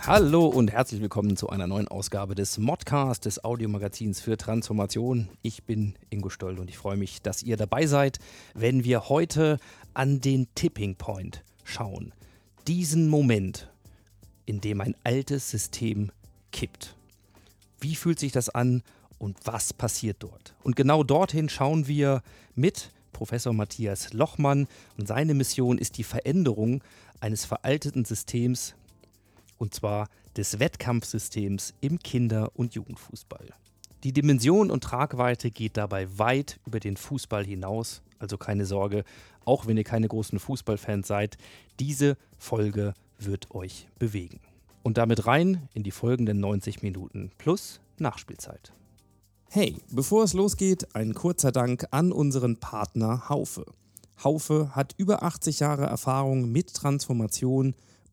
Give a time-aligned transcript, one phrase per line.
[0.00, 5.28] Hallo und herzlich willkommen zu einer neuen Ausgabe des Modcast, des Audiomagazins für Transformation.
[5.42, 8.18] Ich bin Ingo Stoll und ich freue mich, dass ihr dabei seid,
[8.54, 9.58] wenn wir heute
[9.94, 12.12] an den Tipping Point schauen.
[12.68, 13.68] Diesen Moment,
[14.44, 16.12] in dem ein altes System
[16.52, 16.96] kippt.
[17.80, 18.82] Wie fühlt sich das an
[19.18, 20.54] und was passiert dort?
[20.62, 22.22] Und genau dorthin schauen wir
[22.54, 26.84] mit Professor Matthias Lochmann und seine Mission ist die Veränderung
[27.18, 28.74] eines veralteten Systems
[29.58, 33.48] und zwar des Wettkampfsystems im Kinder- und Jugendfußball.
[34.04, 39.04] Die Dimension und Tragweite geht dabei weit über den Fußball hinaus, also keine Sorge,
[39.44, 41.38] auch wenn ihr keine großen Fußballfans seid,
[41.80, 44.40] diese Folge wird euch bewegen.
[44.82, 48.72] Und damit rein in die folgenden 90 Minuten plus Nachspielzeit.
[49.48, 53.64] Hey, bevor es losgeht, ein kurzer Dank an unseren Partner Haufe.
[54.22, 57.74] Haufe hat über 80 Jahre Erfahrung mit Transformation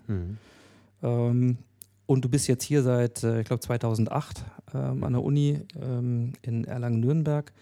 [1.02, 1.58] Ähm,
[2.06, 6.32] und du bist jetzt hier seit, äh, ich glaube, 2008 ähm, an der Uni ähm,
[6.42, 7.52] in Erlangen-Nürnberg,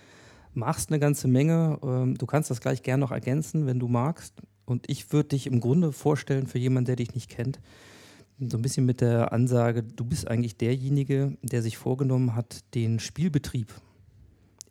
[0.55, 1.79] machst eine ganze Menge.
[1.83, 4.35] Ähm, du kannst das gleich gern noch ergänzen, wenn du magst.
[4.65, 7.61] Und ich würde dich im Grunde vorstellen für jemanden, der dich nicht kennt,
[8.41, 13.01] so ein bisschen mit der Ansage, du bist eigentlich derjenige, der sich vorgenommen hat, den
[13.01, 13.73] Spielbetrieb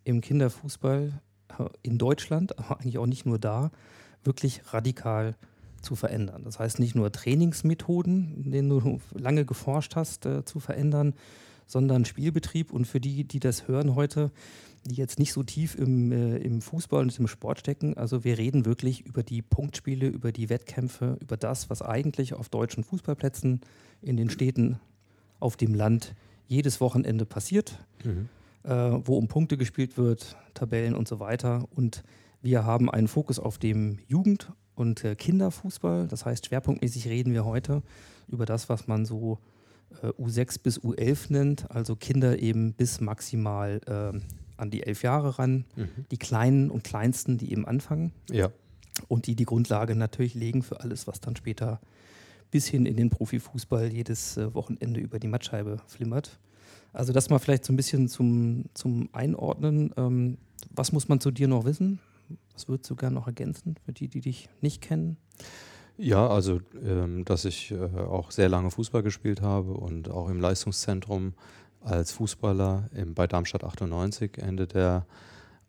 [0.03, 1.19] im Kinderfußball
[1.59, 3.71] äh, in Deutschland, aber eigentlich auch nicht nur da,
[4.23, 5.35] wirklich radikal
[5.81, 6.43] zu verändern.
[6.43, 11.13] Das heißt nicht nur Trainingsmethoden, in denen du lange geforscht hast, äh, zu verändern,
[11.65, 12.71] sondern Spielbetrieb.
[12.71, 14.31] Und für die, die das hören heute,
[14.87, 18.37] die jetzt nicht so tief im, äh, im Fußball und im Sport stecken, also wir
[18.37, 23.61] reden wirklich über die Punktspiele, über die Wettkämpfe, über das, was eigentlich auf deutschen Fußballplätzen
[24.01, 24.79] in den Städten,
[25.39, 26.15] auf dem Land
[26.47, 27.77] jedes Wochenende passiert,
[28.63, 28.69] äh,
[29.03, 31.67] wo um Punkte gespielt wird, Tabellen und so weiter.
[31.75, 32.03] Und
[32.41, 36.07] wir haben einen Fokus auf dem Jugend- und äh, Kinderfußball.
[36.07, 37.83] Das heißt, schwerpunktmäßig reden wir heute
[38.27, 39.39] über das, was man so
[40.01, 44.21] äh, U6 bis U11 nennt, also Kinder eben bis maximal ähm,
[44.57, 45.65] an die elf Jahre ran,
[46.11, 48.49] die Kleinen und Kleinsten, die eben anfangen Ja.
[49.07, 51.79] und die die Grundlage natürlich legen für alles, was dann später
[52.51, 56.39] bis hin in den Profifußball jedes äh, Wochenende über die Mattscheibe flimmert.
[56.93, 59.93] Also das mal vielleicht so ein bisschen zum, zum Einordnen.
[59.97, 60.37] Ähm,
[60.71, 61.99] was muss man zu dir noch wissen?
[62.53, 65.17] Was würdest du gerne noch ergänzen für die, die dich nicht kennen?
[65.97, 70.39] Ja, also, ähm, dass ich äh, auch sehr lange Fußball gespielt habe und auch im
[70.39, 71.33] Leistungszentrum
[71.87, 75.05] als Fußballer im, bei Darmstadt 98 Ende der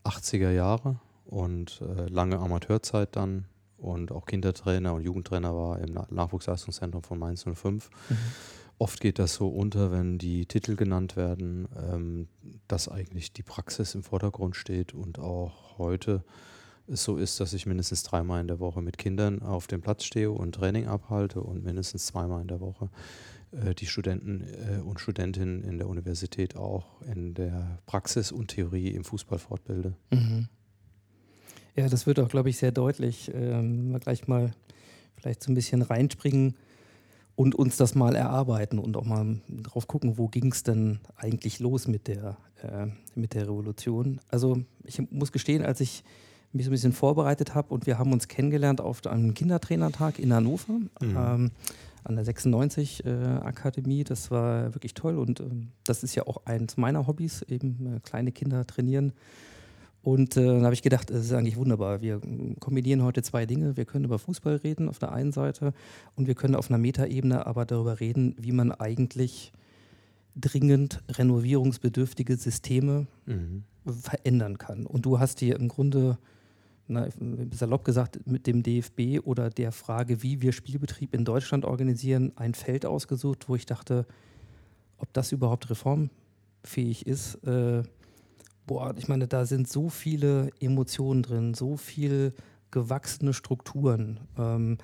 [0.05, 6.07] 80er Jahre und äh, lange Amateurzeit dann und auch Kindertrainer und Jugendtrainer war im Na
[6.11, 7.91] Nachwuchsleistungszentrum von Mainz 05.
[8.79, 12.29] Oft geht das so unter, wenn die Titel genannt werden, ähm,
[12.67, 16.25] dass eigentlich die Praxis im Vordergrund steht und auch heute
[16.91, 20.05] es so ist, dass ich mindestens dreimal in der Woche mit Kindern auf dem Platz
[20.05, 22.89] stehe und Training abhalte und mindestens zweimal in der Woche
[23.53, 29.05] die Studenten äh, und Studentinnen in der Universität auch in der Praxis und Theorie im
[29.05, 29.95] Fußball fortbilde.
[30.11, 30.49] Mhm.
[31.77, 33.31] Ja, das wird auch, glaube ich, sehr deutlich.
[33.33, 34.53] Ähm, wir gleich mal
[35.17, 36.57] vielleicht so ein bisschen reinspringen
[37.37, 41.61] und uns das mal erarbeiten und auch mal drauf gucken, wo ging es denn eigentlich
[41.61, 44.21] los mit der, äh, mit der Revolution.
[44.29, 46.03] Also ich muss gestehen, als ich
[46.53, 50.33] mich so ein bisschen vorbereitet habe und wir haben uns kennengelernt auf einem Kindertrainertag in
[50.33, 50.73] Hannover.
[50.73, 51.17] Mhm.
[51.17, 51.51] Ähm,
[52.09, 54.05] an der 96 äh, Akademie.
[54.05, 58.01] Das war wirklich toll und ähm, das ist ja auch eins meiner Hobbys, eben äh,
[58.01, 59.13] kleine Kinder trainieren.
[60.03, 62.01] Und äh, dann habe ich gedacht, es ist eigentlich wunderbar.
[62.01, 62.21] Wir
[62.61, 63.77] kombinieren heute zwei Dinge.
[63.77, 65.75] Wir können über Fußball reden auf der einen Seite
[66.15, 69.53] und wir können auf einer Metaebene aber darüber reden, wie man eigentlich
[70.35, 73.65] dringend renovierungsbedürftige Systeme mhm.
[73.85, 74.87] verändern kann.
[74.87, 76.19] Und du hast hier im Grunde
[76.89, 77.09] na,
[77.53, 82.55] salopp gesagt, mit dem DFB oder der Frage, wie wir Spielbetrieb in Deutschland organisieren, ein
[82.55, 84.07] Feld ausgesucht, wo ich dachte,
[84.97, 87.37] ob das überhaupt reformfähig ist.
[87.45, 87.83] Äh,
[88.67, 92.33] boah, ich meine, da sind so viele Emotionen drin, so viel
[92.71, 94.21] gewachsene Strukturen.
[94.37, 94.79] Ähm,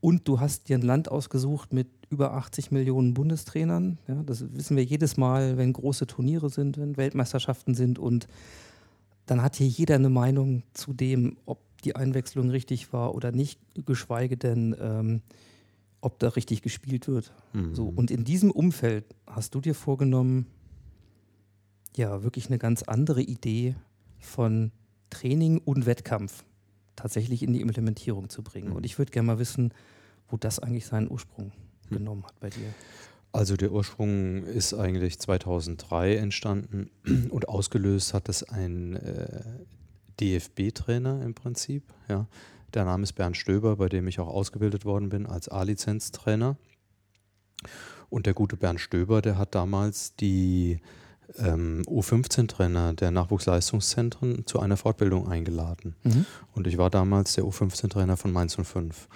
[0.00, 3.98] und du hast dir ein Land ausgesucht mit über 80 Millionen Bundestrainern.
[4.06, 8.28] Ja, das wissen wir jedes Mal, wenn große Turniere sind, wenn Weltmeisterschaften sind und
[9.26, 13.60] dann hat hier jeder eine Meinung zu dem, ob die Einwechslung richtig war oder nicht,
[13.84, 15.22] geschweige denn, ähm,
[16.00, 17.32] ob da richtig gespielt wird.
[17.52, 17.74] Mhm.
[17.74, 20.46] So, und in diesem Umfeld hast du dir vorgenommen,
[21.96, 23.74] ja, wirklich eine ganz andere Idee
[24.18, 24.70] von
[25.10, 26.44] Training und Wettkampf
[26.94, 28.70] tatsächlich in die Implementierung zu bringen.
[28.70, 28.76] Mhm.
[28.76, 29.72] Und ich würde gerne mal wissen,
[30.28, 31.52] wo das eigentlich seinen Ursprung
[31.90, 31.94] mhm.
[31.96, 32.74] genommen hat bei dir.
[33.36, 36.90] Also der Ursprung ist eigentlich 2003 entstanden
[37.30, 39.42] und ausgelöst hat es ein äh,
[40.20, 41.82] DFB-Trainer im Prinzip.
[42.08, 42.26] Ja.
[42.72, 46.56] Der Name ist Bernd Stöber, bei dem ich auch ausgebildet worden bin als A-Lizenz-Trainer.
[48.08, 50.80] Und der gute Bernd Stöber, der hat damals die
[51.36, 55.94] ähm, U15-Trainer der Nachwuchsleistungszentren zu einer Fortbildung eingeladen.
[56.04, 56.24] Mhm.
[56.54, 59.08] Und ich war damals der U15-Trainer von Mainz 05.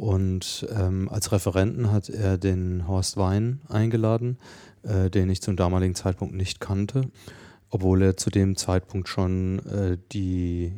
[0.00, 4.38] Und ähm, als Referenten hat er den Horst Wein eingeladen,
[4.82, 7.10] äh, den ich zum damaligen Zeitpunkt nicht kannte,
[7.68, 10.72] obwohl er zu dem Zeitpunkt schon äh, die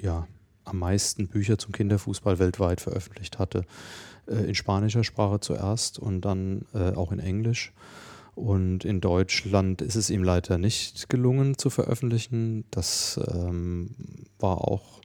[0.00, 0.26] ja,
[0.64, 3.66] am meisten Bücher zum Kinderfußball weltweit veröffentlicht hatte.
[4.26, 7.74] Äh, in spanischer Sprache zuerst und dann äh, auch in Englisch.
[8.34, 12.64] Und in Deutschland ist es ihm leider nicht gelungen zu veröffentlichen.
[12.70, 13.90] Das ähm,
[14.38, 15.02] war auch,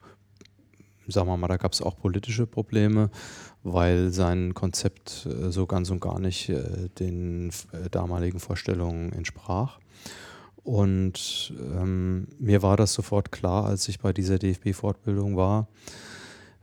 [1.12, 3.10] sagen wir mal, da gab es auch politische Probleme
[3.64, 9.80] weil sein Konzept äh, so ganz und gar nicht äh, den äh, damaligen Vorstellungen entsprach.
[10.64, 15.68] Und ähm, mir war das sofort klar, als ich bei dieser DFB-Fortbildung war,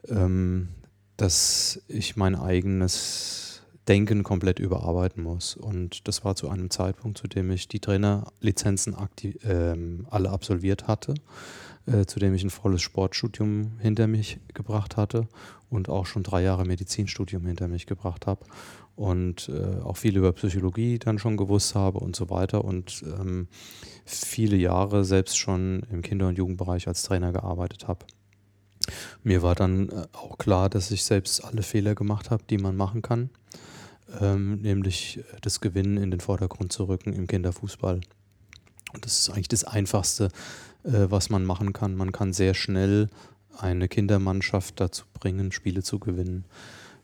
[0.09, 0.69] ähm,
[1.17, 5.57] dass ich mein eigenes Denken komplett überarbeiten muss.
[5.57, 9.77] Und das war zu einem Zeitpunkt, zu dem ich die Trainerlizenzen äh,
[10.11, 11.15] alle absolviert hatte
[11.87, 15.29] äh, zu dem ich ein volles Sportstudium hinter mich gebracht hatte
[15.71, 18.45] und auch schon drei Jahre Medizinstudium hinter mich gebracht habe
[18.97, 23.49] und äh, auch viel über Psychologie dann schon gewusst habe und so weiter und ähm,
[24.05, 28.07] viele Jahre selbst schon im Kinder- und Jugendbereich als Trainer gearbeitet habe.
[29.23, 32.77] Mir war dann äh, auch klar, dass ich selbst alle Fehler gemacht habe, die man
[32.77, 33.31] machen kann,
[34.21, 38.01] ähm, nämlich das Gewinnen in den Vordergrund zu rücken im Kinderfußball.
[38.93, 40.31] Und das ist eigentlich das Einfachste, äh,
[40.89, 41.97] was man machen kann.
[41.97, 43.09] Man kann sehr schnell
[43.59, 46.45] eine Kindermannschaft dazu bringen, Spiele zu gewinnen.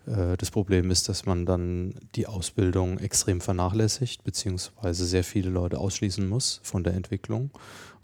[0.06, 5.78] Äh, das Problem ist, dass man dann die Ausbildung extrem vernachlässigt, beziehungsweise sehr viele Leute
[5.78, 7.50] ausschließen muss von der Entwicklung.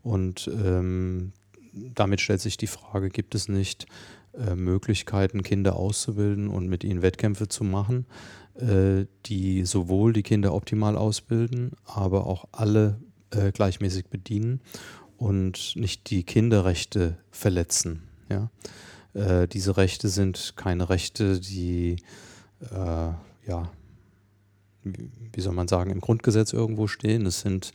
[0.03, 1.33] Und ähm,
[1.73, 3.87] damit stellt sich die Frage, gibt es nicht
[4.35, 8.07] äh, Möglichkeiten, Kinder auszubilden und mit ihnen Wettkämpfe zu machen,
[8.57, 14.61] äh, die sowohl die Kinder optimal ausbilden, aber auch alle äh, gleichmäßig bedienen
[15.19, 18.09] und nicht die Kinderrechte verletzen.
[18.31, 18.51] Ja?
[19.13, 21.97] Äh, diese Rechte sind keine Rechte, die
[22.61, 23.11] äh,
[23.49, 23.71] ja,
[24.85, 27.27] wie soll man sagen, im Grundgesetz irgendwo stehen.
[27.27, 27.73] Es sind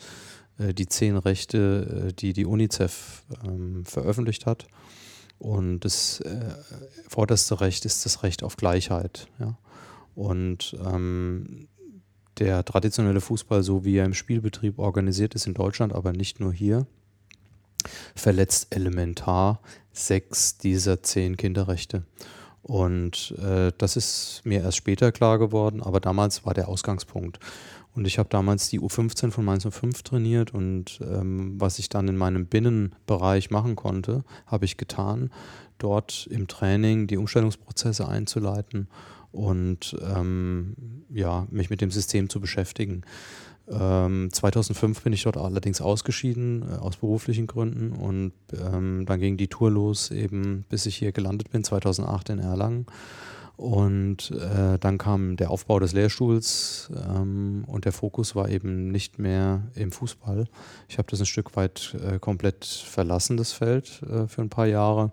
[0.58, 4.68] äh, die zehn Rechte, äh, die die UNICEF ähm, veröffentlicht hat.
[5.40, 6.56] Und das äh,
[7.08, 9.28] vorderste Recht ist das Recht auf Gleichheit.
[9.40, 9.58] Ja?
[10.16, 11.68] Und ähm,
[12.40, 16.54] der traditionelle Fußball, so wie er im Spielbetrieb organisiert ist in Deutschland, aber nicht nur
[16.54, 16.88] hier,
[18.16, 19.62] verletzt elementar
[19.92, 22.04] sechs dieser zehn Kinderrechte.
[22.64, 27.40] Und äh, das ist mir erst später klar geworden, aber damals war der Ausgangspunkt.
[27.94, 32.08] Und ich habe damals die U15 von Mainz 05 trainiert und ähm, was ich dann
[32.08, 35.30] in meinem Binnenbereich machen konnte, habe ich getan,
[35.78, 38.88] dort im Training die Umstellungsprozesse einzuleiten
[39.32, 40.76] und ähm,
[41.10, 43.04] ja, mich mit dem System zu beschäftigen.
[43.70, 47.92] Ähm, 2005 bin ich dort allerdings ausgeschieden, äh, aus beruflichen Gründen.
[47.94, 52.40] Und ähm, dann ging die Tour los, eben bis ich hier gelandet bin, 2008 in
[52.40, 52.86] Erlangen.
[53.56, 59.20] Und äh, dann kam der Aufbau des Lehrstuhls ähm, und der Fokus war eben nicht
[59.20, 60.48] mehr im Fußball.
[60.90, 64.66] Ich habe das ein Stück weit äh, komplett verlassen, das Feld, äh, für ein paar
[64.66, 65.12] Jahre.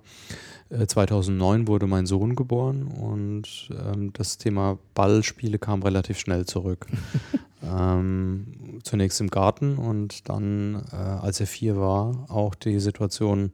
[0.86, 6.86] 2009 äh, wurde mein Sohn geboren und ähm, das Thema Ballspiele kam relativ schnell zurück.
[7.62, 13.52] ähm, zunächst im Garten und dann, äh, als er vier war, auch die Situation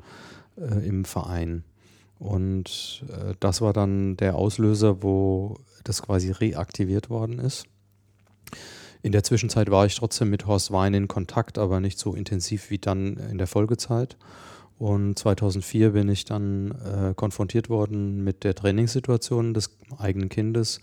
[0.57, 1.65] äh, im Verein.
[2.19, 7.67] Und äh, das war dann der Auslöser, wo das quasi reaktiviert worden ist.
[9.03, 12.71] In der Zwischenzeit war ich trotzdem mit Horst Wein in Kontakt, aber nicht so intensiv
[12.71, 14.17] wie dann in der Folgezeit.
[14.79, 20.81] Und 2004 bin ich dann äh, konfrontiert worden mit der Trainingssituation des eigenen Kindes.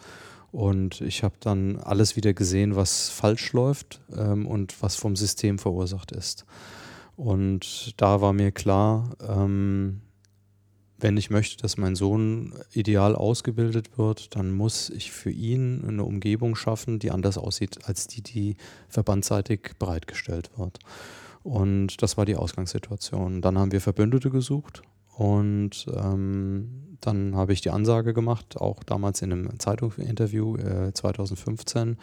[0.53, 5.57] Und ich habe dann alles wieder gesehen, was falsch läuft ähm, und was vom System
[5.57, 6.45] verursacht ist.
[7.17, 10.01] Und da war mir klar, ähm,
[10.99, 16.03] wenn ich möchte, dass mein Sohn ideal ausgebildet wird, dann muss ich für ihn eine
[16.03, 18.55] Umgebung schaffen, die anders aussieht als die, die
[18.89, 20.77] verbandseitig bereitgestellt wird.
[21.41, 23.41] Und das war die Ausgangssituation.
[23.41, 24.83] Dann haben wir Verbündete gesucht
[25.15, 31.97] und ähm, dann habe ich die Ansage gemacht, auch damals in einem Zeitungsinterview äh, 2015,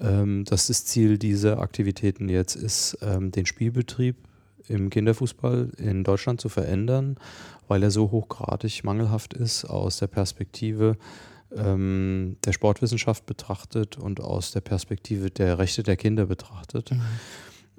[0.00, 4.16] ähm, dass das Ziel dieser Aktivitäten jetzt ist, ähm, den Spielbetrieb
[4.68, 7.16] im Kinderfußball in Deutschland zu verändern,
[7.68, 10.96] weil er so hochgradig mangelhaft ist aus der Perspektive
[11.54, 16.92] ähm, der Sportwissenschaft betrachtet und aus der Perspektive der Rechte der Kinder betrachtet.
[16.92, 17.02] Mhm.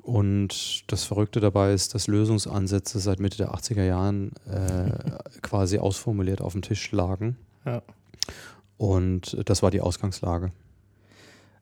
[0.04, 4.92] Und das Verrückte dabei ist, dass Lösungsansätze seit Mitte der 80er Jahren äh,
[5.42, 7.38] quasi ausformuliert auf dem Tisch lagen.
[7.66, 7.82] Ja.
[8.78, 10.52] Und das war die Ausgangslage.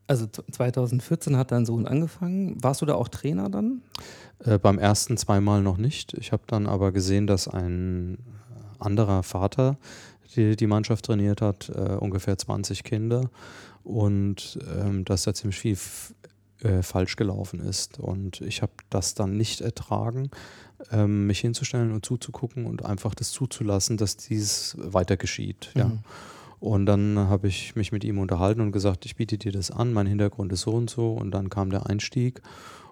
[0.07, 2.61] Also 2014 hat dein Sohn angefangen.
[2.61, 3.83] Warst du da auch Trainer dann?
[4.43, 6.15] Äh, beim ersten zweimal noch nicht.
[6.15, 8.17] Ich habe dann aber gesehen, dass ein
[8.79, 9.77] anderer Vater
[10.35, 13.29] die, die Mannschaft trainiert hat, äh, ungefähr 20 Kinder
[13.83, 15.77] und ähm, dass da ziemlich viel
[16.63, 17.99] äh, falsch gelaufen ist.
[17.99, 20.29] Und ich habe das dann nicht ertragen,
[20.91, 25.71] ähm, mich hinzustellen und zuzugucken und einfach das zuzulassen, dass dies weiter geschieht.
[25.73, 25.79] Mhm.
[25.79, 25.91] Ja.
[26.59, 29.93] Und dann habe ich mich mit ihm unterhalten und gesagt, ich biete dir das an,
[29.93, 31.13] mein Hintergrund ist so und so.
[31.13, 32.41] Und dann kam der Einstieg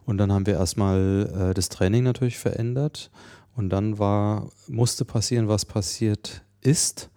[0.05, 3.11] und dann haben wir erstmal äh, das Training natürlich verändert.
[3.55, 7.11] Und dann war, musste passieren, was passiert ist.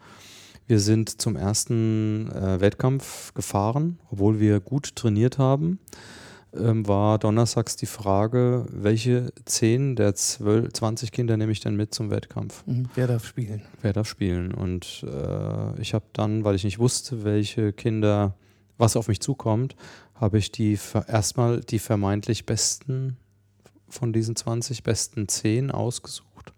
[0.67, 5.79] Wir sind zum ersten äh, Wettkampf gefahren, obwohl wir gut trainiert haben
[6.55, 11.95] ähm, war donnerstags die Frage, welche 10 der 12, 20 Kinder nehme ich denn mit
[11.95, 12.65] zum Wettkampf?
[12.67, 12.89] Mhm.
[12.95, 13.63] Wer darf spielen?
[13.81, 14.53] Wer darf spielen?
[14.53, 18.35] Und äh, ich habe dann, weil ich nicht wusste, welche Kinder,
[18.79, 19.77] was auf mich zukommt,
[20.15, 20.79] habe ich die
[21.09, 23.17] erstmal die vermeintlich besten
[23.89, 26.53] von diesen 20 besten 10 ausgesucht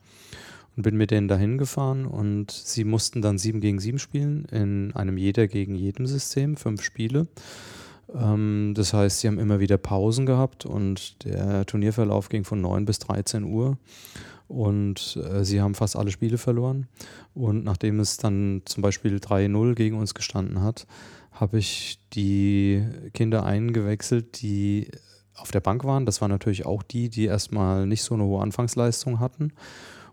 [0.76, 4.92] und bin mit denen dahin gefahren und sie mussten dann 7 gegen 7 spielen in
[4.94, 7.26] einem jeder gegen jedem System, fünf Spiele.
[8.14, 12.84] Ähm, das heißt, sie haben immer wieder Pausen gehabt und der Turnierverlauf ging von 9
[12.84, 13.78] bis 13 Uhr.
[14.46, 16.86] Und äh, sie haben fast alle Spiele verloren.
[17.34, 20.86] Und nachdem es dann zum Beispiel 3-0 gegen uns gestanden hat,
[21.32, 24.90] habe ich die Kinder eingewechselt, die
[25.34, 26.06] auf der Bank waren.
[26.06, 29.52] Das waren natürlich auch die, die erstmal nicht so eine hohe Anfangsleistung hatten.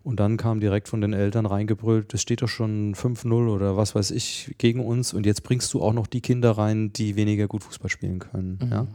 [0.03, 3.93] Und dann kam direkt von den Eltern reingebrüllt, es steht doch schon 5-0 oder was
[3.93, 7.47] weiß ich gegen uns und jetzt bringst du auch noch die Kinder rein, die weniger
[7.47, 8.59] gut Fußball spielen können.
[8.61, 8.71] Mhm.
[8.71, 8.87] Ja?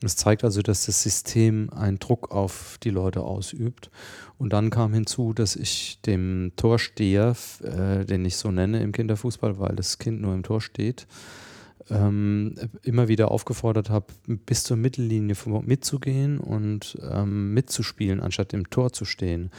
[0.00, 3.90] Das zeigt also, dass das System einen Druck auf die Leute ausübt.
[4.36, 9.58] Und dann kam hinzu, dass ich dem Torsteher, äh, den ich so nenne im Kinderfußball,
[9.58, 11.06] weil das Kind nur im Tor steht,
[11.88, 18.92] ähm, immer wieder aufgefordert habe, bis zur Mittellinie mitzugehen und ähm, mitzuspielen, anstatt im Tor
[18.92, 19.50] zu stehen.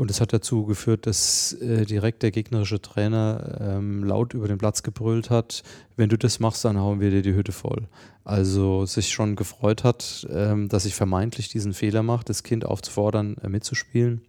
[0.00, 4.56] Und es hat dazu geführt, dass äh, direkt der gegnerische Trainer ähm, laut über den
[4.56, 5.62] Platz gebrüllt hat,
[5.94, 7.86] wenn du das machst, dann hauen wir dir die Hütte voll.
[8.24, 13.36] Also sich schon gefreut hat, ähm, dass ich vermeintlich diesen Fehler mache, das Kind aufzufordern,
[13.42, 14.22] äh, mitzuspielen.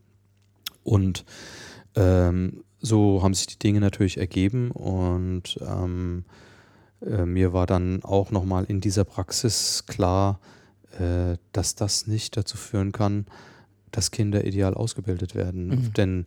[0.84, 1.24] Und
[1.96, 6.26] ähm, so haben sich die Dinge natürlich ergeben und ähm,
[7.00, 10.42] äh, mir war dann auch nochmal in dieser Praxis klar,
[11.00, 13.26] äh, dass das nicht dazu führen kann,
[13.92, 15.68] dass Kinder ideal ausgebildet werden.
[15.68, 15.94] Mhm.
[15.94, 16.26] Denn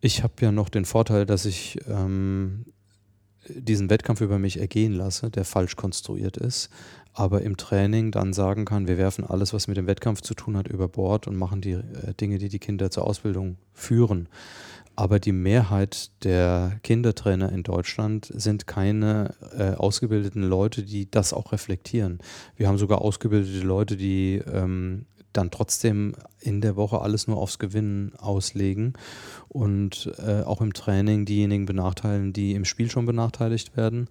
[0.00, 2.66] ich habe ja noch den Vorteil, dass ich ähm,
[3.48, 6.70] diesen Wettkampf über mich ergehen lasse, der falsch konstruiert ist,
[7.12, 10.56] aber im Training dann sagen kann, wir werfen alles, was mit dem Wettkampf zu tun
[10.56, 14.28] hat, über Bord und machen die äh, Dinge, die die Kinder zur Ausbildung führen.
[14.96, 21.50] Aber die Mehrheit der Kindertrainer in Deutschland sind keine äh, ausgebildeten Leute, die das auch
[21.50, 22.18] reflektieren.
[22.56, 25.06] Wir haben sogar ausgebildete Leute, die ähm,
[25.36, 28.94] dann trotzdem in der Woche alles nur aufs Gewinnen auslegen
[29.48, 34.08] und äh, auch im Training diejenigen benachteilen, die im Spiel schon benachteiligt werden.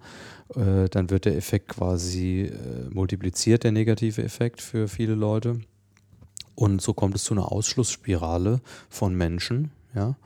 [0.54, 5.60] Äh, dann wird der Effekt quasi äh, multipliziert, der negative Effekt für viele Leute.
[6.54, 10.16] Und so kommt es zu einer Ausschlussspirale von Menschen, ja.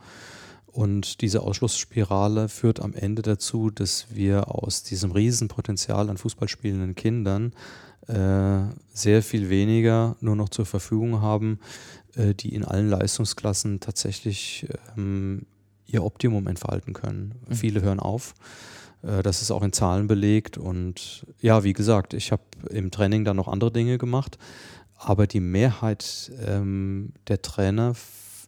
[0.71, 7.53] Und diese Ausschlussspirale führt am Ende dazu, dass wir aus diesem Riesenpotenzial an Fußballspielenden Kindern
[8.11, 11.59] sehr viel weniger nur noch zur Verfügung haben,
[12.15, 15.45] äh, die in allen Leistungsklassen tatsächlich ähm,
[15.85, 17.35] ihr Optimum entfalten können.
[17.47, 17.53] Mhm.
[17.53, 18.33] Viele hören auf.
[19.01, 20.57] Äh, das ist auch in Zahlen belegt.
[20.57, 24.37] Und ja, wie gesagt, ich habe im Training dann noch andere Dinge gemacht.
[24.95, 27.93] Aber die Mehrheit ähm, der Trainer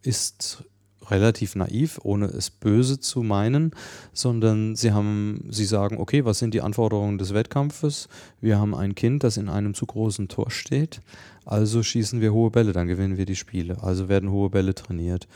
[0.01, 0.63] ist
[1.10, 3.72] relativ naiv, ohne es böse zu meinen,
[4.13, 8.08] sondern sie haben, sie sagen, okay, was sind die Anforderungen des Wettkampfes?
[8.39, 11.01] Wir haben ein Kind, das in einem zu großen Tor steht,
[11.46, 13.81] also schießen wir hohe Bälle, dann gewinnen wir die Spiele.
[13.81, 15.27] Also werden hohe Bälle trainiert.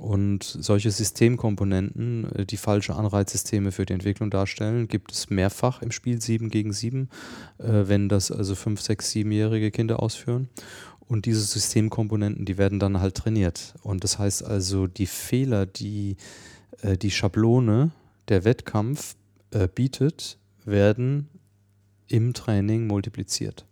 [0.00, 5.90] Und solche Systemkomponenten, äh, die falsche Anreizsysteme für die Entwicklung darstellen, gibt es mehrfach im
[5.90, 7.10] Spiel 7 gegen 7,
[7.58, 10.48] äh, wenn das also 5, 6, 7-jährige Kinder ausführen.
[11.10, 13.74] Und diese Systemkomponenten, die werden dann halt trainiert.
[13.82, 16.16] Und das heißt also, die Fehler, die
[16.82, 17.90] äh, die Schablone
[18.28, 19.16] der Wettkampf
[19.50, 21.28] äh, bietet, werden
[22.06, 23.66] im Training multipliziert.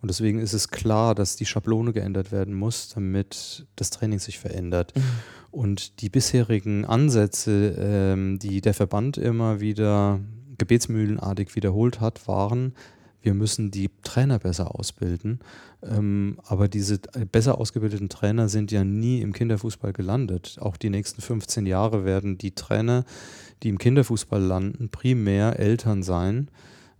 [0.00, 4.38] Und deswegen ist es klar, dass die Schablone geändert werden muss, damit das Training sich
[4.38, 4.96] verändert.
[4.96, 5.02] Mhm.
[5.50, 10.20] Und die bisherigen Ansätze, ähm, die der Verband immer wieder
[10.56, 12.72] gebetsmühlenartig wiederholt hat, waren,
[13.22, 15.40] wir müssen die Trainer besser ausbilden.
[15.82, 16.98] Ähm, aber diese
[17.30, 20.56] besser ausgebildeten Trainer sind ja nie im Kinderfußball gelandet.
[20.60, 23.04] Auch die nächsten 15 Jahre werden die Trainer,
[23.62, 26.48] die im Kinderfußball landen, primär Eltern sein,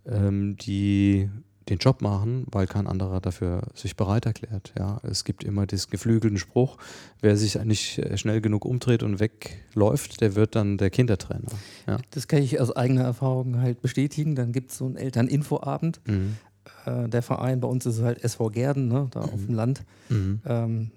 [0.05, 1.29] ähm, die
[1.69, 4.73] den Job machen, weil kein anderer dafür sich bereit erklärt.
[4.77, 6.77] Ja, es gibt immer diesen geflügelten Spruch,
[7.21, 11.49] wer sich nicht schnell genug umdreht und wegläuft, der wird dann der Kindertrainer.
[11.87, 11.97] Ja.
[12.11, 14.35] Das kann ich aus eigener Erfahrung halt bestätigen.
[14.35, 16.01] Dann gibt es so einen Elterninfoabend.
[16.05, 16.37] Mhm.
[16.85, 19.29] Äh, der Verein bei uns ist halt SV Gerden, ne, da mhm.
[19.29, 19.83] auf dem Land.
[20.09, 20.41] Mhm.
[20.45, 20.91] Ähm,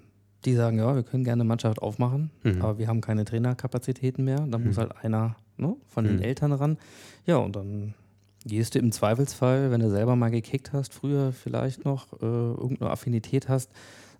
[0.45, 2.61] die sagen, ja, wir können gerne eine Mannschaft aufmachen, mhm.
[2.61, 4.39] aber wir haben keine Trainerkapazitäten mehr.
[4.39, 4.81] Dann muss mhm.
[4.81, 6.23] halt einer ne, von den mhm.
[6.23, 6.77] Eltern ran.
[7.25, 7.93] Ja, und dann
[8.45, 12.91] gehst du im Zweifelsfall, wenn du selber mal gekickt hast, früher vielleicht noch äh, irgendeine
[12.91, 13.71] Affinität hast,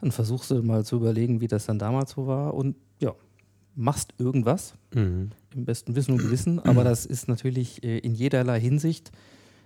[0.01, 3.13] dann versuchst du mal zu überlegen, wie das dann damals so war und ja,
[3.75, 5.31] machst irgendwas, mhm.
[5.55, 9.11] im besten Wissen und Gewissen, aber das ist natürlich äh, in jederlei Hinsicht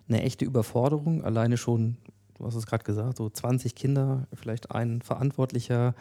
[0.08, 1.24] eine echte Überforderung.
[1.24, 1.98] Alleine schon,
[2.38, 5.94] du hast es gerade gesagt, so 20 Kinder, vielleicht ein Verantwortlicher,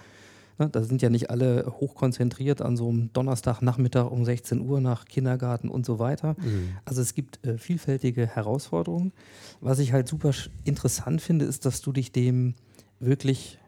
[0.58, 5.04] Ne, da sind ja nicht alle hochkonzentriert an so einem Donnerstagnachmittag um 16 Uhr nach
[5.04, 6.34] Kindergarten und so weiter.
[6.38, 6.70] Mhm.
[6.86, 9.12] Also es gibt äh, vielfältige Herausforderungen.
[9.60, 10.32] Was ich halt super
[10.64, 12.54] interessant finde, ist, dass du dich dem
[13.00, 13.58] wirklich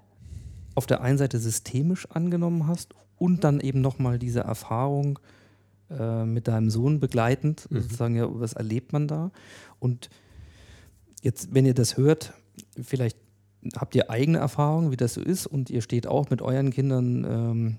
[0.75, 5.19] auf der einen Seite systemisch angenommen hast und dann eben nochmal diese Erfahrung
[5.91, 7.83] äh, mit deinem Sohn begleitend, mhm.
[7.83, 9.31] sozusagen, ja, was erlebt man da?
[9.79, 10.09] Und
[11.23, 12.33] jetzt, wenn ihr das hört,
[12.81, 13.19] vielleicht
[13.77, 17.25] habt ihr eigene Erfahrungen, wie das so ist und ihr steht auch mit euren Kindern
[17.25, 17.79] ähm,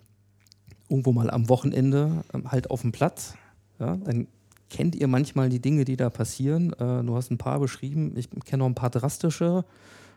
[0.89, 3.35] irgendwo mal am Wochenende ähm, halt auf dem Platz,
[3.79, 4.27] ja, dann
[4.69, 6.73] kennt ihr manchmal die Dinge, die da passieren.
[6.73, 9.65] Äh, du hast ein paar beschrieben, ich kenne noch ein paar drastische,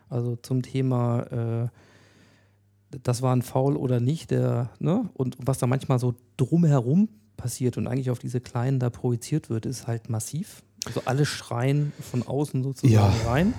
[0.09, 5.09] also zum Thema, äh, das war ein Foul oder nicht, der, ne?
[5.13, 9.65] und was da manchmal so drumherum passiert und eigentlich auf diese Kleinen da projiziert wird,
[9.65, 10.63] ist halt massiv.
[10.85, 13.29] Also alle schreien von außen sozusagen ja.
[13.29, 13.53] rein.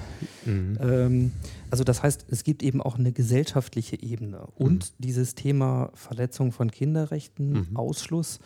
[0.45, 0.79] Mhm.
[0.81, 1.33] Ähm,
[1.71, 4.95] also das heißt, es gibt eben auch eine gesellschaftliche Ebene und mhm.
[4.99, 7.77] dieses Thema Verletzung von Kinderrechten, mhm.
[7.77, 8.41] Ausschluss.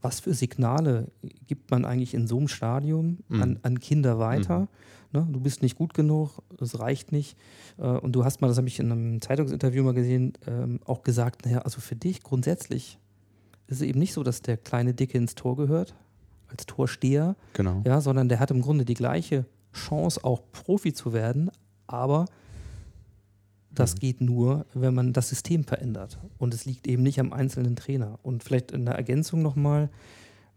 [0.00, 1.08] Was für Signale
[1.48, 3.42] gibt man eigentlich in so einem Stadium mhm.
[3.42, 4.60] an, an, Kinder weiter?
[4.60, 4.68] Mhm.
[5.12, 5.28] Ne?
[5.32, 7.36] Du bist nicht gut genug, es reicht nicht.
[7.78, 11.02] Äh, und du hast mal, das habe ich in einem Zeitungsinterview mal gesehen, ähm, auch
[11.02, 12.98] gesagt, naja, also für dich grundsätzlich
[13.66, 15.94] ist es eben nicht so, dass der kleine Dicke ins Tor gehört,
[16.48, 17.82] als Torsteher, genau.
[17.86, 21.50] ja, sondern der hat im Grunde die gleiche Chance, auch Profi zu werden,
[21.86, 22.26] aber
[23.70, 23.98] das mhm.
[24.00, 26.18] geht nur, wenn man das System verändert.
[26.38, 28.18] Und es liegt eben nicht am einzelnen Trainer.
[28.22, 29.88] Und vielleicht in der Ergänzung nochmal,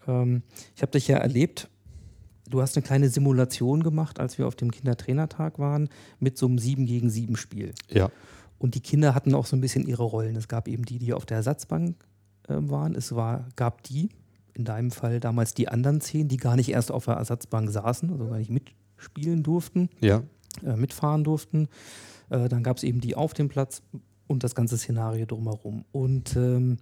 [0.07, 0.43] ähm,
[0.75, 1.69] ich habe dich ja erlebt,
[2.49, 6.57] du hast eine kleine Simulation gemacht, als wir auf dem Kindertrainertag waren, mit so einem
[6.57, 7.73] 7 gegen 7 Spiel.
[7.89, 8.09] Ja.
[8.57, 10.35] Und die Kinder hatten auch so ein bisschen ihre Rollen.
[10.35, 11.95] Es gab eben die, die auf der Ersatzbank
[12.47, 12.95] äh, waren.
[12.95, 14.09] Es war, gab die,
[14.53, 18.11] in deinem Fall damals die anderen zehn, die gar nicht erst auf der Ersatzbank saßen,
[18.11, 20.23] also gar nicht mitspielen durften, Ja,
[20.63, 21.67] äh, mitfahren durften.
[22.29, 23.81] Äh, dann gab es eben die auf dem Platz
[24.27, 25.85] und das ganze Szenario drumherum.
[25.91, 26.77] Und ähm,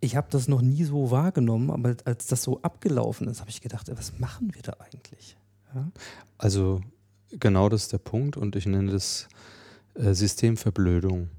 [0.00, 3.60] ich habe das noch nie so wahrgenommen, aber als das so abgelaufen ist, habe ich
[3.60, 5.36] gedacht, was machen wir da eigentlich?
[5.74, 5.90] Ja?
[6.38, 6.82] also
[7.30, 9.28] genau das ist der Punkt und ich nenne das
[9.94, 11.30] äh, Systemverblödung.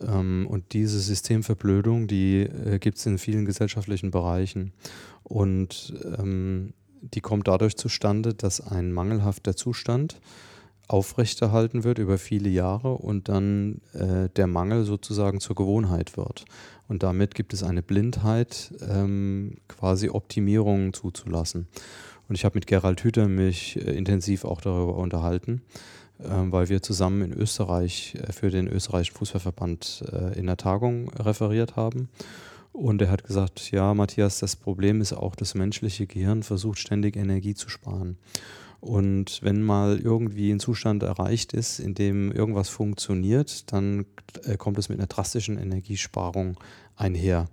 [0.00, 4.72] Ähm, und diese Systemverblödung, die äh, gibt es in vielen gesellschaftlichen Bereichen.
[5.22, 10.20] Und ähm, die kommt dadurch zustande, dass ein mangelhafter Zustand
[10.88, 16.46] aufrechterhalten wird über viele Jahre und dann äh, der Mangel sozusagen zur Gewohnheit wird.
[16.88, 21.68] Und damit gibt es eine Blindheit, ähm, quasi Optimierungen zuzulassen.
[22.28, 25.60] Und ich habe mit Gerald Hüther mich äh, intensiv auch darüber unterhalten,
[26.18, 31.76] weil wir zusammen in Österreich äh, für den österreichischen Fußballverband äh, in der Tagung referiert
[31.76, 32.08] haben.
[32.72, 37.16] Und er hat gesagt, ja, Matthias, das Problem ist auch, das menschliche Gehirn versucht ständig
[37.16, 38.18] Energie zu sparen.
[38.80, 44.06] Und wenn mal irgendwie ein Zustand erreicht ist, in dem irgendwas funktioniert, dann
[44.44, 46.56] äh, kommt es mit einer drastischen Energiesparung
[46.96, 47.48] einher.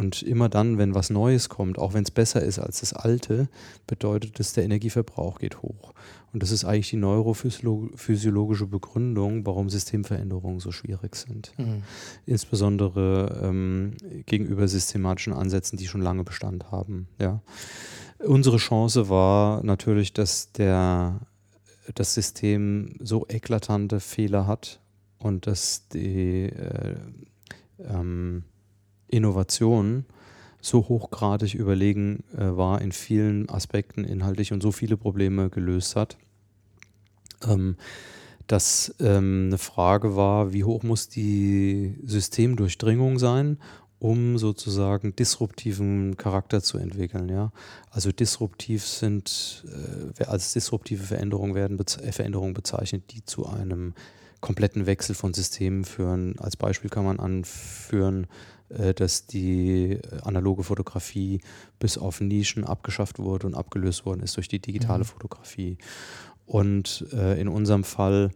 [0.00, 3.50] Und immer dann, wenn was Neues kommt, auch wenn es besser ist als das Alte,
[3.86, 5.92] bedeutet es, der Energieverbrauch geht hoch.
[6.32, 11.52] Und das ist eigentlich die neurophysiologische Begründung, warum Systemveränderungen so schwierig sind.
[11.58, 11.82] Mhm.
[12.24, 13.92] Insbesondere ähm,
[14.24, 17.06] gegenüber systematischen Ansätzen, die schon lange Bestand haben.
[17.20, 17.42] Ja.
[18.20, 21.20] Unsere Chance war natürlich, dass der,
[21.94, 24.80] das System so eklatante Fehler hat
[25.18, 26.94] und dass die äh,
[27.86, 28.44] ähm,
[29.10, 30.04] Innovation
[30.60, 36.18] so hochgradig überlegen äh, war in vielen Aspekten inhaltlich und so viele Probleme gelöst hat,
[37.46, 37.76] ähm,
[38.46, 43.58] dass ähm, eine Frage war, wie hoch muss die Systemdurchdringung sein,
[44.00, 47.28] um sozusagen disruptiven Charakter zu entwickeln.
[47.28, 47.52] Ja?
[47.90, 49.64] Also disruptiv sind,
[50.18, 53.94] äh, als disruptive Veränderungen werden beze äh, Veränderungen bezeichnet, die zu einem
[54.40, 56.38] kompletten Wechsel von Systemen führen.
[56.38, 58.26] Als Beispiel kann man anführen,
[58.94, 61.40] dass die äh, analoge Fotografie
[61.78, 65.08] bis auf Nischen abgeschafft wurde und abgelöst worden ist durch die digitale Mhm.
[65.08, 65.76] Fotografie.
[66.46, 68.30] Und äh, in unserem Fall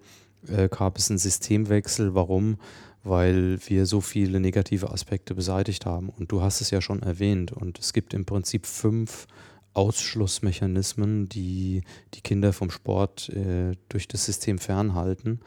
[0.49, 2.15] äh, gab es einen Systemwechsel.
[2.15, 2.59] Warum?
[3.03, 6.09] Weil wir so viele negative Aspekte beseitigt haben.
[6.09, 7.53] Und du hast es ja schon erwähnt.
[7.53, 9.27] Und es gibt im Prinzip fünf
[9.75, 11.83] Ausschlussmechanismen, die
[12.15, 15.41] die Kinder vom Sport äh, durch das System fernhalten.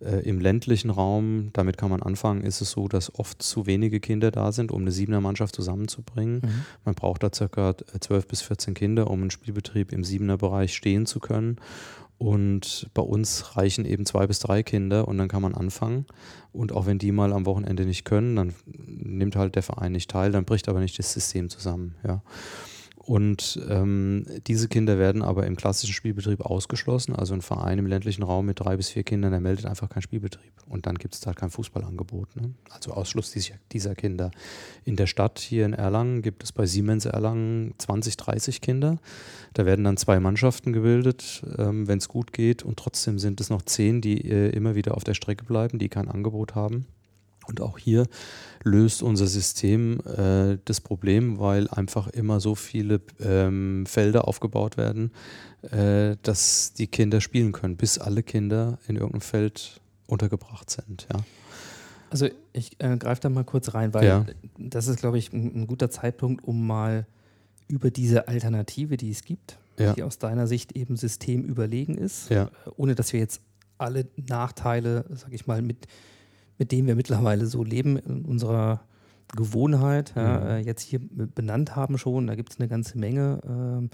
[0.00, 4.00] Äh, Im ländlichen Raum, damit kann man anfangen, ist es so, dass oft zu wenige
[4.00, 6.40] Kinder da sind, um eine Siebener-Mannschaft zusammenzubringen.
[6.42, 6.64] Mhm.
[6.84, 11.18] Man braucht da circa 12 bis 14 Kinder, um einen Spielbetrieb im Siebener-Bereich stehen zu
[11.18, 11.56] können.
[12.18, 16.04] Und bei uns reichen eben zwei bis drei Kinder und dann kann man anfangen.
[16.52, 20.10] Und auch wenn die mal am Wochenende nicht können, dann nimmt halt der Verein nicht
[20.10, 21.94] teil, dann bricht aber nicht das System zusammen.
[22.04, 22.22] Ja.
[23.08, 27.16] Und ähm, diese Kinder werden aber im klassischen Spielbetrieb ausgeschlossen.
[27.16, 30.02] Also ein Verein im ländlichen Raum mit drei bis vier Kindern, der meldet einfach keinen
[30.02, 30.52] Spielbetrieb.
[30.68, 32.36] Und dann gibt es da kein Fußballangebot.
[32.36, 32.52] Ne?
[32.68, 34.30] Also Ausschluss dieser, dieser Kinder.
[34.84, 38.98] In der Stadt hier in Erlangen gibt es bei Siemens Erlangen 20, 30 Kinder.
[39.54, 42.62] Da werden dann zwei Mannschaften gebildet, ähm, wenn es gut geht.
[42.62, 45.88] Und trotzdem sind es noch zehn, die äh, immer wieder auf der Strecke bleiben, die
[45.88, 46.84] kein Angebot haben.
[47.48, 48.06] Und auch hier
[48.62, 55.12] löst unser System äh, das Problem, weil einfach immer so viele ähm, Felder aufgebaut werden,
[55.70, 61.06] äh, dass die Kinder spielen können, bis alle Kinder in irgendeinem Feld untergebracht sind.
[61.12, 61.20] Ja.
[62.10, 64.26] Also ich äh, greife da mal kurz rein, weil Ja.
[64.58, 67.06] das ist, glaube ich, ein, ein guter Zeitpunkt, um mal
[67.68, 69.92] über diese Alternative, die es gibt, Ja.
[69.94, 72.30] die aus deiner Sicht eben systemüberlegen ist,
[72.76, 73.40] ohne dass wir jetzt
[73.76, 75.86] alle Nachteile, sag ich mal, mit,
[76.58, 78.80] mit denen wir mittlerweile so leben, in unserer
[79.36, 80.46] Gewohnheit, ja, Mhm.
[80.46, 82.26] äh, jetzt hier benannt haben schon.
[82.26, 83.40] Da gibt es eine ganze Menge.
[83.46, 83.90] Ähm,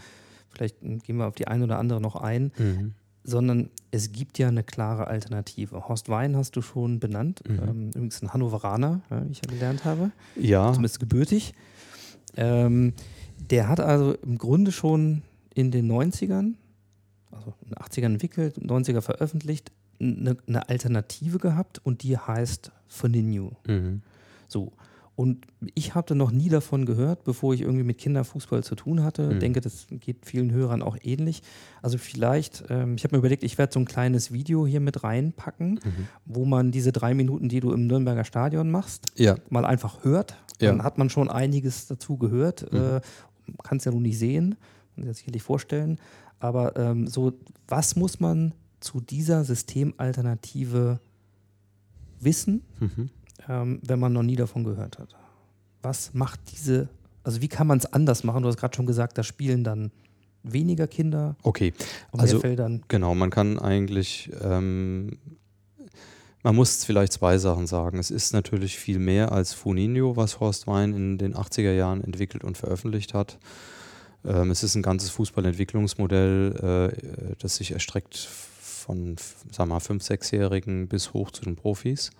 [0.49, 2.93] vielleicht gehen wir auf die eine oder andere noch ein Mhm.
[3.27, 5.89] sondern es gibt ja eine klare Alternative.
[5.89, 7.59] Horst Wein hast du schon benannt, Mhm.
[7.59, 11.55] ähm, übrigens ein Hannoveraner, wie ich ja gelernt habe, Ja, zumindest gebürtig.
[12.37, 12.93] Ähm,
[13.51, 15.23] der hat also im Grunde schon
[15.55, 16.57] in den 90ern,
[17.31, 19.73] also in den 80ern entwickelt, 90er veröffentlicht,
[20.05, 23.57] eine, eine Alternative gehabt und die heißt Foninho.
[23.67, 24.03] mhm.
[24.49, 24.73] So.
[25.17, 29.35] Und ich hatte noch nie davon gehört, bevor ich irgendwie mit Kinderfußball zu tun hatte.
[29.35, 29.39] Mhm.
[29.39, 31.43] Denke, das geht vielen Hörern auch ähnlich.
[31.83, 35.05] Also vielleicht, ähm, ich habe mir überlegt, ich werde so ein kleines Video hier mit
[35.05, 36.09] reinpacken, Mhm.
[36.25, 40.37] wo man diese drei Minuten, die du im Nürnberger Stadion machst, ja, mal einfach hört.
[40.61, 40.73] Ja.
[40.73, 42.73] Dann hat man schon einiges dazu gehört.
[42.73, 42.79] Mhm.
[42.79, 43.01] Äh,
[43.63, 44.57] Kann es ja nun nicht sehen,
[44.97, 45.99] kann sich sicherlich vorstellen.
[46.41, 47.35] Aber ähm, so,
[47.69, 48.53] was muss man
[48.85, 51.01] zu dieser Systemalternative
[52.21, 53.11] wissen, mhm.
[53.49, 55.17] ähm, wenn man noch nie davon gehört hat?
[55.83, 56.89] Was macht diese,
[57.23, 58.43] also wie kann man es anders machen?
[58.43, 59.91] Du hast gerade schon gesagt, da spielen dann
[60.43, 61.73] weniger Kinder Okay,
[62.13, 62.83] also Feldern.
[62.89, 65.19] genau, man kann eigentlich, ähm,
[66.43, 67.99] man muss vielleicht zwei Sachen sagen.
[67.99, 72.45] Es ist natürlich viel mehr als Funinho, was Horst Wein in den 80er Jahren entwickelt
[72.45, 73.39] und veröffentlicht hat.
[74.27, 78.29] Ähm, es ist ein ganzes Fußballentwicklungsmodell, äh, das sich erstreckt
[78.85, 79.17] von,
[79.57, 82.11] wir mal, fünf, sechsjährigen bis hoch zu den Profis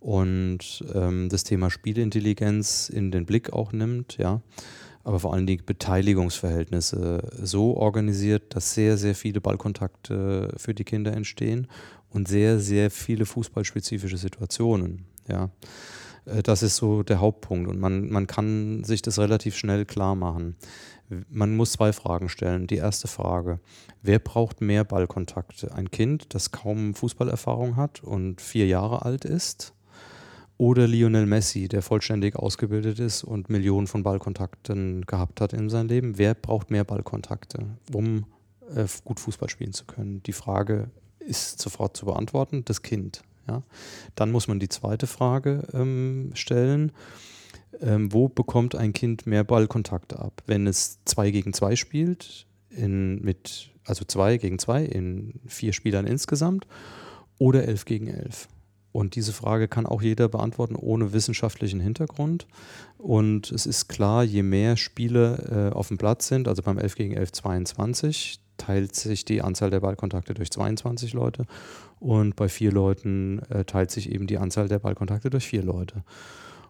[0.00, 4.40] und ähm, das Thema Spielintelligenz in den Blick auch nimmt, ja,
[5.04, 11.12] aber vor allem die Beteiligungsverhältnisse so organisiert, dass sehr, sehr viele Ballkontakte für die Kinder
[11.12, 11.68] entstehen
[12.10, 15.50] und sehr, sehr viele fußballspezifische Situationen, ja.
[16.24, 20.14] Äh, Das ist so der Hauptpunkt und man, man kann sich das relativ schnell klar
[20.14, 20.56] machen.
[21.28, 22.66] Man muss zwei Fragen stellen.
[22.66, 23.60] Die erste Frage,
[24.02, 25.74] wer braucht mehr Ballkontakte?
[25.74, 29.74] Ein Kind, das kaum Fußballerfahrung hat und vier Jahre alt ist?
[30.58, 35.88] Oder Lionel Messi, der vollständig ausgebildet ist und Millionen von Ballkontakten gehabt hat in seinem
[35.88, 36.18] Leben?
[36.18, 38.26] Wer braucht mehr Ballkontakte, um
[38.74, 40.22] äh, gut Fußball spielen zu können?
[40.22, 43.22] Die Frage ist sofort zu beantworten, das Kind.
[43.48, 43.62] Ja?
[44.14, 46.92] Dann muss man die zweite Frage ähm, stellen
[47.80, 50.42] ähm, wo bekommt ein Kind mehr Ballkontakte ab?
[50.46, 56.06] Wenn es 2 gegen 2 spielt, in, mit, also 2 gegen 2 in vier Spielern
[56.06, 56.66] insgesamt
[57.38, 58.48] oder 11 gegen 11?
[58.92, 62.46] Und diese Frage kann auch jeder beantworten ohne wissenschaftlichen Hintergrund.
[62.98, 66.94] Und es ist klar, je mehr Spiele äh, auf dem Platz sind, also beim 11
[66.94, 71.46] gegen 11 22, teilt sich die Anzahl der Ballkontakte durch 22 Leute.
[72.00, 76.04] Und bei vier Leuten äh, teilt sich eben die Anzahl der Ballkontakte durch vier Leute.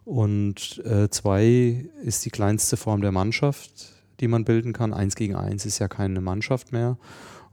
[0.05, 4.93] Und äh, zwei ist die kleinste Form der Mannschaft, die man bilden kann.
[4.93, 6.99] Eins gegen eins ist ja keine Mannschaft mehr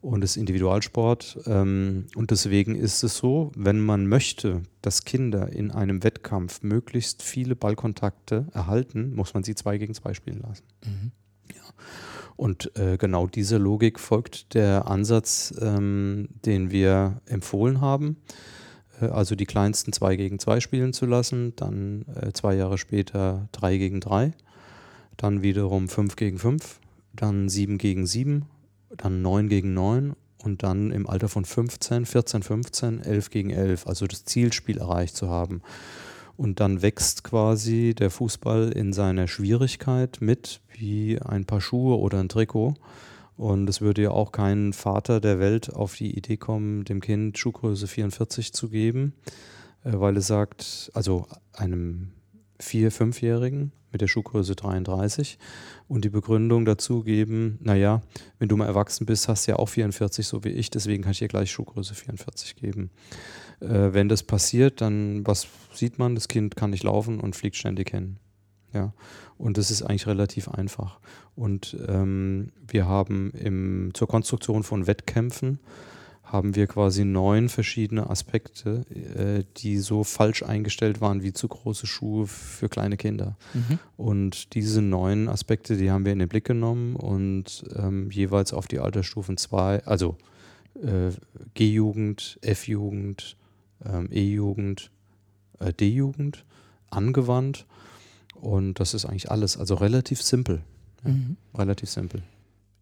[0.01, 1.39] und ist Individualsport.
[1.45, 7.21] Ähm, und deswegen ist es so, wenn man möchte, dass Kinder in einem Wettkampf möglichst
[7.21, 10.63] viele Ballkontakte erhalten, muss man sie zwei gegen zwei spielen lassen.
[11.53, 11.61] Ja.
[12.35, 18.17] Und äh, genau diese Logik folgt der Ansatz, ähm, den wir empfohlen haben
[19.07, 23.77] also die kleinsten 2 gegen 2 spielen zu lassen, dann äh, zwei Jahre später 3
[23.77, 24.33] gegen 3,
[25.17, 26.79] dann wiederum 5 gegen 5,
[27.13, 28.45] dann 7 gegen 7,
[28.95, 33.87] dann 9 gegen 9 und dann im Alter von 15, 14, 15, 11 gegen 11,
[33.87, 35.61] also das Zielspiel erreicht zu haben.
[36.37, 42.19] Und dann wächst quasi der Fußball in seiner Schwierigkeit mit, wie ein paar Schuhe oder
[42.19, 42.75] ein Trikot.
[43.39, 47.37] Und es würde ja auch kein Vater der Welt auf die Idee kommen, dem Kind
[47.37, 49.13] Schuhgröße 44 zu geben,
[49.85, 52.11] äh, weil es sagt, also einem
[52.59, 55.39] Vier-, Fünfjährigen mit der Schuhgröße 33
[55.87, 58.01] und die Begründung dazu geben, naja,
[58.39, 61.13] wenn du mal erwachsen bist, hast du ja auch 44, so wie ich, deswegen kann
[61.13, 62.89] ich dir gleich Schuhgröße 44 geben.
[63.61, 66.13] Äh, wenn das passiert, dann was sieht man?
[66.13, 68.17] Das Kind kann nicht laufen und fliegt ständig hin.
[68.73, 68.93] Ja,
[69.37, 70.99] und das ist eigentlich relativ einfach.
[71.35, 75.59] Und ähm, wir haben im, zur Konstruktion von Wettkämpfen
[76.31, 81.87] haben wir quasi neun verschiedene Aspekte, äh, die so falsch eingestellt waren wie zu große
[81.87, 83.35] Schuhe für kleine Kinder.
[83.53, 83.79] Mhm.
[83.97, 88.67] Und diese neun Aspekte, die haben wir in den Blick genommen und ähm, jeweils auf
[88.67, 90.17] die Altersstufen zwei, also
[90.75, 91.11] äh,
[91.55, 93.35] G-Jugend, F-Jugend,
[93.83, 94.91] ähm, E-Jugend,
[95.59, 96.45] äh, D-Jugend
[96.91, 97.65] angewandt.
[98.41, 99.57] Und das ist eigentlich alles.
[99.57, 100.61] Also relativ simpel.
[101.03, 101.37] Ja, Mhm.
[101.57, 102.21] Relativ simpel.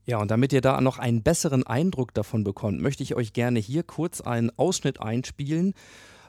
[0.06, 3.60] Ja, und damit ihr da noch einen besseren Eindruck davon bekommt, möchte ich euch gerne
[3.60, 5.74] hier kurz einen Ausschnitt einspielen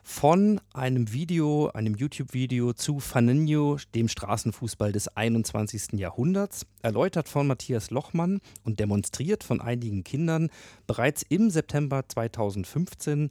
[0.02, 5.92] von einem Video, einem YouTube-Video zu Faninho, dem Straßenfußball des 21.
[5.92, 10.48] Jahrhunderts, erläutert von Matthias Lochmann und demonstriert von einigen Kindern
[10.86, 13.30] bereits im September 2015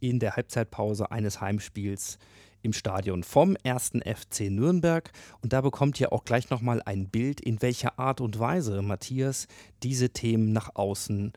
[0.00, 2.18] in der Halbzeitpause eines Heimspiels
[2.62, 3.92] im Stadion vom 1.
[4.04, 5.10] FC Nürnberg.
[5.42, 9.46] Und da bekommt ihr auch gleich nochmal ein Bild, in welcher Art und Weise Matthias
[9.82, 11.32] diese Themen nach außen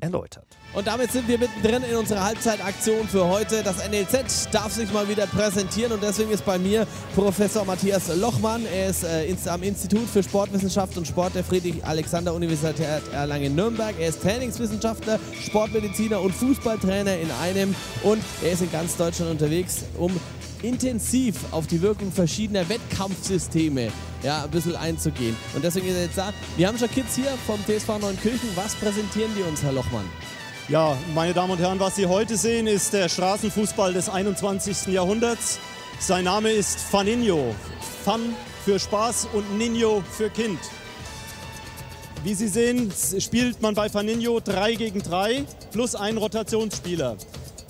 [0.00, 0.46] erläutert.
[0.74, 3.62] Und damit sind wir mittendrin in unserer Halbzeitaktion für heute.
[3.62, 8.64] Das NLZ darf sich mal wieder präsentieren und deswegen ist bei mir Professor Matthias Lochmann.
[8.66, 13.94] Er ist äh, am Institut für Sportwissenschaft und Sport der Friedrich-Alexander-Universität Erlangen-Nürnberg.
[13.98, 19.84] Er ist Trainingswissenschaftler, Sportmediziner und Fußballtrainer in einem und er ist in ganz Deutschland unterwegs,
[19.96, 20.12] um
[20.62, 23.90] intensiv auf die Wirkung verschiedener Wettkampfsysteme
[24.22, 25.36] ja, ein bisschen einzugehen.
[25.54, 26.32] Und deswegen ist er jetzt da.
[26.56, 28.48] Wir haben schon Kids hier vom TSV Neunkirchen.
[28.54, 30.04] Was präsentieren die uns, Herr Lochmann?
[30.68, 34.88] Ja, meine Damen und Herren, was Sie heute sehen, ist der Straßenfußball des 21.
[34.88, 35.58] Jahrhunderts.
[35.98, 37.54] Sein Name ist Faninho.
[38.04, 40.58] Fun für Spaß und Nino für Kind.
[42.22, 47.16] Wie Sie sehen, spielt man bei Faninho 3 gegen 3 plus einen Rotationsspieler.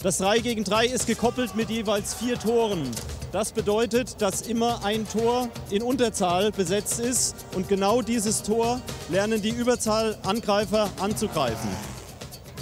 [0.00, 2.88] Das 3 gegen 3 ist gekoppelt mit jeweils vier Toren.
[3.32, 9.42] Das bedeutet, dass immer ein Tor in Unterzahl besetzt ist und genau dieses Tor lernen
[9.42, 11.68] die Überzahlangreifer anzugreifen.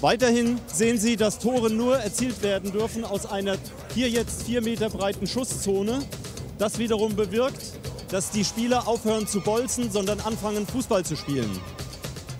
[0.01, 3.57] Weiterhin sehen Sie, dass Tore nur erzielt werden dürfen aus einer
[3.94, 6.03] hier jetzt vier Meter breiten Schusszone.
[6.59, 7.61] Das wiederum bewirkt,
[8.11, 11.51] dass die Spieler aufhören zu bolzen, sondern anfangen Fußball zu spielen.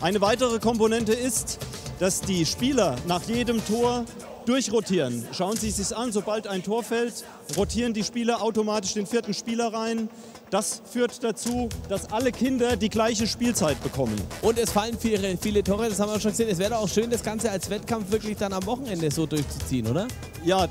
[0.00, 1.59] Eine weitere Komponente ist,
[1.98, 4.06] dass die Spieler nach jedem Tor
[4.46, 5.26] durchrotieren.
[5.32, 7.24] Schauen Sie es sich an, sobald ein Tor fällt,
[7.56, 10.09] rotieren die Spieler automatisch den vierten Spieler rein.
[10.50, 14.20] Das führt dazu, dass alle Kinder die gleiche Spielzeit bekommen.
[14.42, 16.48] Und es fallen viele, viele Tore, das haben wir schon gesehen.
[16.48, 19.88] Es wäre doch auch schön, das Ganze als Wettkampf wirklich dann am Wochenende so durchzuziehen,
[19.88, 20.06] oder?
[20.44, 20.68] Ja,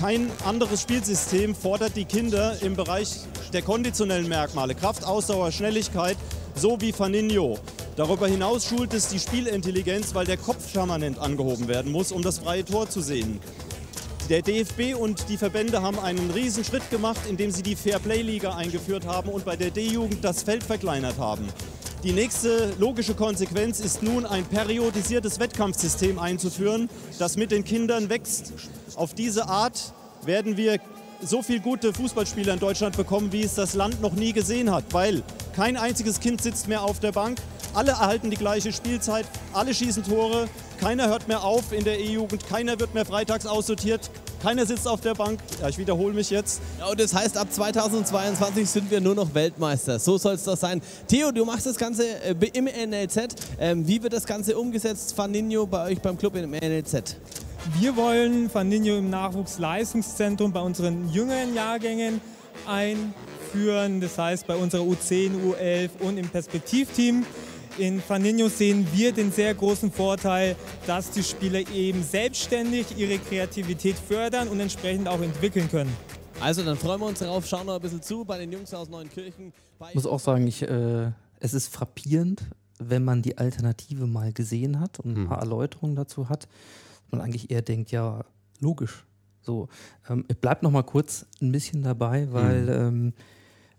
[0.00, 3.08] kein anderes Spielsystem fordert die Kinder im Bereich
[3.52, 6.16] der konditionellen Merkmale, Kraft, Ausdauer, Schnelligkeit,
[6.58, 7.58] so wie Faninho.
[7.96, 12.38] Darüber hinaus schult es die Spielintelligenz, weil der Kopf permanent angehoben werden muss, um das
[12.38, 13.40] freie Tor zu sehen.
[14.28, 19.06] Der DFB und die Verbände haben einen riesen Schritt gemacht, indem sie die Fairplay-Liga eingeführt
[19.06, 21.48] haben und bei der D-Jugend das Feld verkleinert haben.
[22.04, 28.52] Die nächste logische Konsequenz ist nun ein periodisiertes Wettkampfsystem einzuführen, das mit den Kindern wächst.
[28.96, 29.94] Auf diese Art
[30.24, 30.78] werden wir
[31.22, 34.84] so viele gute Fußballspieler in Deutschland bekommen, wie es das Land noch nie gesehen hat,
[34.92, 35.22] weil
[35.54, 37.38] kein einziges Kind sitzt mehr auf der Bank,
[37.74, 40.48] alle erhalten die gleiche Spielzeit, alle schießen Tore,
[40.80, 44.10] keiner hört mehr auf in der E-Jugend, keiner wird mehr freitags aussortiert,
[44.42, 45.40] keiner sitzt auf der Bank.
[45.60, 46.60] Ja, ich wiederhole mich jetzt.
[46.78, 49.98] Ja, und das heißt, ab 2022 sind wir nur noch Weltmeister.
[49.98, 50.80] So soll es doch sein.
[51.08, 53.34] Theo, du machst das Ganze äh, im NLZ.
[53.58, 57.16] Ähm, wie wird das Ganze umgesetzt, Faninho, bei euch beim Club im NLZ?
[57.76, 62.20] Wir wollen Faninho im Nachwuchsleistungszentrum bei unseren jüngeren Jahrgängen
[62.66, 64.00] einführen.
[64.00, 67.26] Das heißt, bei unserer U10, U11 und im Perspektivteam.
[67.76, 73.96] In Faninho sehen wir den sehr großen Vorteil, dass die Spieler eben selbstständig ihre Kreativität
[73.96, 75.94] fördern und entsprechend auch entwickeln können.
[76.40, 78.88] Also, dann freuen wir uns darauf, schauen noch ein bisschen zu bei den Jungs aus
[78.88, 79.52] Neunkirchen.
[79.88, 82.42] Ich muss auch sagen, ich, äh, es ist frappierend,
[82.78, 86.48] wenn man die Alternative mal gesehen hat und ein paar Erläuterungen dazu hat,
[87.10, 88.24] man eigentlich eher denkt, ja,
[88.60, 89.06] logisch.
[89.40, 89.68] So,
[90.08, 93.12] ähm, ich bleibe noch mal kurz ein bisschen dabei, weil ähm,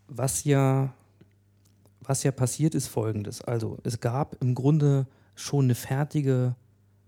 [0.07, 0.93] was ja
[2.09, 3.41] was ja passiert ist folgendes.
[3.41, 6.55] Also es gab im Grunde schon eine fertige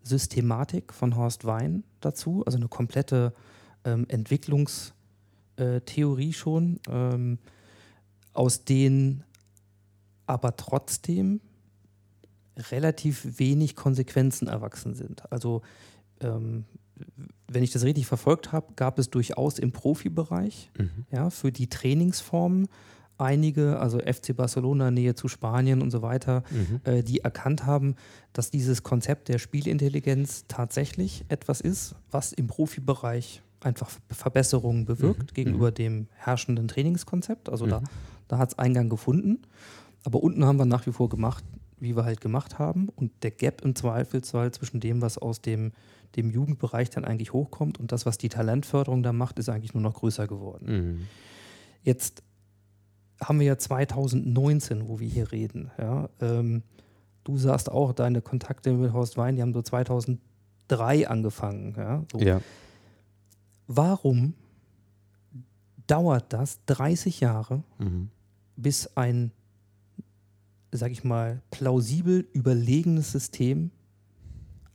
[0.04, 3.34] Systematik von Horst Wein dazu, also eine komplette
[3.84, 7.40] ähm, Entwicklungstheorie schon, ähm,
[8.34, 9.24] aus denen
[10.28, 11.42] aber trotzdem
[12.70, 15.24] relativ wenig Konsequenzen erwachsen sind.
[15.32, 15.64] Also
[16.22, 16.66] ähm,
[17.48, 20.72] wenn ich das richtig verfolgt habe, gab es durchaus im Profibereich
[21.12, 22.68] ja, für die Trainingsformen
[23.18, 26.44] einige, also FC Barcelona, Nähe zu Spanien und so weiter,
[26.84, 27.96] äh, die erkannt haben,
[28.34, 35.72] dass dieses Konzept der Spielintelligenz tatsächlich etwas ist, was im Profibereich einfach Verbesserungen bewirkt gegenüber
[35.72, 37.50] dem herrschenden Trainingskonzept.
[37.50, 37.84] Also da,
[38.28, 39.44] da hat es Eingang gefunden.
[40.04, 41.44] Aber unten haben wir nach wie vor gemacht,
[41.80, 42.90] wie wir halt gemacht haben.
[42.90, 45.74] Und der Gap im Zweifelsfall zwischen dem, was aus dem,
[46.16, 49.84] dem Jugendbereich dann eigentlich hochkommt und das, was die Talentförderung da macht, ist eigentlich nur
[49.84, 51.08] noch größer geworden.
[51.84, 52.24] Jetzt
[53.24, 55.72] haben wir ja 2019, wo wir hier reden.
[55.78, 56.10] Ja?
[56.20, 56.64] Ähm,
[57.24, 61.76] du sagst auch, deine Kontakte mit Horst Wein, die haben so 2003 angefangen.
[61.78, 62.04] Ja?
[62.12, 62.20] So.
[62.20, 62.42] Ja.
[63.68, 64.34] Warum
[65.88, 68.10] dauert das 30 Jahre, Mhm.
[68.56, 69.32] bis ein,
[70.72, 73.72] sag ich mal, plausibel überlegenes System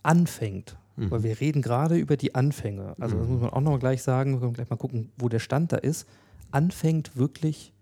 [0.03, 0.79] anfängt?
[0.97, 1.11] Mhm.
[1.11, 2.95] Weil wir reden gerade über die Anfänge.
[2.99, 5.29] Also das muss man auch noch mal gleich sagen, wir können gleich mal gucken, wo
[5.29, 6.07] der Stand da ist.
[6.51, 7.73] Anfängt wirklich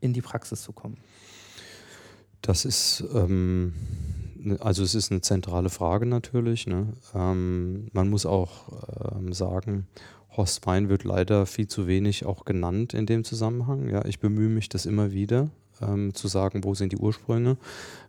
[0.00, 0.98] in die Praxis zu kommen.
[2.42, 3.72] Das ist, ähm,
[4.36, 6.66] ne- also es ist eine zentrale Frage natürlich.
[6.66, 6.92] Ne?
[7.14, 9.86] Ähm, man muss auch ähm, sagen,
[10.36, 13.88] Horst Wein wird leider viel zu wenig auch genannt in dem Zusammenhang.
[13.88, 15.48] Ja, ich bemühe mich das immer wieder
[15.80, 17.56] ähm, zu sagen, wo sind die Ursprünge,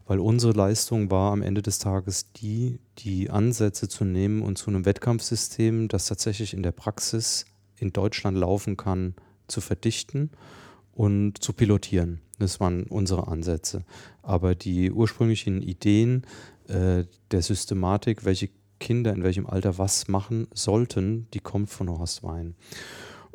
[0.07, 4.69] weil unsere Leistung war am Ende des Tages die, die Ansätze zu nehmen und zu
[4.69, 7.45] einem Wettkampfsystem, das tatsächlich in der Praxis
[7.77, 9.15] in Deutschland laufen kann,
[9.47, 10.31] zu verdichten
[10.93, 12.21] und zu pilotieren.
[12.39, 13.83] Das waren unsere Ansätze.
[14.23, 16.25] Aber die ursprünglichen Ideen
[16.67, 22.23] äh, der Systematik, welche Kinder in welchem Alter was machen sollten, die kommt von Horst
[22.23, 22.55] Wein.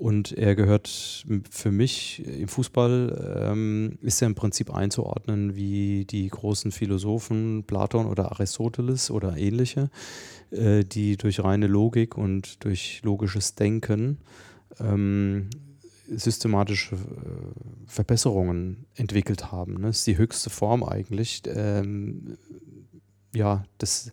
[0.02, 6.26] Und er gehört für mich im Fußball, ähm, ist er im Prinzip einzuordnen wie die
[6.26, 9.90] großen Philosophen Platon oder Aristoteles oder ähnliche,
[10.50, 14.18] äh, die durch reine Logik und durch logisches Denken
[14.80, 15.50] ähm,
[16.08, 16.98] systematische äh,
[17.86, 19.74] Verbesserungen entwickelt haben.
[19.74, 19.86] Ne?
[19.86, 22.38] Das ist die höchste Form eigentlich, ähm,
[23.32, 24.10] ja, das,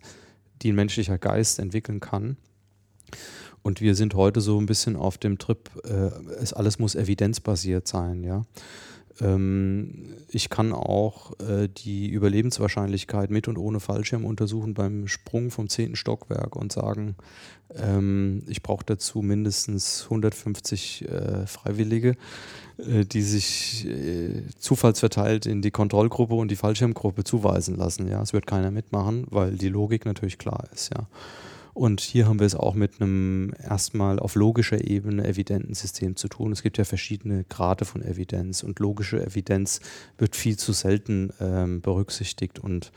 [0.62, 2.36] die ein menschlicher Geist entwickeln kann.
[3.62, 7.86] Und wir sind heute so ein bisschen auf dem Trip, äh, es alles muss evidenzbasiert
[7.86, 8.44] sein, ja.
[9.20, 15.68] Ähm, ich kann auch äh, die Überlebenswahrscheinlichkeit mit und ohne Fallschirm untersuchen beim Sprung vom
[15.68, 17.16] zehnten Stockwerk und sagen,
[17.74, 22.16] ähm, ich brauche dazu mindestens 150 äh, Freiwillige,
[22.78, 28.08] äh, die sich äh, zufallsverteilt in die Kontrollgruppe und die Fallschirmgruppe zuweisen lassen.
[28.08, 30.92] Ja, es wird keiner mitmachen, weil die Logik natürlich klar ist.
[30.94, 31.06] Ja.
[31.72, 36.28] Und hier haben wir es auch mit einem erstmal auf logischer Ebene evidenten System zu
[36.28, 36.52] tun.
[36.52, 39.80] Es gibt ja verschiedene Grade von Evidenz und logische Evidenz
[40.18, 42.92] wird viel zu selten ähm, berücksichtigt und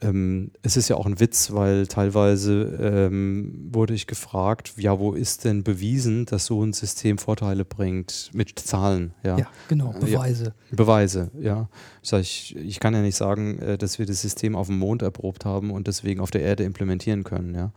[0.00, 5.12] ähm, es ist ja auch ein Witz, weil teilweise ähm, wurde ich gefragt, ja, wo
[5.12, 9.12] ist denn bewiesen, dass so ein System Vorteile bringt mit Zahlen?
[9.24, 10.44] Ja, ja genau, Beweise.
[10.70, 11.68] Ja, Beweise, ja.
[12.02, 14.78] Ich, sag, ich, ich kann ja nicht sagen, äh, dass wir das System auf dem
[14.78, 17.72] Mond erprobt haben und deswegen auf der Erde implementieren können, ja.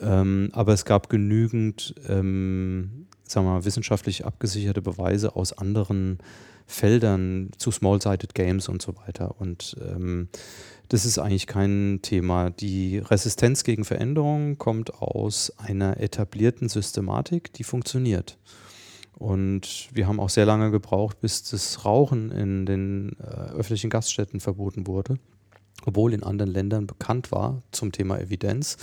[0.00, 6.18] Ähm, aber es gab genügend, ähm, sagen wir mal, wissenschaftlich abgesicherte Beweise aus anderen
[6.66, 9.40] Feldern zu Small-Sided Games und so weiter.
[9.40, 10.28] Und ähm,
[10.88, 12.50] das ist eigentlich kein Thema.
[12.50, 18.38] Die Resistenz gegen Veränderungen kommt aus einer etablierten Systematik, die funktioniert.
[19.16, 24.40] Und wir haben auch sehr lange gebraucht, bis das Rauchen in den äh, öffentlichen Gaststätten
[24.40, 25.18] verboten wurde
[25.86, 28.76] obwohl in anderen Ländern bekannt war zum Thema Evidenz,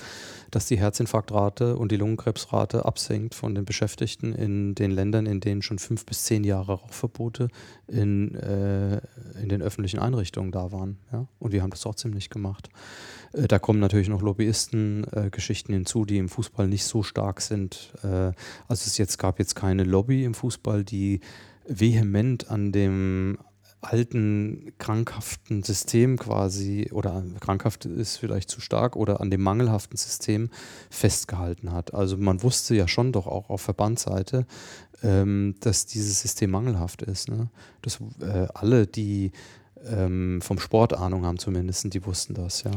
[0.51, 5.61] dass die Herzinfarktrate und die Lungenkrebsrate absenkt von den Beschäftigten in den Ländern, in denen
[5.61, 7.49] schon fünf bis zehn Jahre Rauchverbote
[7.87, 9.01] in, äh,
[9.41, 10.97] in den öffentlichen Einrichtungen da waren.
[11.11, 11.27] Ja?
[11.39, 12.69] Und wir haben das trotzdem nicht gemacht.
[13.33, 17.93] Äh, da kommen natürlich noch Lobbyisten-Geschichten äh, hinzu, die im Fußball nicht so stark sind.
[18.03, 18.33] Äh, also
[18.69, 21.19] es jetzt, gab jetzt keine Lobby im Fußball, die
[21.67, 23.37] vehement an dem
[23.91, 30.49] alten krankhaften System quasi, oder krankhaft ist vielleicht zu stark, oder an dem mangelhaften System
[30.89, 31.93] festgehalten hat.
[31.93, 34.45] Also man wusste ja schon doch auch auf Verbandsseite,
[35.03, 37.29] ähm, dass dieses System mangelhaft ist.
[37.29, 37.49] Ne?
[37.81, 39.31] Dass äh, alle, die
[39.85, 42.71] ähm, vom Sport Ahnung haben zumindest, die wussten das, ja.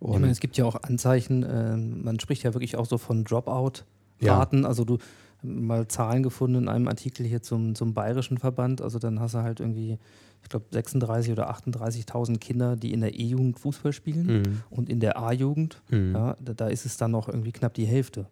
[0.00, 2.96] Und ich meine, es gibt ja auch Anzeichen, äh, man spricht ja wirklich auch so
[2.96, 4.68] von Dropout-Raten, ja.
[4.68, 4.96] also du
[5.42, 8.80] mal Zahlen gefunden in einem Artikel hier zum, zum bayerischen Verband.
[8.80, 9.98] Also dann hast du halt irgendwie
[10.42, 14.62] ich glaube, 36 oder 38.000 Kinder, die in der E-Jugend Fußball spielen mhm.
[14.70, 16.14] und in der A-Jugend, mhm.
[16.14, 18.26] ja, da, da, ist es dann noch irgendwie knapp die Hälfte.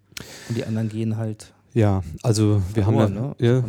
[0.48, 1.54] Und die anderen gehen halt.
[1.74, 3.62] Ja, also wir verloren, haben ja, ne?
[3.62, 3.64] ja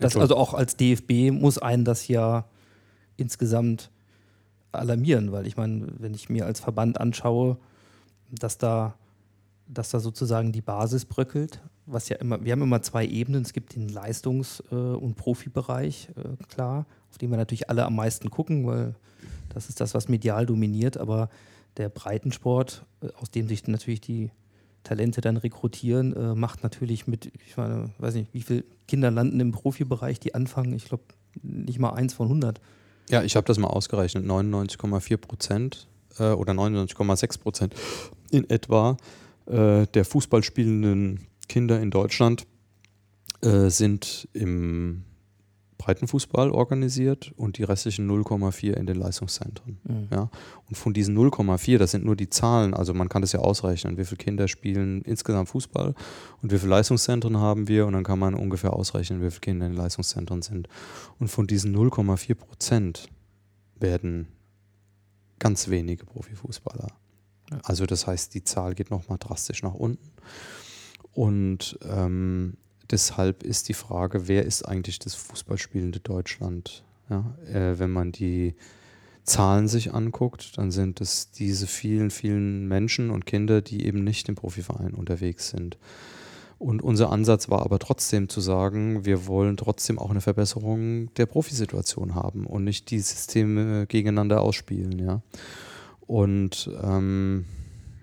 [0.00, 2.46] das, also auch als DFB muss einen das ja
[3.16, 3.90] insgesamt
[4.72, 7.58] alarmieren, weil ich meine, wenn ich mir als Verband anschaue,
[8.30, 8.94] dass da,
[9.66, 11.60] dass da sozusagen die Basis bröckelt,
[11.92, 13.42] was ja immer, wir haben immer zwei Ebenen.
[13.42, 17.96] Es gibt den Leistungs- äh, und Profibereich, äh, klar, auf den wir natürlich alle am
[17.96, 18.94] meisten gucken, weil
[19.52, 20.96] das ist das, was medial dominiert.
[20.96, 21.28] Aber
[21.76, 24.30] der Breitensport, äh, aus dem sich natürlich die
[24.82, 29.52] Talente dann rekrutieren, macht natürlich mit, ich meine, weiß nicht, wie viele Kinder landen im
[29.52, 30.72] Profibereich, die anfangen.
[30.72, 31.02] Ich glaube,
[31.42, 32.62] nicht mal eins von 100.
[33.10, 34.24] Ja, ich habe das mal ausgerechnet.
[34.24, 35.86] 99,4 Prozent
[36.18, 37.74] äh, oder 99,6 Prozent
[38.30, 38.96] in etwa
[39.46, 42.46] äh, der Fußballspielenden Kinder in Deutschland
[43.42, 45.02] äh, sind im
[45.78, 49.78] Breitenfußball organisiert und die restlichen 0,4 in den Leistungszentren.
[49.82, 50.08] Mhm.
[50.12, 50.30] Ja?
[50.68, 53.98] Und von diesen 0,4, das sind nur die Zahlen, also man kann das ja ausrechnen,
[53.98, 55.94] wie viele Kinder spielen insgesamt Fußball
[56.40, 59.66] und wie viele Leistungszentren haben wir und dann kann man ungefähr ausrechnen, wie viele Kinder
[59.66, 60.68] in den Leistungszentren sind.
[61.18, 63.08] Und von diesen 0,4 Prozent
[63.74, 64.28] werden
[65.40, 66.88] ganz wenige Profifußballer.
[67.50, 67.58] Ja.
[67.64, 70.12] Also das heißt, die Zahl geht nochmal drastisch nach unten.
[71.20, 72.54] Und ähm,
[72.90, 76.82] deshalb ist die Frage, wer ist eigentlich das fußballspielende Deutschland?
[77.10, 78.54] Ja, äh, wenn man die
[79.24, 84.30] Zahlen sich anguckt, dann sind es diese vielen, vielen Menschen und Kinder, die eben nicht
[84.30, 85.76] im Profiverein unterwegs sind.
[86.58, 91.26] Und unser Ansatz war aber trotzdem zu sagen, wir wollen trotzdem auch eine Verbesserung der
[91.26, 94.98] Profisituation haben und nicht die Systeme gegeneinander ausspielen.
[94.98, 95.20] Ja.
[96.06, 97.44] Und ähm,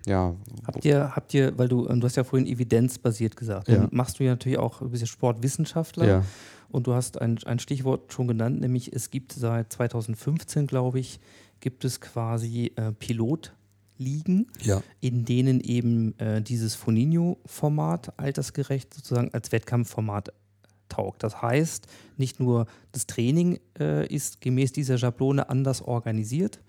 [0.08, 0.36] ja.
[0.66, 3.88] Habt ihr, habt ihr, weil du, ähm, du hast ja vorhin evidenzbasiert gesagt, ja.
[3.91, 6.08] machst du ja natürlich auch ein bisschen Sportwissenschaftler.
[6.08, 6.24] Ja.
[6.70, 11.20] Und du hast ein, ein Stichwort schon genannt, nämlich es gibt seit 2015, glaube ich,
[11.60, 14.82] gibt es quasi äh, Pilotligen, ja.
[14.99, 20.34] in denen eben äh, dieses Foninho-Format altersgerecht sozusagen als Wettkampfformat
[20.89, 21.24] taugt.
[21.24, 21.88] Das heißt,
[22.18, 26.60] nicht nur das Training äh, ist gemäß dieser Schablone anders organisiert,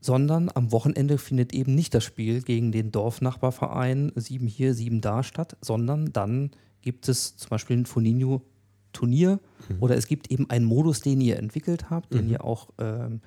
[0.00, 5.22] sondern am Wochenende findet eben nicht das Spiel gegen den Dorfnachbarverein sieben hier, sieben da
[5.22, 6.50] statt, sondern dann
[6.82, 9.76] gibt es zum Beispiel ein Foninho-Turnier mhm.
[9.80, 12.18] oder es gibt eben einen Modus, den ihr entwickelt habt, mhm.
[12.18, 13.20] den ihr auch ähm,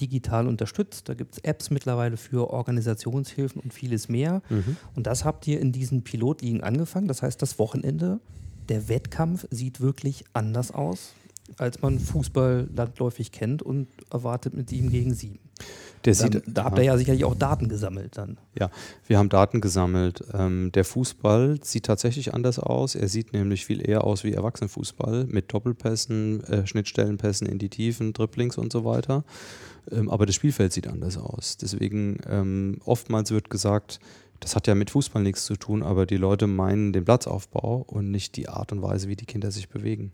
[0.00, 1.08] digital unterstützt.
[1.08, 4.42] Da gibt es Apps mittlerweile für Organisationshilfen und vieles mehr.
[4.48, 4.76] Mhm.
[4.94, 7.08] Und das habt ihr in diesen Pilotligen angefangen.
[7.08, 8.20] Das heißt, das Wochenende,
[8.68, 11.14] der Wettkampf sieht wirklich anders aus,
[11.56, 15.38] als man Fußball landläufig kennt und erwartet mit sieben gegen sieben.
[16.04, 18.38] Der Dann, sieht, da habt ihr ja sicherlich auch Daten gesammelt dann.
[18.58, 18.70] Ja,
[19.06, 20.22] wir haben Daten gesammelt.
[20.32, 22.94] Ähm, der Fußball sieht tatsächlich anders aus.
[22.94, 28.12] Er sieht nämlich viel eher aus wie Erwachsenenfußball mit Doppelpässen, äh, Schnittstellenpässen in die Tiefen,
[28.12, 29.24] Dribblings und so weiter.
[29.90, 31.56] Ähm, aber das Spielfeld sieht anders aus.
[31.56, 33.98] Deswegen ähm, oftmals wird gesagt,
[34.40, 38.10] das hat ja mit Fußball nichts zu tun, aber die Leute meinen den Platzaufbau und
[38.10, 40.12] nicht die Art und Weise, wie die Kinder sich bewegen.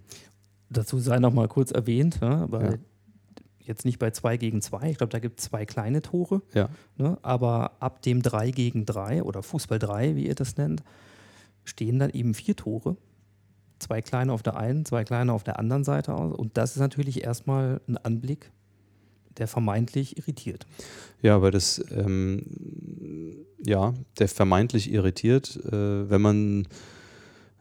[0.74, 2.78] Dazu sei noch mal kurz erwähnt, ne, weil Ja.
[3.60, 6.68] jetzt nicht bei 2 gegen 2, ich glaube, da gibt es zwei kleine Tore, Ja.
[6.98, 10.82] ne, aber ab dem 3 gegen 3 oder Fußball 3, wie ihr das nennt,
[11.64, 12.96] stehen dann eben vier Tore.
[13.78, 16.34] Zwei kleine auf der einen, zwei kleine auf der anderen Seite aus.
[16.36, 18.50] Und das ist natürlich erstmal ein Anblick,
[19.38, 20.66] der vermeintlich irritiert.
[21.22, 22.42] Ja, aber das, ähm,
[23.64, 26.68] ja, der vermeintlich irritiert, äh, wenn man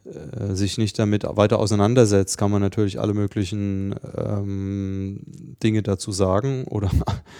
[0.05, 5.21] sich nicht damit weiter auseinandersetzt, kann man natürlich alle möglichen ähm,
[5.63, 6.65] Dinge dazu sagen.
[6.65, 6.91] Oder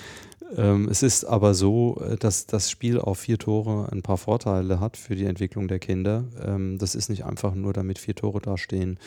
[0.57, 4.79] ähm, es ist aber so, äh, dass das Spiel auf vier Tore ein paar Vorteile
[4.79, 6.25] hat für die Entwicklung der Kinder.
[6.41, 8.97] Ähm, das ist nicht einfach nur, damit vier Tore dastehen.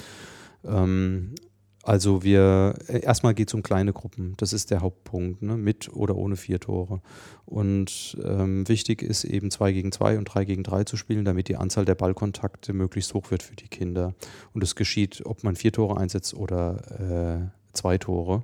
[1.86, 5.56] Also wir, äh, erstmal geht es um kleine Gruppen, das ist der Hauptpunkt, ne?
[5.56, 7.00] mit oder ohne vier Tore.
[7.44, 11.46] Und ähm, wichtig ist eben zwei gegen zwei und drei gegen drei zu spielen, damit
[11.46, 14.14] die Anzahl der Ballkontakte möglichst hoch wird für die Kinder.
[14.52, 18.42] Und es geschieht, ob man vier Tore einsetzt oder äh, zwei Tore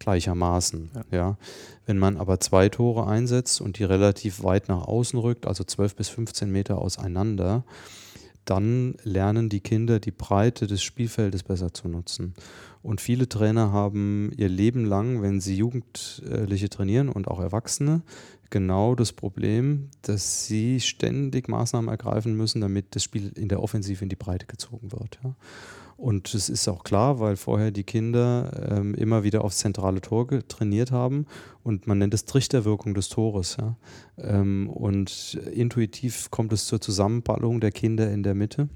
[0.00, 0.90] gleichermaßen.
[1.12, 1.36] Ja.
[1.86, 5.94] Wenn man aber zwei Tore einsetzt und die relativ weit nach außen rückt, also 12
[5.94, 7.62] bis 15 Meter auseinander,
[8.50, 12.34] dann lernen die Kinder die Breite des Spielfeldes besser zu nutzen.
[12.82, 18.02] Und viele Trainer haben ihr Leben lang, wenn sie Jugendliche trainieren und auch Erwachsene,
[18.50, 24.02] genau das Problem, dass sie ständig Maßnahmen ergreifen müssen, damit das Spiel in der Offensive
[24.02, 25.20] in die Breite gezogen wird.
[25.22, 25.36] Ja.
[26.00, 30.26] Und das ist auch klar, weil vorher die Kinder ähm, immer wieder aufs zentrale Tor
[30.48, 31.26] trainiert haben
[31.62, 33.58] und man nennt es Trichterwirkung des Tores.
[33.60, 33.76] Ja.
[34.16, 38.70] Ähm, und intuitiv kommt es zur Zusammenballung der Kinder in der Mitte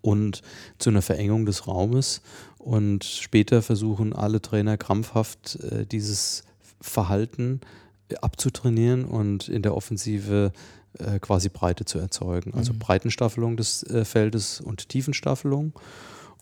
[0.00, 0.42] und
[0.78, 2.22] zu einer Verengung des Raumes.
[2.58, 6.42] Und später versuchen alle Trainer krampfhaft äh, dieses
[6.80, 7.60] Verhalten
[8.20, 10.52] abzutrainieren und in der Offensive
[10.98, 12.52] äh, quasi Breite zu erzeugen.
[12.54, 12.80] Also Mhm.
[12.80, 15.72] Breitenstaffelung des äh, Feldes und Tiefenstaffelung.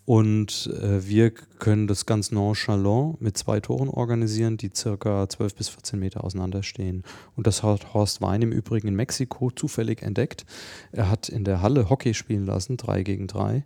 [0.07, 5.69] Und äh, wir können das ganz nonchalant mit zwei Toren organisieren, die circa 12 bis
[5.69, 7.05] 14 Meter auseinander stehen.
[7.37, 10.47] Und das hat Horst Wein im Übrigen in Mexiko zufällig entdeckt.
[10.91, 13.63] Er hat in der Halle Hockey spielen lassen, drei gegen drei.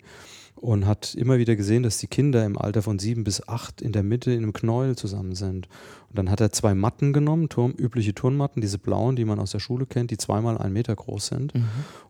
[0.65, 3.93] Und hat immer wieder gesehen, dass die Kinder im Alter von sieben bis acht in
[3.93, 5.69] der Mitte in einem Knäuel zusammen sind.
[6.09, 9.51] Und dann hat er zwei Matten genommen, Turm, übliche Turnmatten, diese blauen, die man aus
[9.51, 11.53] der Schule kennt, die zweimal einen Meter groß sind,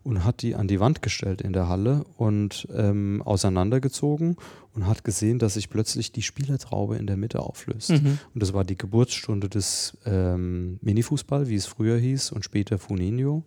[0.03, 4.37] und hat die an die Wand gestellt in der Halle und ähm, auseinandergezogen
[4.73, 7.89] und hat gesehen, dass sich plötzlich die Spielertraube in der Mitte auflöst.
[7.89, 8.19] Mhm.
[8.33, 13.43] Und das war die Geburtsstunde des ähm, Minifußball, wie es früher hieß, und später Funinho.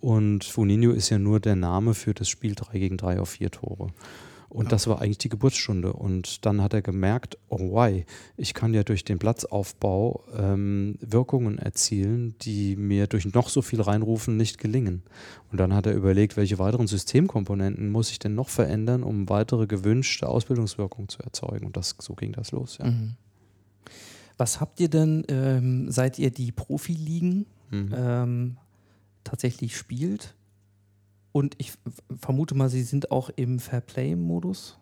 [0.00, 3.50] Und Funinho ist ja nur der Name für das Spiel 3 gegen 3 auf vier
[3.50, 3.88] Tore.
[4.48, 5.92] Und das war eigentlich die Geburtsstunde.
[5.92, 11.58] Und dann hat er gemerkt, oh why, ich kann ja durch den Platzaufbau ähm, Wirkungen
[11.58, 15.02] erzielen, die mir durch noch so viel Reinrufen nicht gelingen.
[15.52, 19.66] Und dann hat er überlegt, welche weiteren Systemkomponenten muss ich denn noch verändern, um weitere
[19.66, 21.66] gewünschte Ausbildungswirkungen zu erzeugen.
[21.66, 22.78] Und das, so ging das los.
[22.78, 22.86] Ja.
[22.86, 23.16] Mhm.
[24.38, 27.94] Was habt ihr denn, ähm, seit ihr die Profiligen Mhm.
[27.94, 28.56] ähm,
[29.24, 30.34] tatsächlich spielt?
[31.32, 31.72] Und ich
[32.20, 34.78] vermute mal, sie sind auch im Fairplay-Modus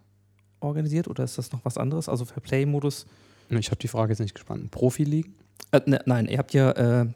[0.60, 2.08] organisiert oder ist das noch was anderes?
[2.08, 3.06] Also Fairplay-Modus.
[3.50, 4.70] Ich habe die Frage jetzt nicht gespannt.
[4.70, 5.34] Profiligen?
[5.72, 6.70] Äh, ne, nein, ihr habt ja
[7.02, 7.06] äh,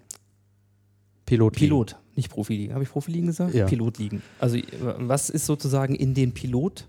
[1.26, 1.54] Pilot.
[1.54, 2.74] Pilot, nicht Profiligen.
[2.74, 3.54] Habe ich Profiligen gesagt?
[3.54, 3.66] Ja.
[3.66, 4.22] Pilotligen.
[4.38, 4.64] Also äh,
[4.98, 6.86] was ist sozusagen in den Pilot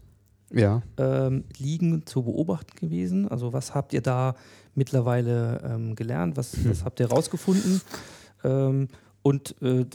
[0.52, 0.82] Ja.
[0.98, 3.28] ähm, Ligen zu beobachten gewesen?
[3.28, 4.36] Also was habt ihr da
[4.76, 6.38] mittlerweile ähm, gelernt?
[6.38, 6.70] Was, Hm.
[6.72, 7.82] was habt ihr rausgefunden?
[8.44, 8.88] Ähm,
[9.24, 9.86] und äh,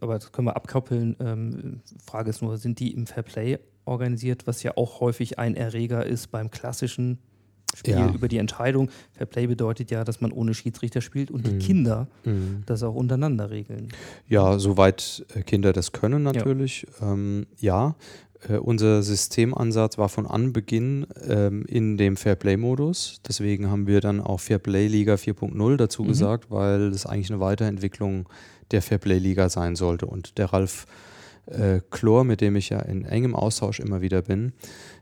[0.00, 1.16] aber das können wir abkoppeln.
[1.20, 6.04] Ähm, Frage ist nur, sind die im Fairplay organisiert, was ja auch häufig ein Erreger
[6.06, 7.18] ist beim klassischen
[7.76, 8.12] Spiel Ja.
[8.14, 8.88] über die Entscheidung.
[9.12, 11.58] Fairplay bedeutet ja, dass man ohne Schiedsrichter spielt und die Mhm.
[11.58, 12.62] Kinder Mhm.
[12.66, 13.88] das auch untereinander regeln.
[14.28, 16.86] Ja, soweit äh, Kinder das können natürlich.
[17.00, 17.96] Ja, ähm, ja.
[18.48, 23.20] Äh, unser Systemansatz war von Anbeginn ähm, in dem Fairplay-Modus.
[23.26, 26.08] Deswegen haben wir dann auch Fairplay-Liga 4.0 dazu Mhm.
[26.08, 28.28] gesagt, weil es eigentlich eine Weiterentwicklung
[28.70, 30.06] der Fairplay-Liga sein sollte.
[30.06, 30.86] Und der Ralf
[31.46, 34.54] Äh, Chlor, mit dem ich ja in engem Austausch immer wieder bin,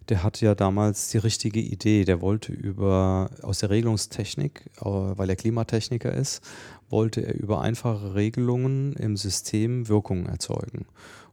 [0.08, 2.04] der hatte ja damals die richtige Idee.
[2.04, 6.42] Der wollte über aus der Regelungstechnik, äh, weil er Klimatechniker ist,
[6.90, 10.86] wollte er über einfache Regelungen im System Wirkungen erzeugen.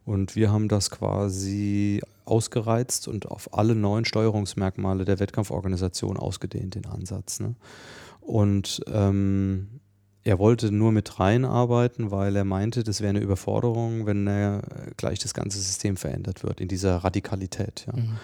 [0.05, 6.86] Und wir haben das quasi ausgereizt und auf alle neuen Steuerungsmerkmale der Wettkampforganisation ausgedehnt, den
[6.86, 7.39] Ansatz.
[7.39, 7.55] Ne?
[8.21, 9.82] Und ähm,
[10.24, 14.61] er wollte nur mit reinarbeiten, weil er meinte, das wäre eine Überforderung, wenn er
[14.97, 17.86] gleich das ganze System verändert wird, in dieser Radikalität.
[17.88, 17.93] Ja.
[17.93, 18.17] Mhm.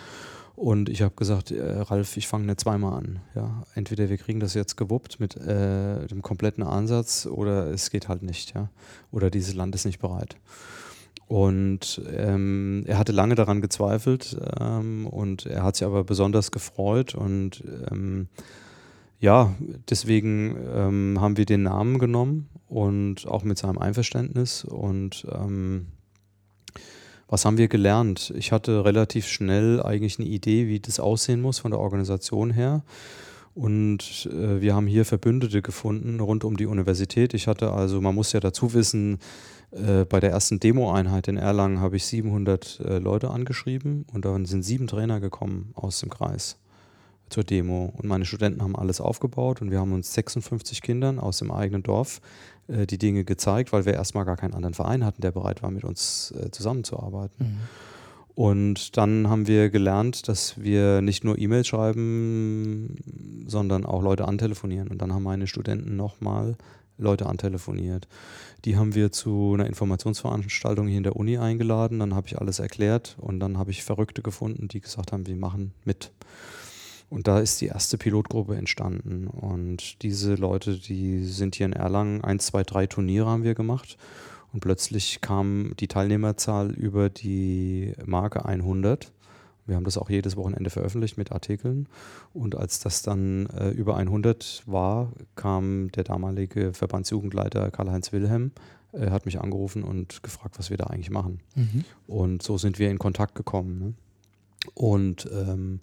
[0.55, 3.19] Und ich habe gesagt, äh, Ralf, ich fange nicht zweimal an.
[3.35, 3.63] Ja.
[3.75, 8.23] Entweder wir kriegen das jetzt gewuppt mit äh, dem kompletten Ansatz oder es geht halt
[8.23, 8.55] nicht.
[8.55, 8.69] Ja.
[9.11, 10.37] Oder dieses Land ist nicht bereit.
[11.27, 17.15] Und ähm, er hatte lange daran gezweifelt ähm, und er hat sich aber besonders gefreut
[17.15, 18.27] und ähm,
[19.19, 19.55] ja,
[19.89, 25.87] deswegen ähm, haben wir den Namen genommen und auch mit seinem Einverständnis und ähm,
[27.27, 28.33] was haben wir gelernt?
[28.37, 32.83] Ich hatte relativ schnell eigentlich eine Idee, wie das aussehen muss von der Organisation her.
[33.55, 37.33] Und äh, wir haben hier Verbündete gefunden rund um die Universität.
[37.33, 39.19] Ich hatte also, man muss ja dazu wissen,
[39.71, 44.45] äh, bei der ersten Demo-Einheit in Erlangen habe ich 700 äh, Leute angeschrieben und dann
[44.45, 46.57] sind sieben Trainer gekommen aus dem Kreis
[47.29, 47.93] zur Demo.
[47.97, 51.83] Und meine Studenten haben alles aufgebaut und wir haben uns 56 Kindern aus dem eigenen
[51.83, 52.21] Dorf
[52.67, 55.71] äh, die Dinge gezeigt, weil wir erstmal gar keinen anderen Verein hatten, der bereit war,
[55.71, 57.45] mit uns äh, zusammenzuarbeiten.
[57.45, 57.57] Mhm.
[58.35, 62.97] Und dann haben wir gelernt, dass wir nicht nur E-Mails schreiben,
[63.47, 64.89] sondern auch Leute antelefonieren.
[64.89, 66.57] Und dann haben meine Studenten nochmal
[66.97, 68.09] Leute antelefoniert.
[68.65, 71.99] Die haben wir zu einer Informationsveranstaltung hier in der Uni eingeladen.
[71.99, 75.35] Dann habe ich alles erklärt und dann habe ich Verrückte gefunden, die gesagt haben, wir
[75.37, 76.11] machen mit.
[77.09, 79.27] Und da ist die erste Pilotgruppe entstanden.
[79.27, 83.97] Und diese Leute, die sind hier in Erlangen, eins, zwei, drei Turniere haben wir gemacht.
[84.51, 89.11] Und plötzlich kam die Teilnehmerzahl über die Marke 100.
[89.67, 91.87] Wir haben das auch jedes Wochenende veröffentlicht mit Artikeln.
[92.33, 98.51] Und als das dann äh, über 100 war, kam der damalige Verbandsjugendleiter Karl-Heinz Wilhelm,
[98.93, 101.39] äh, hat mich angerufen und gefragt, was wir da eigentlich machen.
[101.55, 101.83] Mhm.
[102.07, 103.79] Und so sind wir in Kontakt gekommen.
[103.79, 103.93] Ne?
[104.73, 105.79] Und ähm,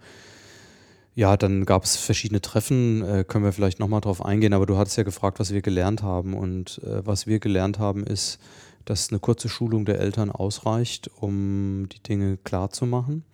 [1.14, 4.76] ja, dann gab es verschiedene Treffen, äh, können wir vielleicht nochmal drauf eingehen, aber du
[4.76, 6.34] hattest ja gefragt, was wir gelernt haben.
[6.34, 8.38] Und äh, was wir gelernt haben, ist,
[8.84, 13.24] dass eine kurze Schulung der Eltern ausreicht, um die Dinge klar zu machen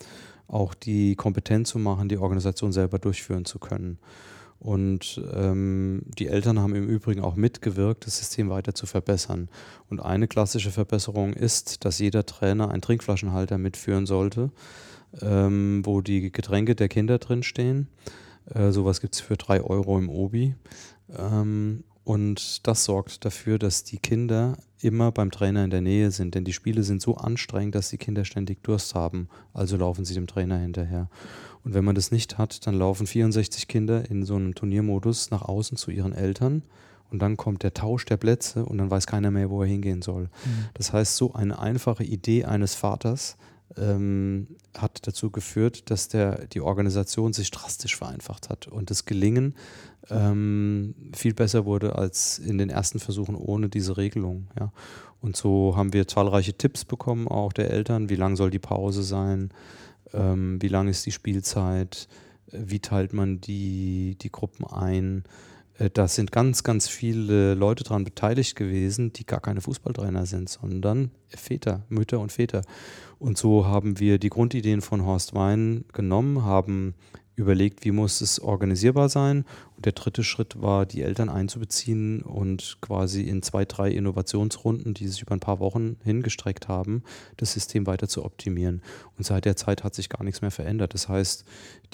[0.48, 3.98] auch die Kompetenz zu machen, die Organisation selber durchführen zu können.
[4.58, 9.48] Und ähm, die Eltern haben im Übrigen auch mitgewirkt, das System weiter zu verbessern.
[9.88, 14.50] Und eine klassische Verbesserung ist, dass jeder Trainer einen Trinkflaschenhalter mitführen sollte,
[15.20, 17.88] ähm, wo die Getränke der Kinder drinstehen.
[18.54, 20.54] Äh, sowas gibt es für drei Euro im Obi.
[21.16, 26.34] Ähm, und das sorgt dafür, dass die Kinder immer beim Trainer in der Nähe sind,
[26.34, 29.28] denn die Spiele sind so anstrengend, dass die Kinder ständig Durst haben.
[29.52, 31.10] Also laufen sie dem Trainer hinterher.
[31.64, 35.42] Und wenn man das nicht hat, dann laufen 64 Kinder in so einem Turniermodus nach
[35.42, 36.62] außen zu ihren Eltern.
[37.10, 40.02] Und dann kommt der Tausch der Plätze und dann weiß keiner mehr, wo er hingehen
[40.02, 40.24] soll.
[40.24, 40.68] Mhm.
[40.74, 43.36] Das heißt, so eine einfache Idee eines Vaters
[43.76, 49.54] ähm, hat dazu geführt, dass der, die Organisation sich drastisch vereinfacht hat und das Gelingen
[50.10, 54.48] ähm, viel besser wurde als in den ersten Versuchen ohne diese Regelung.
[54.58, 54.72] Ja.
[55.20, 59.02] Und so haben wir zahlreiche Tipps bekommen, auch der Eltern, wie lang soll die Pause
[59.02, 59.50] sein,
[60.12, 62.08] ähm, wie lang ist die Spielzeit,
[62.50, 65.24] wie teilt man die, die Gruppen ein.
[65.78, 70.48] Äh, da sind ganz, ganz viele Leute daran beteiligt gewesen, die gar keine Fußballtrainer sind,
[70.48, 72.62] sondern Väter, Mütter und Väter.
[73.18, 76.94] Und so haben wir die Grundideen von Horst Wein genommen, haben
[77.38, 79.44] überlegt, wie muss es organisierbar sein.
[79.76, 85.08] Und der dritte Schritt war, die Eltern einzubeziehen und quasi in zwei, drei Innovationsrunden, die
[85.08, 87.02] sich über ein paar Wochen hingestreckt haben,
[87.36, 88.82] das System weiter zu optimieren.
[89.16, 90.94] Und seit der Zeit hat sich gar nichts mehr verändert.
[90.94, 91.44] Das heißt,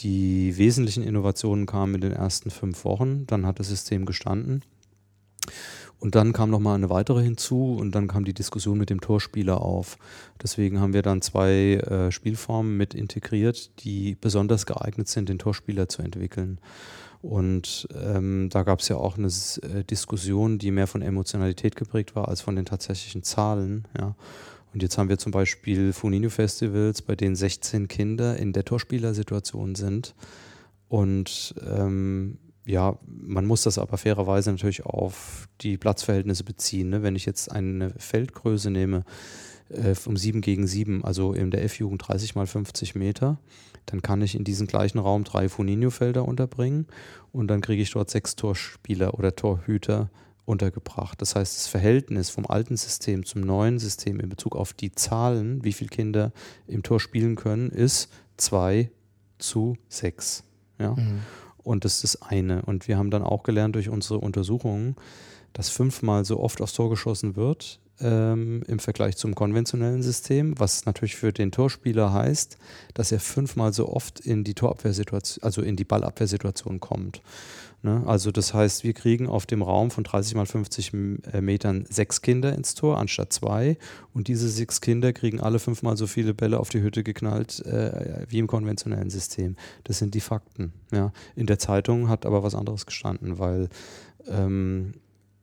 [0.01, 4.63] die wesentlichen Innovationen kamen in den ersten fünf Wochen, dann hat das System gestanden.
[6.05, 9.01] Und dann kam noch mal eine weitere hinzu und dann kam die Diskussion mit dem
[9.01, 9.97] Torspieler auf.
[10.43, 15.89] Deswegen haben wir dann zwei äh, Spielformen mit integriert, die besonders geeignet sind, den Torspieler
[15.89, 16.61] zu entwickeln.
[17.23, 22.15] Und ähm, da gab es ja auch eine äh, Diskussion, die mehr von Emotionalität geprägt
[22.15, 23.89] war als von den tatsächlichen Zahlen.
[23.99, 24.15] Ja.
[24.75, 30.15] Und jetzt haben wir zum Beispiel Funinho-Festivals, bei denen 16 Kinder in der Torspielersituation sind.
[30.91, 32.37] Und ähm,
[32.67, 36.91] ja, man muss das aber fairerweise natürlich auf die Platzverhältnisse beziehen.
[36.91, 37.03] Ne?
[37.03, 39.05] Wenn ich jetzt eine Feldgröße nehme
[39.69, 43.39] äh, um 7 gegen 7, also in der F-Jugend 30 mal 50 Meter,
[43.87, 46.87] dann kann ich in diesem gleichen Raum drei Foninho-Felder unterbringen
[47.33, 50.11] und dann kriege ich dort sechs Torspieler oder Torhüter
[50.47, 51.21] untergebracht.
[51.21, 55.65] Das heißt, das Verhältnis vom alten System zum neuen System in Bezug auf die Zahlen,
[55.65, 56.33] wie viele Kinder
[56.67, 58.91] im Tor spielen können, ist 2
[59.39, 60.45] zu 6.
[60.79, 60.93] Ja?
[60.93, 61.21] Mhm.
[61.65, 62.63] Und das ist eine.
[62.63, 64.97] Und wir haben dann auch gelernt durch unsere Untersuchungen,
[65.53, 70.85] dass fünfmal so oft aufs Tor geschossen wird ähm, im Vergleich zum konventionellen System, was
[70.85, 72.59] natürlich für den Torspieler heißt,
[72.93, 77.23] dass er fünfmal so oft in die Torabwehrsituation, also in die Ballabwehrsituation kommt.
[77.85, 78.03] Ne?
[78.07, 82.23] Also das heißt, wir kriegen auf dem Raum von 30 mal 50 äh, Metern sechs
[82.23, 83.77] Kinder ins Tor anstatt zwei
[84.15, 88.25] und diese sechs Kinder kriegen alle fünfmal so viele Bälle auf die Hütte geknallt äh,
[88.27, 89.57] wie im konventionellen System.
[89.85, 90.73] Das sind die Fakten.
[90.93, 91.13] Ja?
[91.37, 93.69] In der Zeitung hat aber was anderes gestanden, weil
[94.29, 94.95] ähm,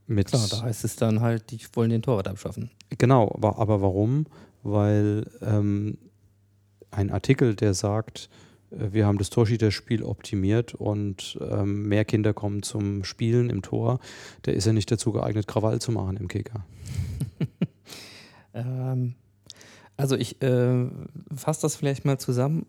[0.08, 2.72] mit Klar, da heißt es dann halt, die wollen den Torwart abschaffen.
[2.98, 4.26] Genau, aber, aber warum?
[4.64, 6.00] Weil ähm,
[6.89, 8.30] ein Artikel, der sagt,
[8.72, 13.99] wir haben das Torschiedsspiel optimiert und ähm, mehr Kinder kommen zum Spielen im Tor,
[14.45, 16.65] der ist ja nicht dazu geeignet, Krawall zu machen im Kicker.
[18.53, 19.15] ähm,
[19.97, 20.86] also ich äh,
[21.36, 22.65] fasse das vielleicht mal zusammen,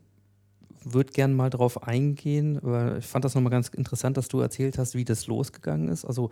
[0.84, 4.78] würde gerne mal darauf eingehen, weil ich fand das nochmal ganz interessant, dass du erzählt
[4.78, 6.04] hast, wie das losgegangen ist.
[6.04, 6.30] Also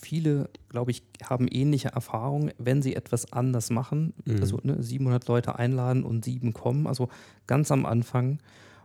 [0.00, 4.12] viele, glaube ich, haben ähnliche Erfahrungen, wenn sie etwas anders machen.
[4.24, 4.40] Mhm.
[4.40, 6.86] Also ne, 700 Leute einladen und sieben kommen.
[6.86, 7.08] Also
[7.46, 8.38] ganz am Anfang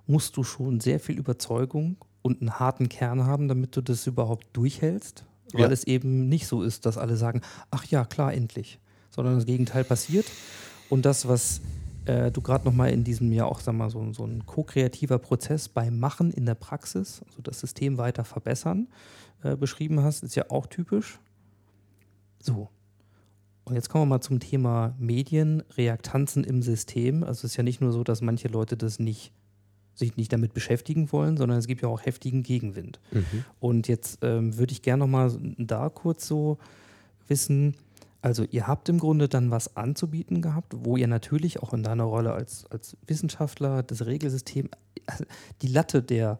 [0.07, 4.45] musst du schon sehr viel Überzeugung und einen harten Kern haben, damit du das überhaupt
[4.53, 5.26] durchhältst.
[5.53, 5.70] Weil Ja.
[5.70, 7.41] es eben nicht so ist, dass alle sagen,
[7.72, 8.80] ach ja, klar, endlich.
[9.11, 10.26] Sondern das Gegenteil passiert.
[10.89, 11.61] Und das, was
[12.05, 15.70] äh, du gerade nochmal in diesem ja auch, sag mal, so, so ein ko-kreativer Prozess
[15.70, 18.88] beim Machen in der Praxis, also das System weiter verbessern,
[19.44, 21.20] äh, beschrieben hast, ist ja auch typisch.
[22.40, 22.70] So.
[23.64, 27.24] Und jetzt kommen wir mal zum Thema Medien, Reaktanzen im System.
[27.24, 29.32] Also es ist ja nicht nur so, dass manche Leute das nicht,
[29.96, 33.00] sich nicht damit beschäftigen wollen, sondern es gibt ja auch heftigen Gegenwind.
[33.60, 36.60] Und jetzt ähm, würde ich gerne nochmal da kurz so
[37.28, 37.76] wissen,
[38.22, 42.06] also ihr habt im Grunde dann was anzubieten gehabt, wo ihr natürlich auch in deiner
[42.06, 44.70] Rolle als, als Wissenschaftler das Regelsystem,
[45.06, 45.26] also
[45.62, 46.40] die Latte der,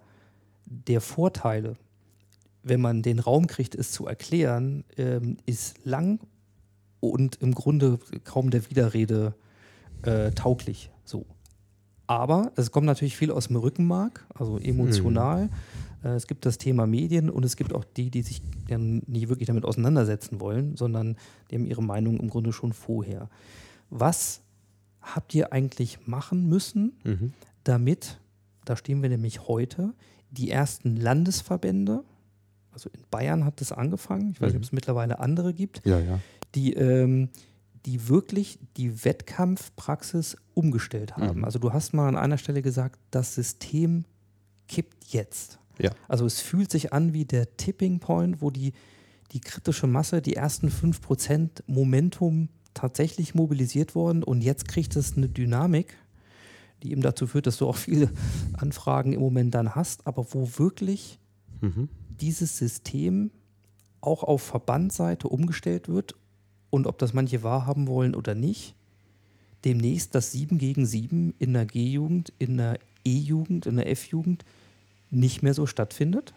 [0.66, 1.76] der Vorteile,
[2.66, 6.20] wenn man den Raum kriegt, es zu erklären, ähm, ist lang
[7.00, 9.36] und im Grunde kaum der Widerrede
[10.02, 10.90] äh, tauglich.
[11.04, 11.26] So.
[12.08, 15.50] Aber es kommt natürlich viel aus dem Rückenmark, also emotional.
[16.04, 19.30] Äh, es gibt das Thema Medien und es gibt auch die, die sich ja nicht
[19.30, 21.18] wirklich damit auseinandersetzen wollen, sondern
[21.50, 23.30] die haben ihre Meinung im Grunde schon vorher.
[23.92, 24.42] Was
[25.02, 27.34] habt ihr eigentlich machen müssen, Mhm.
[27.64, 28.20] damit,
[28.66, 29.94] da stehen wir nämlich heute,
[30.32, 32.04] die ersten Landesverbände,
[32.76, 35.98] also in Bayern hat das angefangen, ich weiß nicht, ob es mittlerweile andere gibt, Ja,
[35.98, 36.20] ja.
[36.56, 37.30] die, ähm,
[37.86, 41.38] die wirklich die Wettkampfpraxis umgestellt haben.
[41.40, 41.46] Mhm.
[41.46, 44.04] Also du hast mal an einer Stelle gesagt, das System
[44.68, 45.58] kippt jetzt.
[45.80, 45.92] Ja.
[46.10, 48.74] Also es fühlt sich an wie der Tipping Point, wo die,
[49.32, 55.30] die kritische Masse, die ersten 5% Momentum tatsächlich mobilisiert worden und jetzt kriegt es eine
[55.30, 55.96] Dynamik,
[56.84, 58.10] die eben dazu führt, dass du auch viele
[58.54, 61.20] Anfragen im Moment dann hast, aber wo wirklich
[61.62, 61.88] Mhm.
[62.18, 63.32] Dieses System
[64.02, 66.16] auch auf Verbandseite umgestellt wird
[66.70, 68.76] und ob das manche wahrhaben wollen oder nicht,
[69.64, 74.46] demnächst das 7 gegen 7 in der G-Jugend, in der E-Jugend, in der F-Jugend
[75.10, 76.34] nicht mehr so stattfindet,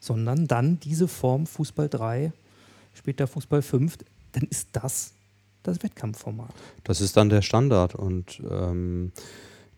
[0.00, 2.32] sondern dann diese Form Fußball 3,
[2.94, 3.98] später Fußball 5,
[4.32, 5.12] dann ist das
[5.62, 6.52] das Wettkampfformat.
[6.84, 9.12] Das ist dann der Standard und ähm,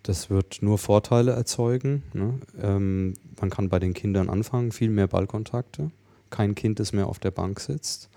[0.04, 2.02] das wird nur Vorteile erzeugen.
[2.12, 2.38] Ne?
[2.62, 5.90] Ähm, man kann bei den Kindern anfangen, viel mehr Ballkontakte.
[6.30, 8.10] Kein Kind, das mehr auf der Bank sitzt.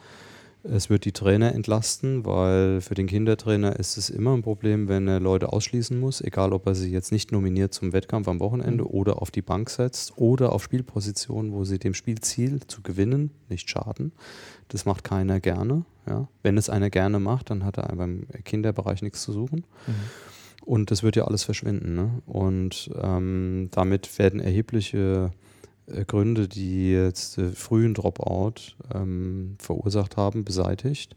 [0.63, 5.07] Es wird die Trainer entlasten, weil für den Kindertrainer ist es immer ein Problem, wenn
[5.07, 8.85] er Leute ausschließen muss, egal ob er sie jetzt nicht nominiert zum Wettkampf am Wochenende
[8.89, 13.69] oder auf die Bank setzt oder auf Spielpositionen, wo sie dem Spielziel zu gewinnen nicht
[13.69, 14.11] schaden.
[14.67, 15.85] Das macht keiner gerne.
[16.05, 16.27] Ja.
[16.43, 19.63] Wenn es einer gerne macht, dann hat er beim Kinderbereich nichts zu suchen.
[20.67, 21.95] Und das wird ja alles verschwinden.
[21.95, 22.21] Ne?
[22.25, 25.31] Und ähm, damit werden erhebliche
[25.85, 31.15] äh, Gründe, die jetzt äh, frühen Dropout ähm, verursacht haben, beseitigt.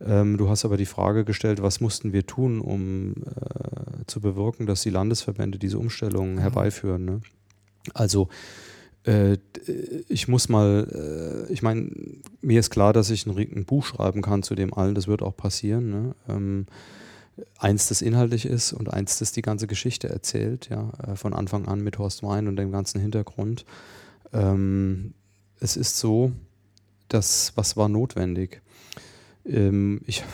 [0.00, 4.66] Ähm, du hast aber die Frage gestellt, was mussten wir tun, um äh, zu bewirken,
[4.66, 7.04] dass die Landesverbände diese Umstellungen herbeiführen.
[7.04, 7.20] Ne?
[7.92, 8.28] Also
[9.02, 9.36] äh,
[10.06, 11.90] ich muss mal, äh, ich meine,
[12.40, 15.36] mir ist klar, dass ich ein, Buch schreiben kann zu dem allen, das wird auch
[15.36, 16.14] passieren.
[16.28, 16.66] Ne?
[17.58, 21.66] Eins, das inhaltlich ist und eins, das die ganze Geschichte erzählt, ja, äh, von Anfang
[21.68, 23.64] an mit Horst Wein und dem ganzen Hintergrund.
[24.32, 25.14] Ähm,
[25.60, 26.32] es ist so,
[27.08, 28.62] dass was war notwendig?
[29.48, 30.24] Ähm, ich,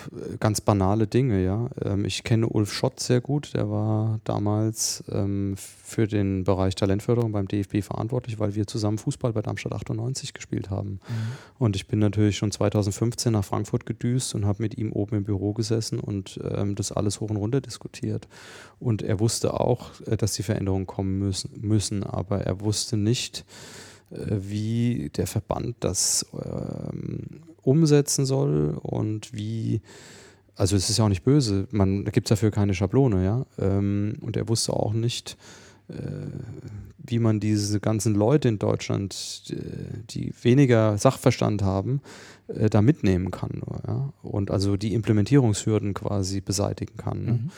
[0.40, 1.68] ganz banale Dinge, ja.
[1.82, 7.32] Ähm, ich kenne Ulf Schott sehr gut, der war damals ähm, für den Bereich Talentförderung
[7.32, 10.92] beim DFB verantwortlich, weil wir zusammen Fußball bei Darmstadt 98 gespielt haben.
[10.92, 10.98] Mhm.
[11.58, 15.24] Und ich bin natürlich schon 2015 nach Frankfurt gedüst und habe mit ihm oben im
[15.24, 18.28] Büro gesessen und ähm, das alles hoch und runter diskutiert.
[18.80, 23.44] Und er wusste auch, äh, dass die Veränderungen kommen müssen, müssen aber er wusste nicht,
[24.10, 29.80] äh, wie der Verband das ähm, umsetzen soll und wie,
[30.56, 33.46] also es ist ja auch nicht böse, man, da gibt es dafür keine Schablone, ja.
[33.58, 35.36] Ähm, und er wusste auch nicht,
[35.88, 35.94] äh,
[37.04, 39.56] wie man diese ganzen Leute in Deutschland, die,
[40.10, 42.00] die weniger Sachverstand haben,
[42.48, 43.62] äh, da mitnehmen kann.
[43.86, 44.12] Ja?
[44.22, 47.24] Und also die Implementierungshürden quasi beseitigen kann.
[47.24, 47.32] Ne?
[47.32, 47.50] Mhm.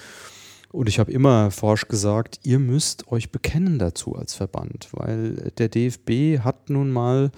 [0.72, 5.68] Und ich habe immer forsch gesagt, ihr müsst euch bekennen dazu als Verband, weil der
[5.68, 7.30] DFB hat nun mal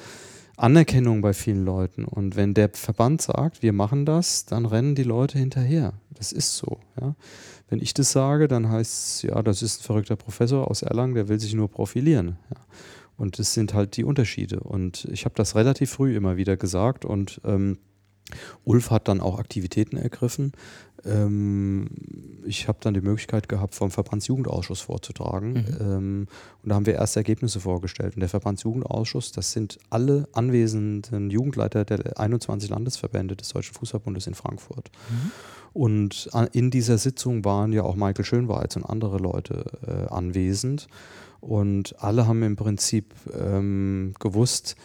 [0.57, 2.05] Anerkennung bei vielen Leuten.
[2.05, 5.95] Und wenn der Verband sagt, wir machen das, dann rennen die Leute hinterher.
[6.15, 6.81] Das ist so.
[7.01, 7.15] Ja.
[7.69, 11.15] Wenn ich das sage, dann heißt es, ja, das ist ein verrückter Professor aus Erlangen,
[11.15, 12.39] der will sich nur profilieren.
[12.51, 12.61] Ja.
[13.17, 14.61] Und das sind halt die Unterschiede.
[14.61, 17.79] Und ich habe das relativ früh immer wieder gesagt und ähm,
[18.65, 20.53] Ulf hat dann auch Aktivitäten ergriffen.
[21.05, 21.89] Ähm,
[22.45, 25.53] ich habe dann die Möglichkeit gehabt, vom Verbandsjugendausschuss vorzutragen.
[25.53, 25.77] Mhm.
[25.81, 26.29] Ähm,
[26.63, 28.15] und da haben wir erste Ergebnisse vorgestellt.
[28.15, 34.35] Und der Verbandsjugendausschuss, das sind alle anwesenden Jugendleiter der 21 Landesverbände des Deutschen Fußballbundes in
[34.35, 34.91] Frankfurt.
[35.09, 35.33] Mhm.
[35.73, 40.89] Und in dieser Sitzung waren ja auch Michael Schönweiz und andere Leute äh, anwesend.
[41.41, 44.77] Und alle haben im Prinzip ähm, gewusst,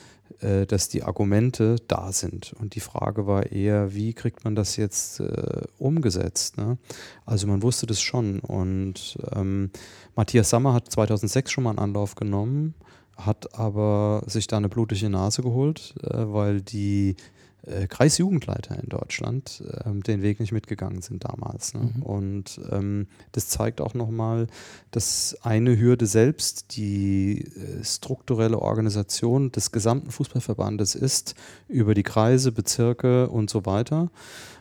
[0.68, 2.54] dass die Argumente da sind.
[2.60, 6.58] Und die Frage war eher, wie kriegt man das jetzt äh, umgesetzt?
[6.58, 6.78] Ne?
[7.26, 8.40] Also man wusste das schon.
[8.40, 9.72] Und ähm,
[10.16, 12.74] Matthias Sammer hat 2006 schon mal einen Anlauf genommen,
[13.18, 17.16] hat aber sich da eine blutige Nase geholt, äh, weil die
[17.64, 21.74] äh, Kreisjugendleiter in Deutschland ähm, den Weg nicht mitgegangen sind damals.
[21.74, 21.92] Ne?
[21.96, 22.04] Mhm.
[22.04, 24.48] Und ähm, das zeigt auch nochmal,
[24.90, 31.36] dass eine Hürde selbst die äh, strukturelle Organisation des gesamten Fußballverbandes ist,
[31.68, 34.10] über die Kreise, Bezirke und so weiter.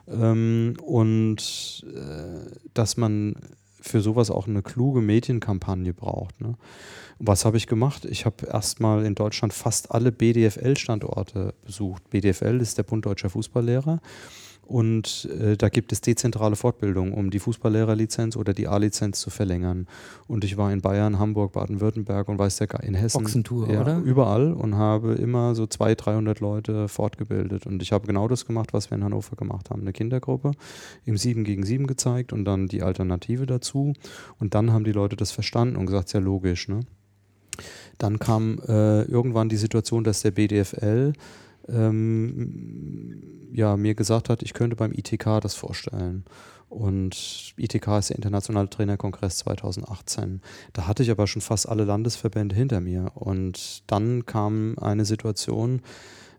[0.06, 3.36] Ähm, und äh, dass man
[3.80, 6.40] für sowas auch eine kluge Medienkampagne braucht.
[6.40, 6.54] Ne?
[7.20, 8.06] was habe ich gemacht?
[8.06, 12.08] Ich habe erstmal in Deutschland fast alle BDFL-Standorte besucht.
[12.08, 14.00] BDFL ist der Bund Deutscher Fußballlehrer.
[14.70, 19.88] Und äh, da gibt es dezentrale Fortbildung, um die Fußballlehrerlizenz oder die A-Lizenz zu verlängern.
[20.28, 23.20] Und ich war in Bayern, Hamburg, Baden-Württemberg und weiß der in Hessen.
[23.20, 23.98] Ochsentour, ja, oder?
[23.98, 27.66] Überall und habe immer so 200, 300 Leute fortgebildet.
[27.66, 29.80] Und ich habe genau das gemacht, was wir in Hannover gemacht haben.
[29.80, 30.52] Eine Kindergruppe
[31.04, 33.94] im 7 gegen 7 gezeigt und dann die Alternative dazu.
[34.38, 36.68] Und dann haben die Leute das verstanden und gesagt, sehr logisch.
[36.68, 36.78] Ne?
[37.98, 41.12] Dann kam äh, irgendwann die Situation, dass der BDFL
[41.72, 46.24] ähm, ja, mir gesagt hat, ich könnte beim ITK das vorstellen.
[46.68, 50.40] Und ITK ist der Internationale Trainerkongress 2018.
[50.72, 53.10] Da hatte ich aber schon fast alle Landesverbände hinter mir.
[53.14, 55.82] Und dann kam eine Situation,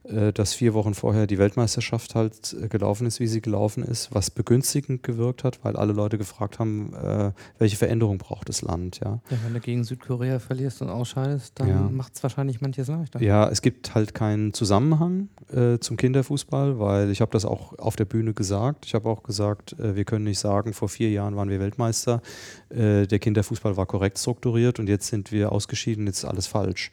[0.04, 4.32] dass vier Wochen vorher die Weltmeisterschaft halt äh, gelaufen ist, wie sie gelaufen ist, was
[4.32, 9.00] begünstigend gewirkt hat, weil alle Leute gefragt haben, äh, welche Veränderung braucht das Land.
[9.04, 9.22] Ja.
[9.30, 11.82] ja wenn du gegen Südkorea verlierst und ausscheidest, dann ja.
[11.82, 13.22] macht es wahrscheinlich manches leichter.
[13.22, 17.96] Ja, es gibt halt keinen Zusammenhang äh, zum Kinderfußball, weil ich habe das auch auf
[17.96, 18.88] der Bühne gesagt.
[18.88, 22.24] Ich habe auch gesagt, äh, wir können nicht sagen, vor vier Jahren waren wir Weltmeister,
[22.70, 26.92] äh, der Kinderfußball war korrekt strukturiert und jetzt sind wir ausgeschieden, jetzt ist alles falsch.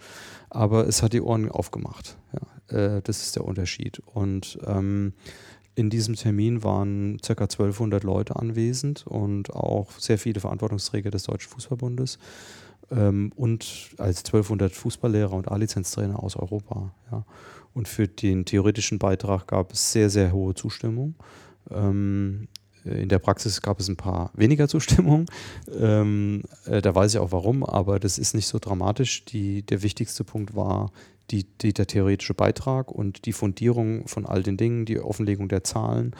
[0.50, 2.16] Aber es hat die Ohren aufgemacht.
[2.32, 2.40] Ja.
[2.68, 4.00] Äh, das ist der Unterschied.
[4.06, 5.12] Und ähm,
[5.74, 7.34] in diesem Termin waren ca.
[7.34, 12.18] 1200 Leute anwesend und auch sehr viele Verantwortungsträger des Deutschen Fußballbundes
[12.90, 16.92] ähm, und als 1200 Fußballlehrer und A-Lizenztrainer aus Europa.
[17.12, 17.24] Ja.
[17.74, 21.14] Und für den theoretischen Beitrag gab es sehr, sehr hohe Zustimmung.
[21.70, 22.48] Ähm,
[22.84, 25.26] in der Praxis gab es ein paar weniger Zustimmung.
[25.78, 29.24] Ähm, äh, da weiß ich auch warum, aber das ist nicht so dramatisch.
[29.26, 30.90] Die, der wichtigste Punkt war
[31.30, 35.64] die, die, der theoretische Beitrag und die Fundierung von all den Dingen, die Offenlegung der
[35.64, 36.14] Zahlen.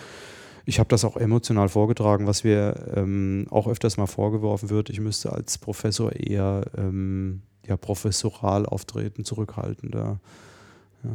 [0.64, 4.90] Ich habe das auch emotional vorgetragen, was mir ähm, auch öfters mal vorgeworfen wird.
[4.90, 10.20] Ich müsste als Professor eher ähm, ja, professoral auftreten, zurückhaltender.
[11.04, 11.10] Ja,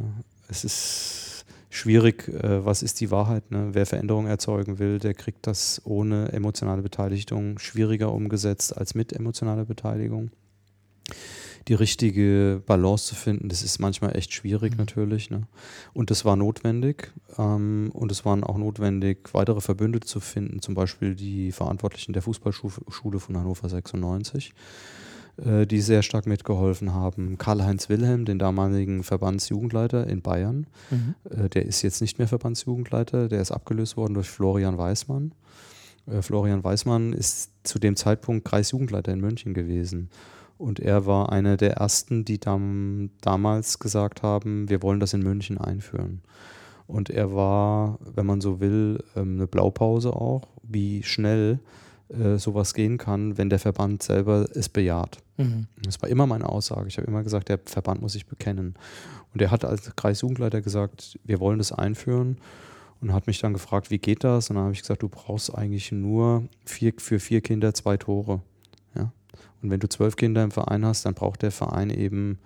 [0.48, 3.50] es ist schwierig, äh, was ist die Wahrheit.
[3.52, 3.68] Ne?
[3.72, 9.64] Wer Veränderungen erzeugen will, der kriegt das ohne emotionale Beteiligung schwieriger umgesetzt als mit emotionaler
[9.64, 10.30] Beteiligung
[11.68, 14.78] die richtige Balance zu finden, das ist manchmal echt schwierig mhm.
[14.78, 15.30] natürlich.
[15.30, 15.42] Ne?
[15.92, 17.12] Und das war notwendig.
[17.38, 22.22] Ähm, und es waren auch notwendig, weitere Verbündete zu finden, zum Beispiel die Verantwortlichen der
[22.22, 24.52] Fußballschule von Hannover 96.
[25.36, 27.38] äh, die sehr stark mitgeholfen haben.
[27.38, 31.14] Karl-Heinz Wilhelm, den damaligen Verbandsjugendleiter in Bayern, Mhm.
[31.28, 35.32] äh, der ist jetzt nicht mehr Verbandsjugendleiter, der ist abgelöst worden durch Florian Weismann.
[36.06, 40.08] Äh, Florian Weismann ist zu dem Zeitpunkt Kreisjugendleiter in München gewesen.
[40.64, 45.22] Und er war einer der ersten, die dam damals gesagt haben, wir wollen das in
[45.22, 46.22] München einführen.
[46.86, 51.58] Und er war, wenn man so will, ähm, eine Blaupause auch, wie schnell
[52.08, 55.18] äh, sowas gehen kann, wenn der Verband selber es bejaht.
[55.36, 55.66] Mhm.
[55.82, 56.88] Das war immer meine Aussage.
[56.88, 58.74] Ich habe immer gesagt, der Verband muss sich bekennen.
[59.34, 62.38] Und er hat als Kreisjugendleiter gesagt, wir wollen das einführen
[63.02, 64.48] und hat mich dann gefragt, wie geht das?
[64.48, 68.40] Und dann habe ich gesagt, du brauchst eigentlich nur vier, für vier Kinder zwei Tore.
[69.64, 72.38] Und wenn du zwölf Kinder im Verein hast, dann braucht der Verein eben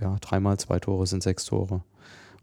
[0.00, 1.84] ja, dreimal zwei Tore sind sechs Tore.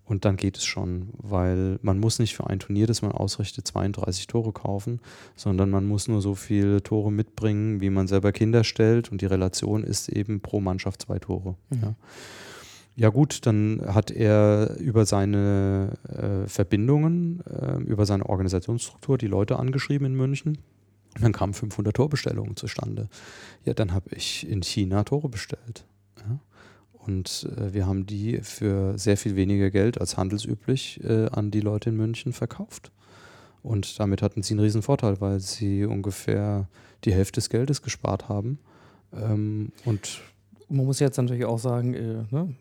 [0.05, 3.68] Und dann geht es schon, weil man muss nicht für ein Turnier, das man ausrichtet,
[3.68, 5.01] 32 Tore kaufen,
[5.36, 9.26] sondern man muss nur so viele Tore mitbringen, wie man selber Kinder stellt und die
[9.26, 11.55] Relation ist eben pro Mannschaft zwei Tore.
[11.70, 11.82] Mhm.
[11.82, 11.95] Ja.
[12.97, 19.59] Ja gut, dann hat er über seine äh, Verbindungen, äh, über seine Organisationsstruktur die Leute
[19.59, 20.59] angeschrieben in München.
[21.20, 23.07] Dann kamen 500 Torbestellungen zustande.
[23.63, 25.86] Ja, dann habe ich in China Tore bestellt.
[26.18, 26.39] Ja.
[26.93, 31.61] Und äh, wir haben die für sehr viel weniger Geld als handelsüblich äh, an die
[31.61, 32.91] Leute in München verkauft.
[33.63, 36.68] Und damit hatten sie einen riesen Vorteil, weil sie ungefähr
[37.03, 38.59] die Hälfte des Geldes gespart haben.
[39.13, 40.22] Ähm, und
[40.70, 42.55] Man muss jetzt natürlich auch sagen, äh, ne,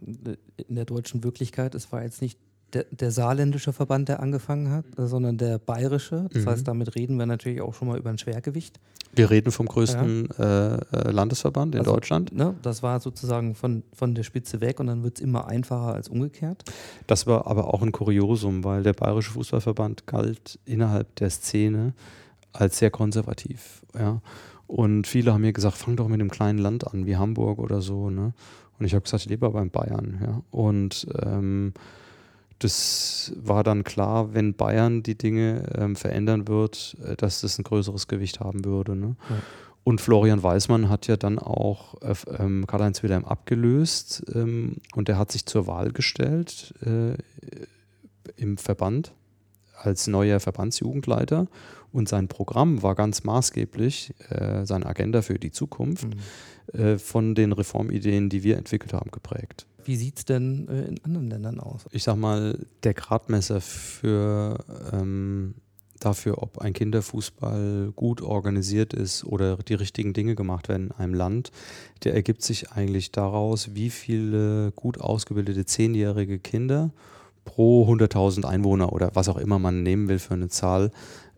[0.69, 2.39] in der deutschen Wirklichkeit, es war jetzt nicht
[2.75, 6.27] der, der saarländische Verband, der angefangen hat, äh, sondern der bayerische.
[6.33, 6.49] Das Mhm.
[6.51, 8.79] heißt, damit reden wir natürlich auch schon mal über ein Schwergewicht.
[9.17, 12.33] wir reden vom größten äh, äh, Landesverband in Also, Deutschland.
[12.35, 15.95] Ne, das war sozusagen von, von der Spitze weg und dann wird es immer einfacher
[15.95, 16.65] als umgekehrt.
[17.07, 21.93] Das war aber auch ein Kuriosum, weil der Bayerische Fußballverband galt innerhalb der Szene
[22.53, 23.83] als sehr konservativ.
[23.97, 24.21] Ja.
[24.67, 27.81] Und viele haben mir gesagt, fang doch mit einem kleinen Land an, wie Hamburg oder
[27.83, 28.11] so.
[28.11, 28.33] Ne?
[28.81, 30.19] Und ich habe gesagt, ich lebe aber in Bayern.
[30.23, 30.43] Ja.
[30.51, 31.73] Und ähm,
[32.59, 37.65] das war dann klar, wenn Bayern die Dinge ähm, verändern wird, äh, dass das ein
[37.65, 38.97] größeres Gewicht haben würde.
[38.97, 39.17] Ne?
[39.29, 39.37] Ja.
[39.85, 45.19] Und Florian Weismann hat ja dann auch äh, ähm, Karl-Heinz Wilhelm abgelöst ähm, und er
[45.19, 47.17] hat sich zur Wahl gestellt äh,
[48.37, 49.13] im Verband
[49.77, 51.49] als neuer Verbandsjugendleiter
[51.93, 56.09] und sein Programm war ganz maßgeblich, äh, seine Agenda für die Zukunft,
[56.73, 59.67] äh, von den Reformideen, die wir entwickelt haben, geprägt.
[59.85, 61.87] Wie sieht es denn äh, in anderen Ländern aus?
[61.91, 64.59] Ich sag mal, der Gradmesser für
[64.93, 65.55] ähm,
[66.01, 71.15] dafür, ob ein Kinderfußball gut organisiert ist oder die richtigen Dinge gemacht werden in einem
[71.15, 71.51] Land,
[72.05, 76.91] der ergibt sich eigentlich daraus, wie viele gut ausgebildete zehnjährige Kinder
[77.45, 80.91] pro 100.000 Einwohner oder was auch immer man nehmen will für eine Zahl,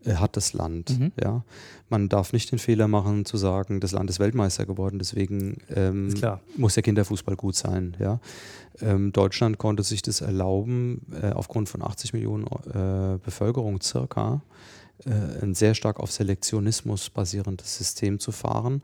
[0.05, 0.97] hat das Land.
[0.99, 1.11] Mhm.
[1.21, 1.43] Ja?
[1.89, 6.13] Man darf nicht den Fehler machen zu sagen, das Land ist Weltmeister geworden, deswegen ähm,
[6.55, 7.95] muss der Kinderfußball gut sein.
[7.99, 8.19] Ja?
[8.79, 14.41] Ähm, Deutschland konnte sich das erlauben, äh, aufgrund von 80 Millionen äh, Bevölkerung circa,
[15.05, 18.81] äh, ein sehr stark auf Selektionismus basierendes System zu fahren,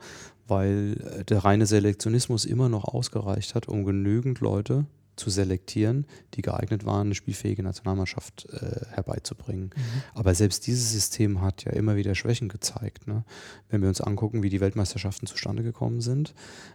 [0.47, 4.85] weil äh, der reine Selektionismus immer noch ausgereicht hat, um genügend Leute
[5.15, 9.71] zu selektieren, die geeignet waren, eine spielfähige Nationalmannschaft äh, herbeizubringen.
[10.13, 13.07] Aber selbst dieses System hat ja immer wieder Schwächen gezeigt.
[13.07, 13.23] Ne?
[13.69, 16.33] Wenn wir uns angucken, wie die Weltmeisterschaften zustande gekommen sind,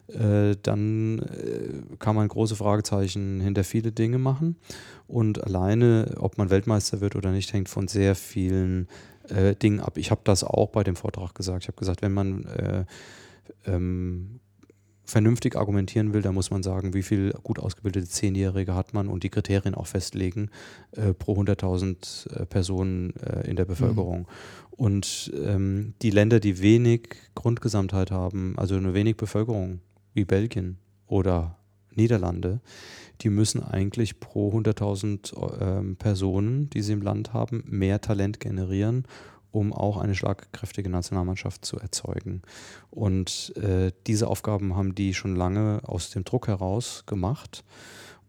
[0.08, 4.56] äh, dann äh, kann man große Fragezeichen hinter viele Dinge machen.
[5.06, 8.88] Und alleine, ob man Weltmeister wird oder nicht, hängt von sehr vielen
[9.28, 9.98] äh, Dingen ab.
[9.98, 11.64] Ich habe das auch bei dem Vortrag gesagt.
[11.64, 12.84] Ich habe gesagt, wenn man äh,
[13.66, 14.40] ähm,
[15.08, 19.22] vernünftig argumentieren will, dann muss man sagen, wie viel gut ausgebildete Zehnjährige hat man und
[19.22, 20.50] die Kriterien auch festlegen
[20.92, 24.28] äh, pro 100.000 äh, Personen äh, in der Bevölkerung.
[24.70, 29.80] Und ähm, die Länder, die wenig Grundgesamtheit haben, also eine wenig Bevölkerung,
[30.12, 31.56] wie Belgien oder
[31.94, 32.60] Niederlande,
[33.22, 39.04] die müssen eigentlich pro 100.000 ähm, Personen, die sie im Land haben, mehr Talent generieren,
[39.50, 42.42] um auch eine schlagkräftige Nationalmannschaft zu erzeugen.
[42.90, 47.64] Und äh, diese Aufgaben haben die schon lange aus dem Druck heraus gemacht.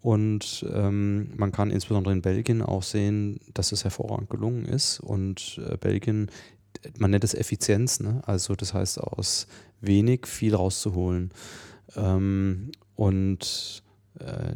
[0.02, 5.00] Und ähm, man kann insbesondere in Belgien auch sehen, dass es hervorragend gelungen ist.
[5.02, 6.32] Und äh, Belgien,
[6.98, 8.22] man nennt es Effizienz, ne?
[8.26, 9.48] also das heißt aus
[9.82, 11.32] wenig viel rauszuholen.
[11.96, 13.84] Ähm, und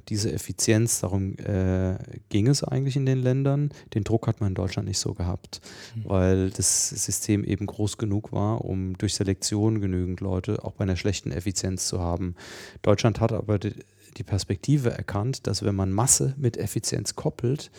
[0.10, 1.96] diese Effizienz, darum äh,
[2.30, 3.70] ging es eigentlich in den Ländern.
[3.94, 5.62] Den Druck hat man in Deutschland nicht so gehabt,
[6.04, 10.96] weil das System eben groß genug war, um durch Selektion genügend Leute auch bei einer
[10.96, 12.36] schlechten Effizienz zu haben.
[12.82, 13.74] Deutschland hat aber die,
[14.18, 17.72] die Perspektive erkannt, dass wenn man Masse mit Effizienz koppelt,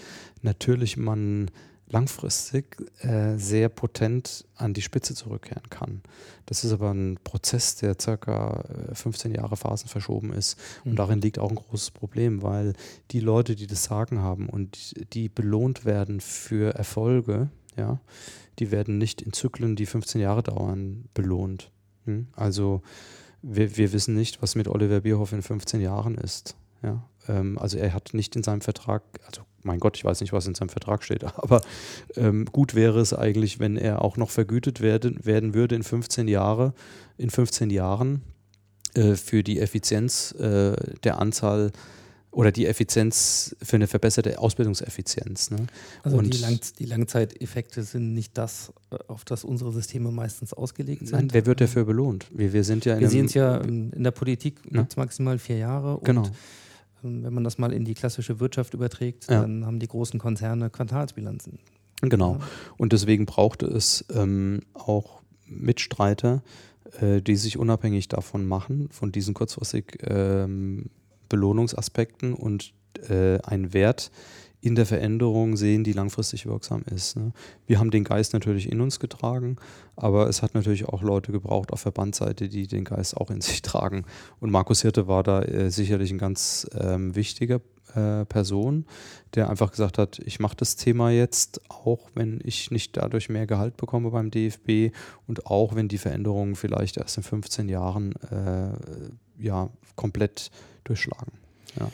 [0.43, 1.51] natürlich man
[1.89, 6.03] langfristig äh, sehr potent an die Spitze zurückkehren kann.
[6.47, 10.59] Das ist aber ein Prozess, der circa 15 äh, Jahre Phasen verschoben ist.
[10.85, 10.97] Und Mhm.
[10.97, 12.75] darin liegt auch ein großes Problem, weil
[13.11, 18.01] die Leute, die das Sagen haben und die belohnt werden für Erfolge, ja,
[18.59, 21.71] die werden nicht in Zyklen, die 15 Jahre dauern, belohnt.
[22.05, 22.29] Hm?
[22.35, 22.83] Also
[23.43, 26.57] wir, wir wissen nicht, was mit Oliver Bierhoff in 15 Jahren ist.
[26.83, 27.05] Ja?
[27.29, 30.47] Ähm, also er hat nicht in seinem Vertrag, also mein Gott, ich weiß nicht, was
[30.47, 31.61] in seinem Vertrag steht, aber
[32.17, 36.29] ähm, gut wäre es eigentlich, wenn er auch noch vergütet werden, werden würde in 15
[36.29, 36.73] Jahre,
[37.17, 38.23] in 15 Jahren
[38.95, 41.73] äh, für die Effizienz äh, der Anzahl
[42.31, 45.53] oder die Effizienz für eine verbesserte Ausbildungseffizienz.
[45.53, 45.67] Ne?
[46.03, 50.53] Also Und- die, Lang die Langzeiteffekte sind nicht das, äh, auf das unsere Systeme meistens
[50.53, 51.13] ausgelegt sind.
[51.17, 52.27] Nein, wer wird dafür belohnt?
[52.35, 54.57] Wir, wir sind ja in Wir sehen es ja in, der Politik
[54.89, 55.97] es maximal vier Jahre.
[55.99, 56.25] Und Genau.
[56.27, 56.33] ähm,
[57.05, 59.43] wenn man das mal in die klassische Wirtschaft überträgt, Ja.
[59.43, 61.59] dann haben die großen Konzerne Quartalsbilanzen.
[62.03, 62.35] Genau.
[62.35, 62.41] Ja.
[62.77, 66.43] Und deswegen brauchte es ähm, auch Mitstreiter,
[67.01, 70.87] äh, die sich unabhängig davon machen, von diesen kurzfristig ähm,
[71.29, 72.73] Belohnungsaspekten und
[73.09, 74.11] äh, einen Wert
[74.65, 77.17] in der Veränderung sehen, die langfristig wirksam ist.
[77.17, 77.33] Ne?
[77.67, 79.57] Wir haben den Geist natürlich in uns getragen,
[79.95, 83.61] aber es hat natürlich auch Leute gebraucht auf Verbandsseite, die den Geist auch in sich
[83.61, 84.07] tragen.
[84.41, 87.61] Und Markus Hirte war da äh, sicherlich ein ganz ähm, wichtiger
[87.95, 88.87] äh, Person,
[89.35, 93.47] der einfach gesagt hat, ich mache das Thema jetzt, auch wenn ich nicht dadurch mehr
[93.47, 94.97] Gehalt bekomme beim DFB
[95.27, 98.73] und auch wenn die Veränderungen vielleicht erst in 15 Jahren äh,
[99.45, 100.51] ja, komplett
[100.85, 101.33] durchschlagen.
[101.79, 101.91] Ja.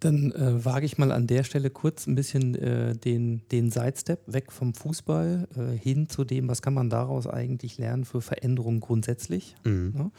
[0.00, 4.20] Dann äh, wage ich mal an der Stelle kurz ein bisschen äh, den, den Sidestep
[4.26, 8.80] weg vom Fußball äh, hin zu dem, was kann man daraus eigentlich lernen für Veränderungen
[8.80, 9.54] grundsätzlich.
[9.64, 9.92] Mhm.
[9.94, 10.10] Ne?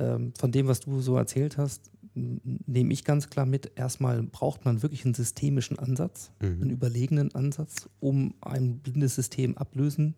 [0.00, 4.64] Ähm, von dem, was du so erzählt hast, nehme ich ganz klar mit, erstmal braucht
[4.64, 6.70] man wirklich einen systemischen Ansatz, einen Mhm.
[6.70, 10.14] überlegenen Ansatz, um ein blindes System ablösen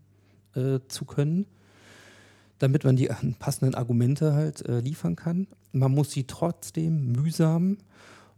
[0.54, 1.46] äh, zu können,
[2.58, 5.46] damit man die äh, passenden Argumente halt äh, liefern kann.
[5.72, 7.76] Man muss sie trotzdem mühsam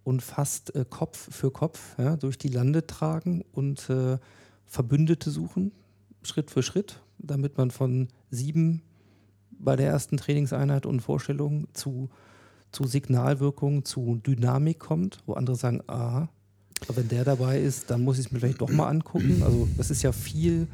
[0.07, 4.19] und fast äh, Kopf für Kopf ja, durch die Lande tragen und äh,
[4.65, 5.73] Verbündete suchen,
[6.23, 8.83] Schritt für Schritt, damit man von sieben
[9.51, 12.09] bei der ersten Trainingseinheit und Vorstellung zu,
[12.71, 16.29] zu Signalwirkung, zu Dynamik kommt, wo andere sagen, aha,
[16.83, 19.43] aber wenn der dabei ist, dann muss ich es mir vielleicht doch mal angucken.
[19.43, 20.69] Also das ist ja viel,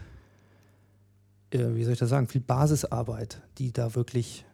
[1.52, 4.44] äh, wie soll ich das sagen, viel Basisarbeit, die da wirklich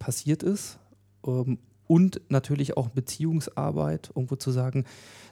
[0.00, 0.80] passiert ist.
[1.24, 4.84] Ähm, und natürlich auch Beziehungsarbeit, irgendwo zu sagen,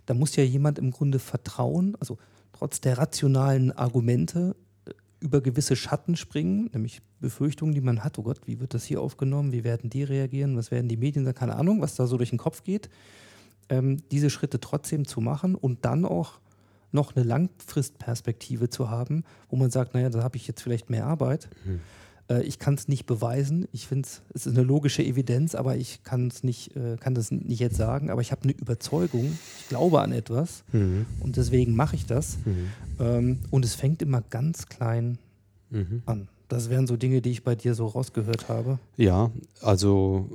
[0.06, 2.18] da muss ja jemand im Grunde vertrauen, also
[2.52, 8.22] trotz der rationalen Argumente äh, über gewisse Schatten springen, nämlich Befürchtungen, die man hat, oh
[8.22, 11.38] Gott, wie wird das hier aufgenommen, wie werden die reagieren, was werden die Medien sagen,
[11.38, 12.90] keine Ahnung, was da so durch den Kopf geht,
[13.68, 16.40] ähm, diese Schritte trotzdem zu machen und dann auch
[16.90, 21.06] noch eine Langfristperspektive zu haben, wo man sagt, naja, da habe ich jetzt vielleicht mehr
[21.06, 21.48] Arbeit.
[22.32, 23.66] Äh, ich kann es nicht beweisen.
[23.72, 27.30] Ich finde es ist eine logische Evidenz, aber ich kann es nicht, äh, kann das
[27.30, 28.10] nicht jetzt sagen.
[28.10, 31.06] Aber ich habe eine Überzeugung, ich glaube an etwas Mhm.
[31.20, 32.38] und deswegen mache ich das.
[32.44, 32.68] Mhm.
[33.00, 35.18] Ähm, und es fängt immer ganz klein
[35.70, 36.02] Mhm.
[36.06, 36.28] an.
[36.48, 38.78] Das wären so Dinge, die ich bei dir so rausgehört habe.
[38.96, 39.30] Ja,
[39.62, 40.28] also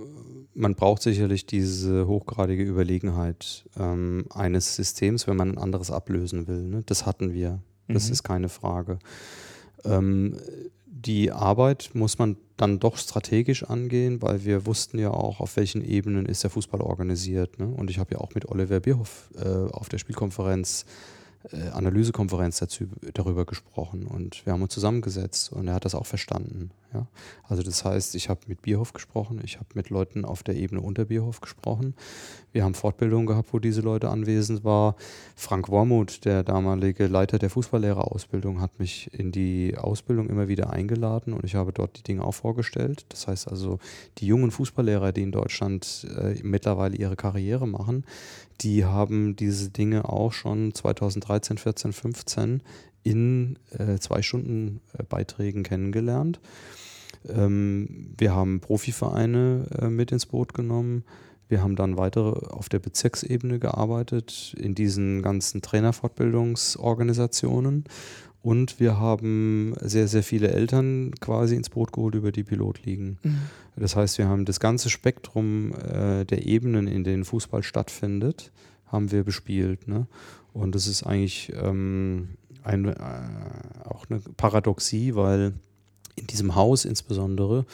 [0.56, 6.64] man braucht sicherlich diese hochgradige Überlegenheit ähm, eines Systems, wenn man ein anderes ablösen will.
[6.64, 6.84] Ne?
[6.88, 7.60] Das hatten wir.
[7.88, 8.14] Das Mhm.
[8.14, 8.98] ist keine Frage.
[9.86, 10.36] Ähm,
[11.06, 15.84] die Arbeit muss man dann doch strategisch angehen, weil wir wussten ja auch, auf welchen
[15.84, 17.60] Ebenen ist der Fußball organisiert.
[17.60, 17.68] Ne?
[17.68, 20.86] Und ich habe ja auch mit Oliver Bierhoff äh, auf der Spielkonferenz
[21.74, 26.72] Analysekonferenz dazu, darüber gesprochen und wir haben uns zusammengesetzt und er hat das auch verstanden.
[26.94, 27.08] Ja?
[27.48, 30.82] Also das heißt, ich habe mit Bierhoff gesprochen, ich habe mit Leuten auf der Ebene
[30.82, 31.96] unter Bierhoff gesprochen.
[32.52, 34.96] Wir haben Fortbildungen gehabt, wo diese Leute anwesend waren.
[35.36, 41.34] Frank Wormuth, der damalige Leiter der Fußballlehrerausbildung, hat mich in die Ausbildung immer wieder eingeladen
[41.34, 43.06] und ich habe dort die Dinge auch vorgestellt.
[43.10, 43.80] Das heißt also,
[44.18, 48.06] die jungen Fußballlehrer, die in Deutschland äh, mittlerweile ihre Karriere machen,
[48.62, 52.62] die haben diese Dinge auch schon 2013, 14, 15
[53.04, 56.42] in äh, zwei Stunden äh, Beiträgen kennengelernt.
[57.28, 61.06] Ähm, wir haben Profivereine äh, mit ins Boot genommen.
[61.50, 67.86] Wir haben dann weitere auf der Bezirksebene gearbeitet, in diesen ganzen Trainerfortbildungsorganisationen.
[68.42, 73.20] Und wir haben sehr, sehr viele Eltern quasi ins Boot geholt über die Pilotligen.
[73.76, 78.52] Das heißt, wir haben das ganze Spektrum äh, der Ebenen, in denen Fußball stattfindet,
[78.88, 79.88] haben wir bespielt.
[79.88, 80.08] Ne?
[80.54, 82.30] Und das ist eigentlich ähm,
[82.64, 85.54] eine, äh, auch eine Paradoxie, weil
[86.16, 87.66] in diesem Haus insbesondere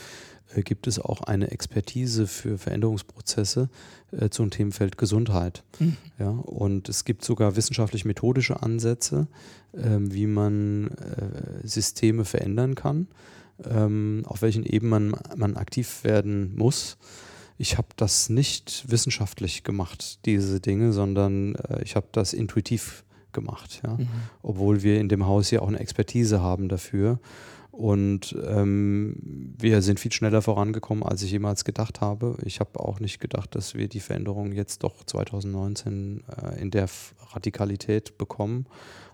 [0.55, 3.69] äh, gibt es auch eine Expertise für Veränderungsprozesse
[4.11, 5.63] äh, zum Themenfeld Gesundheit.
[5.79, 5.97] Mhm.
[6.19, 9.27] Ja, und es gibt sogar wissenschaftlich-methodische Ansätze,
[9.75, 13.07] ähm, wie man äh, Systeme verändern kann,
[13.63, 16.97] ähm, auf welchen Ebenen man, man aktiv werden muss.
[17.63, 23.79] Ich habe das nicht wissenschaftlich gemacht, diese Dinge, sondern äh, ich habe das intuitiv gemacht,
[23.85, 23.93] ja?
[23.93, 24.09] Mhm.
[24.41, 27.19] obwohl wir in dem Haus ja auch eine Expertise haben dafür.
[27.71, 29.15] Und ähm,
[29.57, 32.37] wir sind viel schneller vorangekommen, als ich jemals gedacht habe.
[32.43, 36.89] Ich habe auch nicht gedacht, dass wir die Veränderung jetzt doch 2019 äh, in der
[37.31, 38.65] Radikalität bekommen,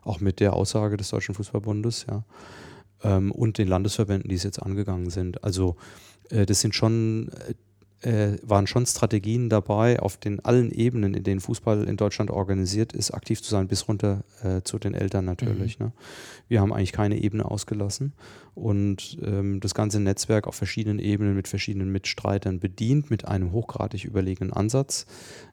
[0.02, 2.24] auch mit der Aussage des Deutschen Fußballbundes, ja,
[3.04, 5.44] ähm, und den Landesverbänden, die es jetzt angegangen sind.
[5.44, 5.76] Also
[6.32, 7.30] äh, das sind schon
[8.02, 12.94] äh, waren schon Strategien dabei, auf den allen Ebenen, in denen Fußball in Deutschland organisiert
[12.94, 15.80] ist, aktiv zu sein, bis runter äh, zu den Eltern natürlich.
[15.80, 15.92] Ne?
[16.48, 18.14] Wir haben eigentlich keine Ebene ausgelassen
[18.56, 24.06] und ähm, das ganze Netzwerk auf verschiedenen Ebenen mit verschiedenen Mitstreitern bedient, mit einem hochgradig
[24.06, 25.06] überlegenen Ansatz.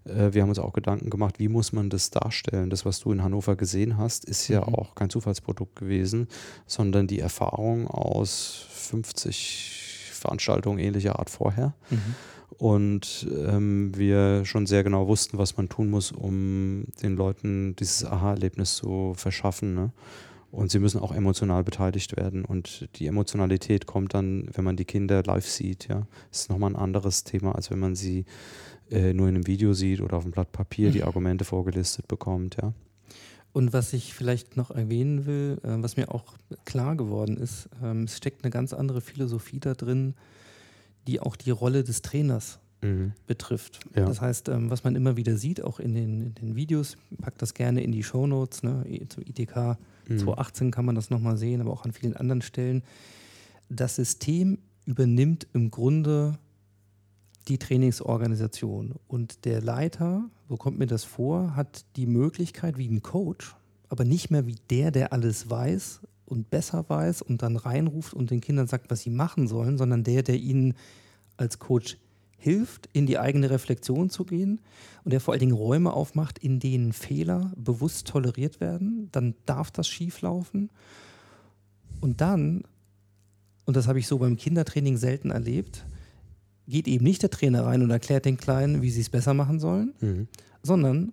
[0.04, 2.70] Äh, wir haben uns auch Gedanken gemacht, wie muss man das darstellen?
[2.70, 4.74] Das, was du in Hannover gesehen hast, ist ja Mhm.
[4.74, 6.28] auch kein Zufallsprodukt gewesen,
[6.66, 12.14] sondern die Erfahrung aus 50 Veranstaltungen ähnlicher Art vorher Mhm.
[12.50, 18.04] Und ähm, wir schon sehr genau wussten, was man tun muss, um den Leuten dieses
[18.04, 19.74] Aha-Erlebnis zu verschaffen.
[19.74, 19.92] Ne?
[20.50, 22.44] Und sie müssen auch emotional beteiligt werden.
[22.44, 25.88] Und die Emotionalität kommt dann, wenn man die Kinder live sieht.
[25.88, 28.24] Ja, das ist nochmal ein anderes Thema, als wenn man sie
[28.90, 32.56] äh, nur in einem Video sieht oder auf einem Blatt Papier die Argumente vorgelistet bekommt.
[32.62, 32.72] Ja.
[33.52, 38.04] Und was ich vielleicht noch erwähnen will, äh, was mir auch klar geworden ist, ähm,
[38.04, 40.14] es steckt eine ganz andere Philosophie da drin,
[41.06, 43.12] die auch die Rolle des Trainers Mhm.
[43.26, 43.80] betrifft.
[43.94, 44.04] Ja.
[44.04, 47.40] Das heißt, ähm, was man immer wieder sieht, auch in den, in den Videos, packt
[47.40, 49.78] das gerne in die Shownotes, ne, i- zu ITK
[50.08, 50.18] Mhm.
[50.18, 52.82] 2018 kann man das nochmal sehen, aber auch an vielen anderen Stellen.
[53.70, 56.38] Das System übernimmt im Grunde
[57.48, 63.02] die Trainingsorganisation und der Leiter, so kommt mir das vor, hat die Möglichkeit wie ein
[63.02, 63.56] Coach,
[63.88, 68.30] aber nicht mehr wie der, der alles weiß und besser weiß und dann reinruft und
[68.30, 70.74] den Kindern sagt, was sie machen sollen, sondern der, der ihnen
[71.36, 71.96] als Coach
[72.38, 74.60] hilft, in die eigene Reflexion zu gehen
[75.04, 79.70] und der vor allen Dingen Räume aufmacht, in denen Fehler bewusst toleriert werden, dann darf
[79.70, 80.70] das schieflaufen.
[82.00, 82.64] Und dann,
[83.64, 85.86] und das habe ich so beim Kindertraining selten erlebt,
[86.68, 89.58] geht eben nicht der Trainer rein und erklärt den Kleinen, wie sie es besser machen
[89.58, 90.28] sollen, Mhm.
[90.62, 91.12] sondern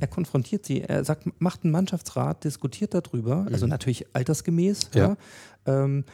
[0.00, 4.90] er konfrontiert sie, er sagt, macht einen Mannschaftsrat, diskutiert darüber, also natürlich altersgemäß.
[4.94, 5.16] Ja.
[5.66, 5.84] Ja.
[5.84, 6.04] Ähm,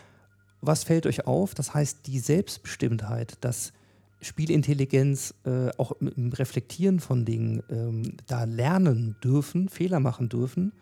[0.61, 1.55] was fällt euch auf?
[1.55, 3.73] Das heißt, die Selbstbestimmtheit, das
[4.21, 10.73] Spielintelligenz, äh, auch im im Reflektieren von Dingen, ähm, da lernen dürfen, Fehler machen dürfen.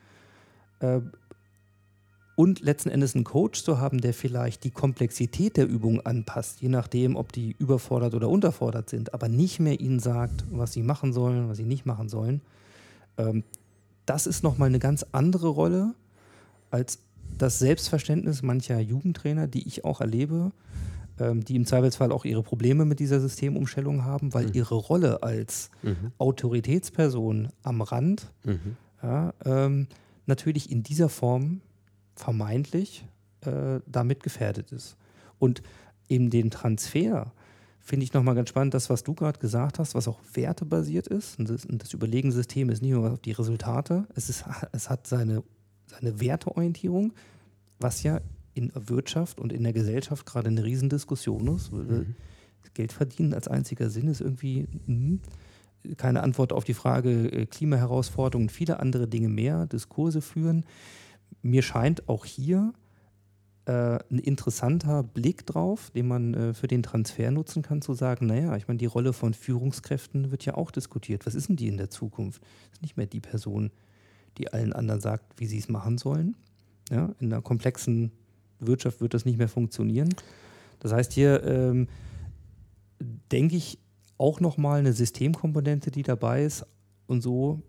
[0.78, 1.00] Äh,
[2.34, 6.68] und letzten Endes einen Coach zu haben, der vielleicht die Komplexität der Übung anpasst, je
[6.68, 11.12] nachdem, ob die überfordert oder unterfordert sind, aber nicht mehr ihnen sagt, was sie machen
[11.12, 12.40] sollen, was sie nicht machen sollen.
[13.18, 13.44] Ähm,
[14.06, 15.94] das ist nochmal eine ganz andere Rolle
[16.70, 16.98] als
[17.38, 20.52] das Selbstverständnis mancher Jugendtrainer, die ich auch erlebe,
[21.18, 25.70] ähm, die im Zweifelsfall auch ihre Probleme mit dieser Systemumstellung haben, weil ihre Rolle als
[25.82, 26.12] Mhm.
[26.18, 28.76] Autoritätsperson am Rand Mhm.
[29.02, 29.86] ja, ähm,
[30.26, 31.60] natürlich in dieser Form
[32.14, 33.04] vermeintlich
[33.40, 34.96] äh, damit gefährdet ist.
[35.38, 35.62] Und
[36.08, 37.32] eben den Transfer
[37.82, 41.38] finde ich nochmal ganz spannend, das, was du gerade gesagt hast, was auch wertebasiert ist.
[41.38, 45.06] Und das, und das Überlegensystem ist nicht nur auf die Resultate, es, ist, es hat
[45.06, 45.42] seine,
[45.86, 47.12] seine Werteorientierung,
[47.80, 48.20] was ja
[48.54, 51.72] in der Wirtschaft und in der Gesellschaft gerade eine Riesendiskussion ist.
[51.72, 52.14] Mhm.
[52.74, 55.20] Geld verdienen als einziger Sinn ist irgendwie hm,
[55.96, 60.64] keine Antwort auf die Frage äh, Klimaherausforderungen, viele andere Dinge mehr, Diskurse führen.
[61.42, 62.72] Mir scheint auch hier
[63.66, 68.26] äh, ein interessanter Blick drauf, den man äh, für den Transfer nutzen kann, zu sagen,
[68.26, 71.26] naja, ich meine, die Rolle von Führungskräften wird ja auch diskutiert.
[71.26, 72.42] Was ist denn die in der Zukunft?
[72.72, 73.70] Ist nicht mehr die Person,
[74.38, 76.34] die allen anderen sagt, wie sie es machen sollen.
[76.90, 78.10] Ja, in einer komplexen
[78.58, 80.14] Wirtschaft wird das nicht mehr funktionieren.
[80.80, 81.88] Das heißt, hier ähm,
[83.30, 83.78] denke ich
[84.18, 86.66] auch nochmal eine Systemkomponente, die dabei ist.
[87.06, 87.62] Und so,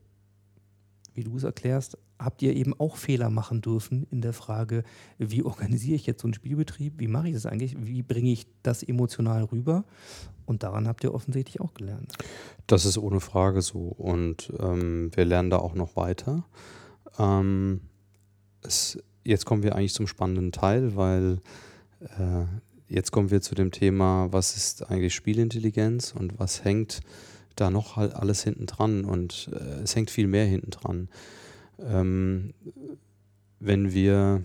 [1.13, 4.83] wie du es erklärst, habt ihr eben auch Fehler machen dürfen in der Frage,
[5.17, 8.47] wie organisiere ich jetzt so einen Spielbetrieb, wie mache ich das eigentlich, wie bringe ich
[8.63, 9.85] das emotional rüber?
[10.45, 12.13] Und daran habt ihr offensichtlich auch gelernt.
[12.67, 13.79] Das ist ohne Frage so.
[13.79, 16.45] Und ähm, wir lernen da auch noch weiter.
[17.17, 17.81] Ähm,
[18.61, 21.39] es, jetzt kommen wir eigentlich zum spannenden Teil, weil
[22.01, 22.45] äh,
[22.87, 27.01] jetzt kommen wir zu dem Thema, was ist eigentlich Spielintelligenz und was hängt
[27.55, 29.05] da noch halt alles hinten dran.
[29.05, 31.09] Und äh, es hängt viel mehr hinten dran.
[31.79, 32.53] Ähm,
[33.59, 34.41] wenn wir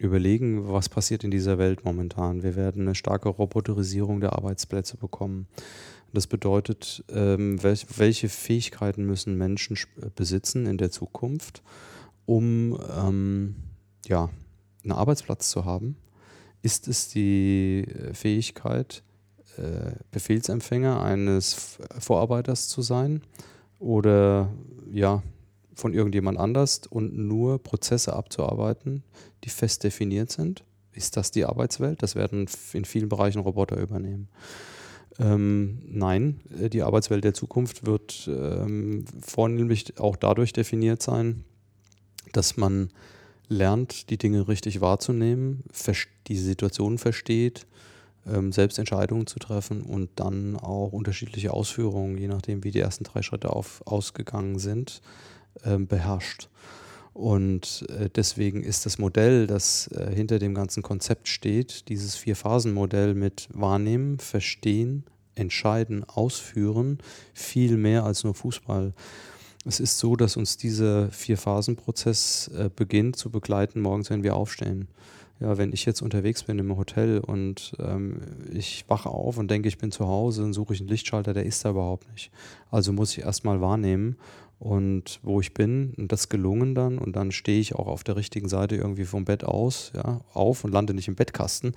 [0.00, 2.42] überlegen, was passiert in dieser Welt momentan.
[2.42, 5.46] Wir werden eine starke Roboterisierung der Arbeitsplätze bekommen.
[6.12, 9.76] Das bedeutet, ähm, welch, welche Fähigkeiten müssen Menschen
[10.16, 11.62] besitzen in der Zukunft,
[12.24, 13.56] um ähm,
[14.06, 14.30] ja,
[14.82, 15.96] einen Arbeitsplatz zu haben?
[16.62, 19.02] Ist es die äh, Fähigkeit,
[19.58, 23.22] äh, Befehlsempfänger eines Vorarbeiters zu sein
[23.78, 24.50] oder
[24.90, 25.22] ja,
[25.80, 29.02] von irgendjemand anders und nur Prozesse abzuarbeiten,
[29.44, 30.64] die fest definiert sind?
[30.92, 32.02] Ist das die Arbeitswelt?
[32.02, 34.28] Das werden in vielen Bereichen Roboter übernehmen.
[35.18, 41.44] Ähm, nein, äh, die Arbeitswelt der Zukunft wird ähm, vornehmlich auch dadurch definiert sein,
[42.32, 42.90] dass man
[43.48, 45.64] lernt, die Dinge richtig wahrzunehmen,
[46.28, 47.66] die Situation versteht,
[48.26, 53.04] ähm, selbst Entscheidungen zu treffen und dann auch unterschiedliche Ausführungen, je nachdem, wie die ersten
[53.04, 55.02] drei Schritte auf, ausgegangen sind,
[55.62, 56.48] beherrscht.
[57.12, 63.14] Und äh, deswegen ist das Modell, das äh, hinter dem ganzen Konzept steht, dieses Vier-Phasen-Modell
[63.14, 65.04] mit Wahrnehmen, Verstehen,
[65.34, 66.98] Entscheiden, Ausführen,
[67.34, 68.94] viel mehr als nur Fußball.
[69.66, 74.88] Es ist so, dass uns dieser Vier-Phasen-Prozess äh, beginnt zu begleiten, morgens, wenn wir aufstehen.
[75.40, 78.20] Ja, wenn ich jetzt unterwegs bin im Hotel und ähm,
[78.52, 81.46] ich wache auf und denke, ich bin zu Hause, dann suche ich einen Lichtschalter, der
[81.46, 82.30] ist da überhaupt nicht.
[82.70, 84.16] Also muss ich erstmal wahrnehmen
[84.60, 88.16] und wo ich bin und das gelungen dann und dann stehe ich auch auf der
[88.16, 91.72] richtigen Seite irgendwie vom Bett aus, ja, auf und lande nicht im Bettkasten.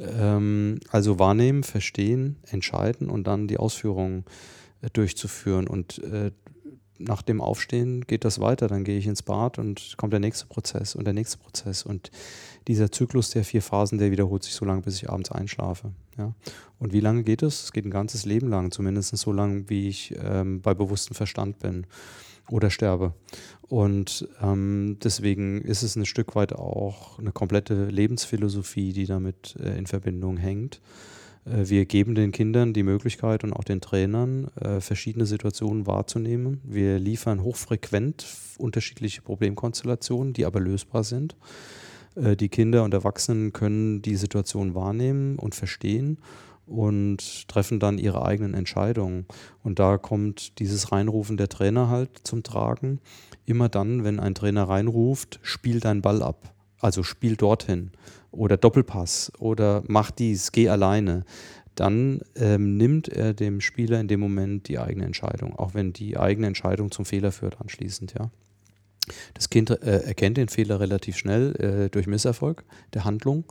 [0.00, 4.24] Ähm, also wahrnehmen, verstehen, entscheiden und dann die Ausführungen
[4.80, 6.30] äh, durchzuführen und äh,
[6.98, 8.68] nach dem Aufstehen geht das weiter.
[8.68, 11.82] Dann gehe ich ins Bad und kommt der nächste Prozess und der nächste Prozess.
[11.82, 12.10] Und
[12.68, 15.92] dieser Zyklus der vier Phasen, der wiederholt sich so lange, bis ich abends einschlafe.
[16.18, 16.34] Ja.
[16.78, 17.64] Und wie lange geht es?
[17.64, 21.58] Es geht ein ganzes Leben lang, zumindest so lange, wie ich ähm, bei bewusstem Verstand
[21.58, 21.86] bin
[22.50, 23.14] oder sterbe.
[23.62, 29.78] Und ähm, deswegen ist es ein Stück weit auch eine komplette Lebensphilosophie, die damit äh,
[29.78, 30.80] in Verbindung hängt.
[31.46, 36.60] Äh, wir geben den Kindern die Möglichkeit und auch den Trainern, äh, verschiedene Situationen wahrzunehmen.
[36.64, 38.26] Wir liefern hochfrequent
[38.58, 41.36] unterschiedliche Problemkonstellationen, die aber lösbar sind.
[42.14, 46.18] Äh, die Kinder und Erwachsenen können die Situation wahrnehmen und verstehen
[46.66, 49.26] und treffen dann ihre eigenen Entscheidungen.
[49.62, 53.00] Und da kommt dieses Reinrufen der Trainer halt zum Tragen.
[53.44, 56.54] Immer dann, wenn ein Trainer reinruft, spiel deinen Ball ab.
[56.80, 57.92] Also spiel dorthin
[58.32, 61.24] oder Doppelpass oder mach dies, geh alleine,
[61.74, 66.16] dann ähm, nimmt er dem Spieler in dem Moment die eigene Entscheidung, auch wenn die
[66.16, 68.30] eigene Entscheidung zum Fehler führt anschließend, ja.
[69.34, 72.64] Das Kind äh, erkennt den Fehler relativ schnell äh, durch Misserfolg
[72.94, 73.44] der Handlung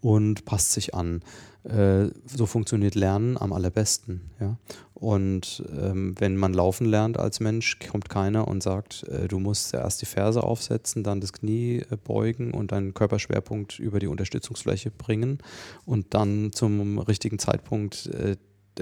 [0.00, 1.22] und passt sich an.
[1.64, 4.30] Äh, so funktioniert Lernen am allerbesten.
[4.40, 4.56] Ja?
[4.94, 9.72] Und ähm, wenn man laufen lernt als Mensch, kommt keiner und sagt, äh, du musst
[9.74, 14.90] erst die Ferse aufsetzen, dann das Knie äh, beugen und deinen Körperschwerpunkt über die Unterstützungsfläche
[14.90, 15.38] bringen
[15.86, 18.36] und dann zum richtigen Zeitpunkt äh,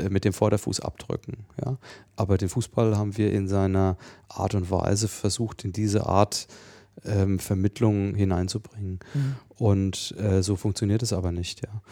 [0.09, 1.45] mit dem Vorderfuß abdrücken.
[1.65, 1.79] Ja?
[2.17, 3.97] Aber den Fußball haben wir in seiner
[4.29, 6.47] Art und Weise versucht, in diese Art
[7.05, 9.01] ähm, Vermittlung hineinzubringen.
[9.15, 9.37] Mhm.
[9.57, 11.62] Und äh, so funktioniert es aber nicht.
[11.62, 11.83] Ja?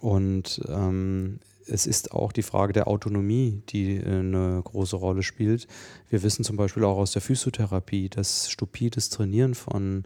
[0.00, 5.66] Und ähm, es ist auch die Frage der Autonomie, die äh, eine große Rolle spielt.
[6.08, 10.04] Wir wissen zum Beispiel auch aus der Physiotherapie, dass stupides Trainieren von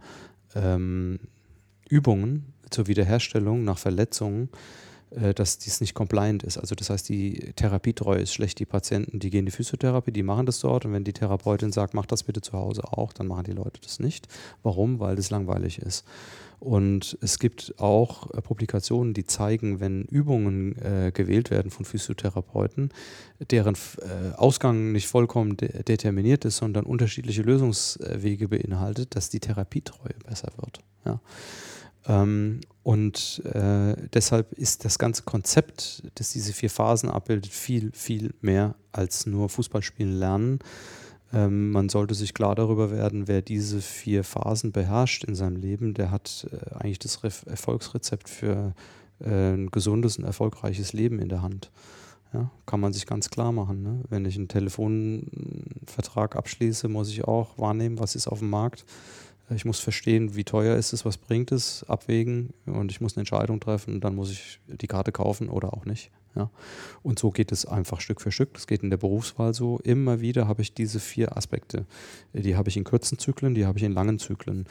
[0.55, 1.21] ähm,
[1.89, 6.59] Übungen zur Wiederherstellung nach Verletzungen äh, dass dies nicht compliant ist.
[6.59, 8.59] Also das heißt, die Therapietreue ist schlecht.
[8.59, 11.73] Die Patienten, die gehen in die Physiotherapie, die machen das dort und wenn die Therapeutin
[11.73, 14.27] sagt, mach das bitte zu Hause auch, dann machen die Leute das nicht.
[14.63, 14.99] Warum?
[14.99, 16.05] Weil das langweilig ist.
[16.59, 22.91] Und es gibt auch äh, Publikationen, die zeigen, wenn Übungen äh, gewählt werden von Physiotherapeuten,
[23.51, 30.15] deren äh, Ausgang nicht vollkommen de determiniert ist, sondern unterschiedliche Lösungswege beinhaltet, dass die Therapietreue
[30.27, 30.81] besser wird.
[31.05, 31.21] Ja.
[32.09, 38.33] Ähm, und äh, deshalb ist das ganze Konzept, das diese vier Phasen abbildet, viel, viel
[38.41, 40.61] mehr als nur Fußballspielen lernen.
[41.33, 45.95] Ähm, man sollte sich klar darüber werden, wer diese vier Phasen beherrscht in seinem Leben,
[45.95, 48.75] der hat äh, eigentlich das Re Erfolgsrezept für
[49.21, 51.73] äh, ein gesundes und erfolgreiches Leben in der Hand.
[52.33, 53.83] Ja, kann man sich ganz klar machen.
[53.83, 54.01] Ne?
[54.09, 58.85] Wenn ich einen Telefonvertrag abschließe, muss ich auch wahrnehmen, was ist auf dem Markt
[59.55, 63.21] ich muss verstehen, wie teuer ist es, was bringt es, abwägen und ich muss eine
[63.23, 66.11] Entscheidung treffen dann muss ich die Karte kaufen oder auch nicht.
[66.37, 66.51] Ja.
[67.03, 68.53] Und so geht es einfach Stück für Stück.
[68.53, 69.79] Das geht in der Berufswahl so.
[69.79, 71.87] Immer wieder habe ich diese vier Aspekte.
[72.35, 74.67] Die habe ich in kurzen Zyklen, die habe ich in langen Zyklen.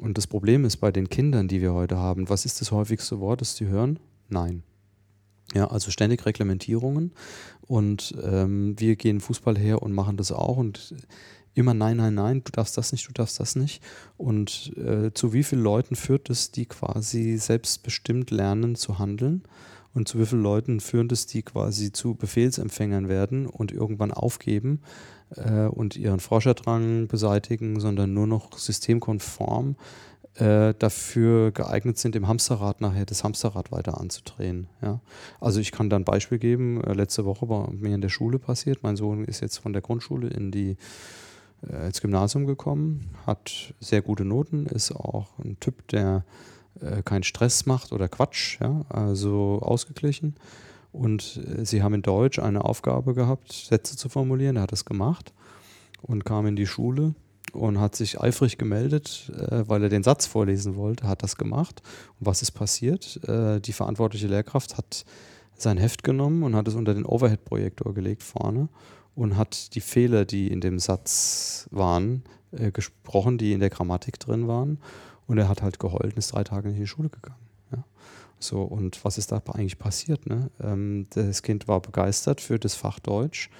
[0.00, 3.20] Und das Problem ist bei den Kindern, die wir heute haben, was ist das häufigste
[3.20, 3.98] Wort, das sie hören?
[4.30, 4.62] Nein.
[5.52, 7.12] Ja, also ständig Reglementierungen
[7.62, 10.94] und ähm, wir gehen Fußball her und machen das auch und
[11.54, 13.82] immer nein, nein, nein, du darfst das nicht, du darfst das nicht.
[14.16, 19.42] Und äh, zu wie vielen Leuten führt es, die quasi selbstbestimmt lernen zu handeln?
[19.92, 24.82] Und zu wie vielen Leuten führt es, die quasi zu Befehlsempfängern werden und irgendwann aufgeben
[25.36, 29.74] äh, und ihren Forscherdrang beseitigen, sondern nur noch systemkonform
[30.36, 34.68] äh, dafür geeignet sind, im Hamsterrad nachher das Hamsterrad weiter anzudrehen.
[34.80, 35.00] Ja?
[35.40, 36.82] Also ich kann da ein Beispiel geben.
[36.84, 38.82] Äh, letzte Woche war mir in der Schule passiert.
[38.82, 40.76] Mein Sohn ist jetzt von der Grundschule in die
[41.68, 46.24] äh, ins Gymnasium gekommen, hat sehr gute Noten, ist auch ein Typ, der
[46.80, 50.36] äh, keinen Stress macht oder Quatsch, ja, also ausgeglichen.
[50.92, 54.56] Und äh, sie haben in Deutsch eine Aufgabe gehabt, Sätze zu formulieren.
[54.56, 55.32] Er hat das gemacht
[56.02, 57.14] und kam in die Schule
[57.52, 61.82] und hat sich eifrig gemeldet, äh, weil er den Satz vorlesen wollte, hat das gemacht.
[62.18, 63.20] Und was ist passiert?
[63.28, 65.04] Äh, die verantwortliche Lehrkraft hat
[65.56, 68.68] sein Heft genommen und hat es unter den Overhead-Projektor gelegt vorne
[69.20, 72.22] und hat die Fehler, die in dem Satz waren,
[72.52, 74.78] äh, gesprochen, die in der Grammatik drin waren.
[75.26, 77.36] Und er hat halt geheult und ist drei Tage nicht in die Schule gegangen.
[77.70, 77.84] Ja.
[78.38, 80.26] So, und was ist da eigentlich passiert?
[80.26, 80.50] Ne?
[80.58, 83.50] Ähm, das Kind war begeistert für das Fach Deutsch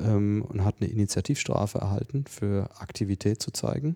[0.00, 3.94] ähm, und hat eine Initiativstrafe erhalten, für Aktivität zu zeigen.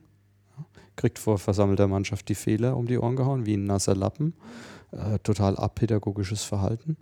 [0.56, 0.66] Ja.
[0.94, 4.34] Kriegt vor versammelter Mannschaft die Fehler um die Ohren gehauen, wie ein nasser Lappen.
[4.92, 6.96] Äh, total apädagogisches Verhalten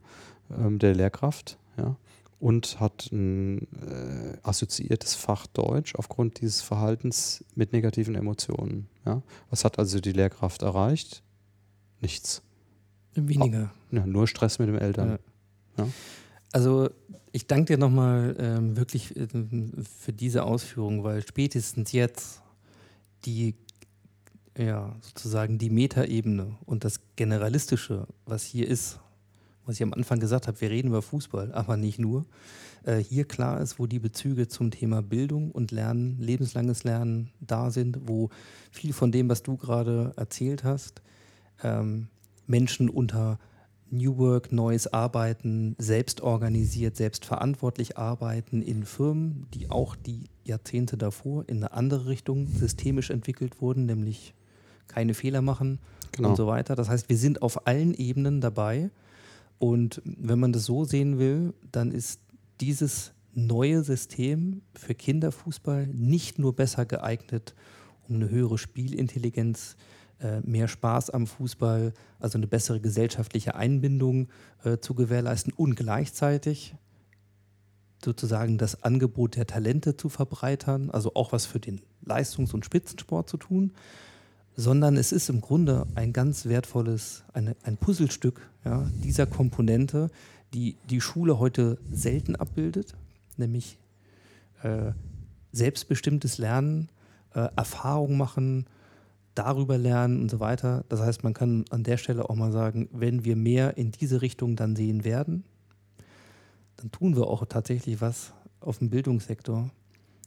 [0.59, 1.59] ähm, der Lehrkraft.
[1.76, 1.97] Ja
[2.38, 8.88] und hat ein äh, assoziiertes Fach Deutsch aufgrund dieses Verhaltens mit negativen Emotionen.
[9.04, 9.22] Ja?
[9.50, 11.22] Was hat also die Lehrkraft erreicht?
[12.00, 12.42] Nichts.
[13.14, 13.72] Weniger.
[13.92, 15.18] Oh, ja, nur Stress mit den Eltern.
[15.78, 15.84] Ja.
[15.84, 15.90] Ja?
[16.52, 16.90] Also
[17.32, 19.26] ich danke dir nochmal ähm, wirklich äh,
[20.00, 22.42] für diese Ausführung, weil spätestens jetzt
[23.24, 23.54] die
[24.58, 29.00] ja, sozusagen die Metaebene und das Generalistische, was hier ist,
[29.66, 32.24] was ich am Anfang gesagt habe, wir reden über Fußball, aber nicht nur.
[32.84, 37.70] Äh, hier klar ist, wo die Bezüge zum Thema Bildung und Lernen, lebenslanges Lernen da
[37.70, 38.30] sind, wo
[38.70, 41.02] viel von dem, was du gerade erzählt hast,
[41.62, 42.09] ähm,
[42.47, 43.38] Menschen unter
[43.90, 51.44] New Work, neues Arbeiten, selbst organisiert, selbstverantwortlich arbeiten in Firmen, die auch die Jahrzehnte davor
[51.48, 54.34] in eine andere Richtung systemisch entwickelt wurden, nämlich
[54.88, 55.78] keine Fehler machen
[56.12, 56.30] genau.
[56.30, 56.74] und so weiter.
[56.74, 58.90] Das heißt, wir sind auf allen Ebenen dabei
[59.59, 62.20] und wenn man das so sehen will, dann ist
[62.61, 67.55] dieses neue System für Kinderfußball nicht nur besser geeignet,
[68.09, 69.77] um eine höhere Spielintelligenz,
[70.20, 74.28] äh, mehr Spaß am Fußball, also eine bessere gesellschaftliche Einbindung
[74.65, 76.74] äh, zu gewährleisten und gleichzeitig
[78.03, 83.28] sozusagen das Angebot der Talente zu verbreitern, also auch was für den Leistungs- und Spitzensport
[83.28, 83.73] zu tun,
[84.57, 90.11] sondern es ist im Grunde ein ganz wertvolles, eine, ein Puzzlestück ja, dieser Komponente,
[90.55, 92.95] die die Schule heute selten abbildet,
[93.37, 93.78] nämlich
[94.62, 94.93] äh,
[95.53, 96.89] selbstbestimmtes Lernen,
[97.35, 98.66] äh, Erfahrung machen,
[99.35, 100.85] darüber lernen und so weiter.
[100.89, 104.23] Das heißt, man kann an der Stelle auch mal sagen, wenn wir mehr in diese
[104.23, 105.45] Richtung dann sehen werden,
[106.77, 109.70] dann tun wir auch tatsächlich was auf dem Bildungssektor.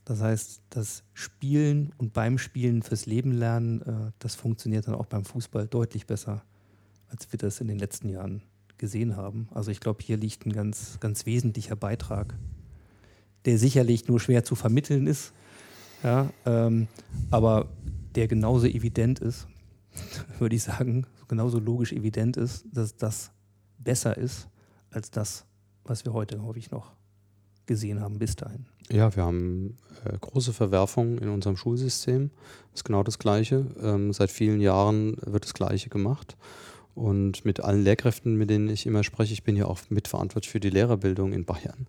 [0.10, 5.06] Das heißt, das Spielen und beim Spielen fürs Leben lernen, äh, das funktioniert dann auch
[5.06, 6.42] beim Fußball deutlich besser,
[7.10, 8.42] als wir das in den letzten Jahren
[8.80, 9.50] gesehen haben.
[9.52, 12.34] Also ich glaube, hier liegt ein ganz, ganz wesentlicher Beitrag,
[13.46, 15.32] der sicherlich nur schwer zu vermitteln ist,
[16.02, 16.88] ja, ähm,
[17.30, 17.70] aber
[18.16, 19.48] der genauso evident ist,
[20.40, 23.30] würde ich sagen, genauso logisch evident ist, dass das
[23.78, 24.48] besser ist
[24.90, 25.46] als das,
[25.84, 26.96] was wir heute, hoffe ich, noch
[27.70, 28.66] gesehen haben bis dahin.
[28.92, 32.32] Ja, wir haben äh, große Verwerfungen in unserem Schulsystem.
[32.72, 33.68] Das ist genau das Gleiche.
[33.82, 36.36] Ähm, seit vielen Jahren wird das Gleiche gemacht.
[36.96, 40.60] Und mit allen Lehrkräften, mit denen ich immer spreche, ich bin ja auch mitverantwortlich für
[40.60, 41.88] die Lehrerbildung in Bayern,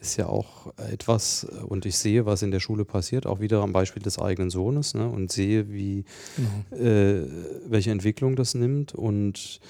[0.00, 3.62] ist ja auch etwas, äh, und ich sehe, was in der Schule passiert, auch wieder
[3.62, 6.04] am Beispiel des eigenen Sohnes, ne, und sehe, wie,
[6.36, 6.82] genau.
[6.82, 7.26] äh,
[7.66, 8.94] welche Entwicklung das nimmt.
[8.94, 9.60] Und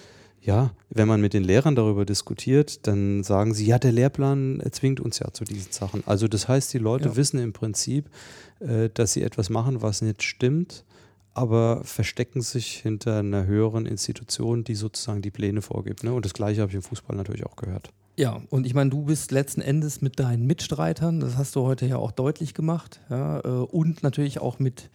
[0.41, 5.01] ja, wenn man mit den Lehrern darüber diskutiert, dann sagen sie, ja, der Lehrplan zwingt
[5.01, 6.03] uns ja zu diesen Sachen.
[6.07, 7.17] Also das heißt, die Leute ja.
[7.17, 8.09] wissen im Prinzip,
[8.61, 10.85] äh, dass sie etwas machen, was nicht stimmt,
[11.35, 16.03] aber verstecken sich hinter einer höheren Institution, die sozusagen die Pläne vorgibt.
[16.03, 16.13] Ne?
[16.13, 17.91] Und das Gleiche habe ich im Fußball natürlich auch gehört.
[18.17, 21.87] Ja, und ich meine, du bist letzten Endes mit deinen Mitstreitern, das hast du heute
[21.87, 24.91] ja auch deutlich gemacht, ja, äh, und natürlich auch mit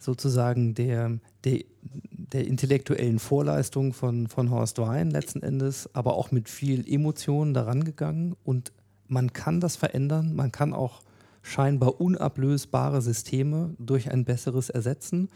[0.00, 6.48] sozusagen der, der, der intellektuellen Vorleistung von, von Horst Wein letzten Endes, aber auch mit
[6.48, 8.34] viel Emotionen daran gegangen.
[8.42, 8.72] Und
[9.06, 11.02] man kann das verändern, man kann auch
[11.42, 15.28] scheinbar unablösbare Systeme durch ein besseres ersetzen.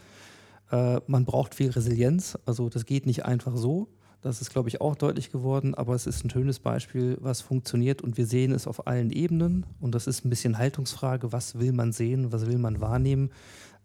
[0.71, 3.87] Äh, man braucht viel Resilienz, also das geht nicht einfach so.
[4.21, 8.01] Das ist, glaube ich, auch deutlich geworden, aber es ist ein schönes Beispiel, was funktioniert
[8.01, 9.67] und wir sehen es auf allen Ebenen.
[9.79, 13.29] Und das ist ein bisschen Haltungsfrage, was will man sehen, was will man wahrnehmen.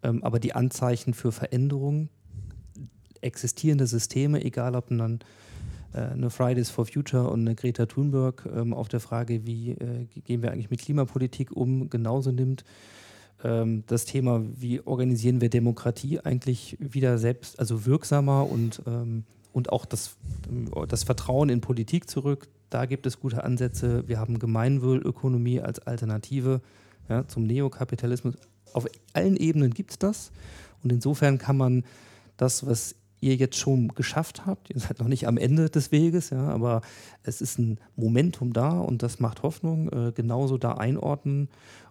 [0.02, 2.08] Ähm, aber die Anzeichen für Veränderung,
[3.20, 5.20] existierende Systeme, egal ob dann
[5.92, 10.06] äh, eine Fridays for Future und eine Greta Thunberg ähm, auf der Frage, wie äh,
[10.24, 12.64] gehen wir eigentlich mit Klimapolitik um, genauso nimmt.
[13.44, 19.72] Ähm, das Thema, wie organisieren wir Demokratie eigentlich wieder selbst, also wirksamer und ähm, und
[19.72, 20.16] auch das,
[20.88, 22.48] das Vertrauen in Politik zurück.
[22.70, 24.06] Da gibt es gute Ansätze.
[24.06, 26.60] Wir haben Gemeinwohlökonomie als Alternative
[27.08, 28.34] ja, zum Neokapitalismus.
[28.74, 30.30] Auf allen Ebenen gibt es das.
[30.82, 31.84] Und insofern kann man
[32.36, 36.30] das, was ihr jetzt schon geschafft habt, ihr seid noch nicht am Ende des Weges,
[36.30, 36.80] ja, aber
[37.22, 41.50] es ist ein Momentum da und das macht Hoffnung, äh, genauso da einordnen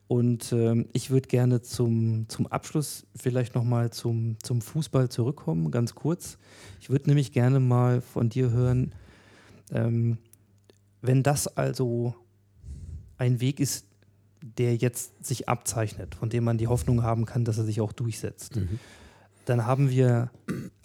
[0.09, 5.93] und ähm, ich würde gerne zum, zum Abschluss vielleicht nochmal zum, zum Fußball zurückkommen, ganz
[5.93, 6.39] kurz.
[6.81, 8.95] Ich würde nämlich gerne mal von dir hören,
[9.71, 10.17] ähm,
[11.03, 12.15] wenn das also
[13.19, 13.85] ein Weg ist,
[14.41, 17.91] der jetzt sich abzeichnet, von dem man die Hoffnung haben kann, dass er sich auch
[17.91, 18.79] durchsetzt, mhm.
[19.45, 20.31] dann haben wir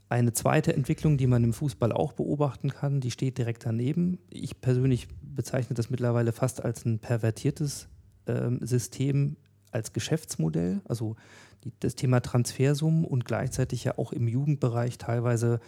[0.09, 4.19] eine zweite Entwicklung, die man im Fußball auch beobachten kann, die steht direkt daneben.
[4.31, 7.89] Ich persönlich bezeichne das mittlerweile fast als ein pervertiertes
[8.27, 9.37] ähm, System
[9.73, 11.17] als Geschäftsmodell, also
[11.65, 15.59] die, das Thema Transfersummen und gleichzeitig ja auch im Jugendbereich teilweise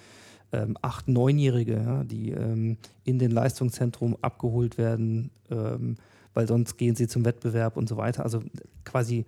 [0.52, 5.96] ähm, acht-, neunjährige, ja, die ähm, in den Leistungszentrum abgeholt werden, ähm,
[6.36, 8.22] weil sonst gehen sie zum Wettbewerb und so weiter.
[8.22, 8.42] Also
[8.84, 9.24] quasi,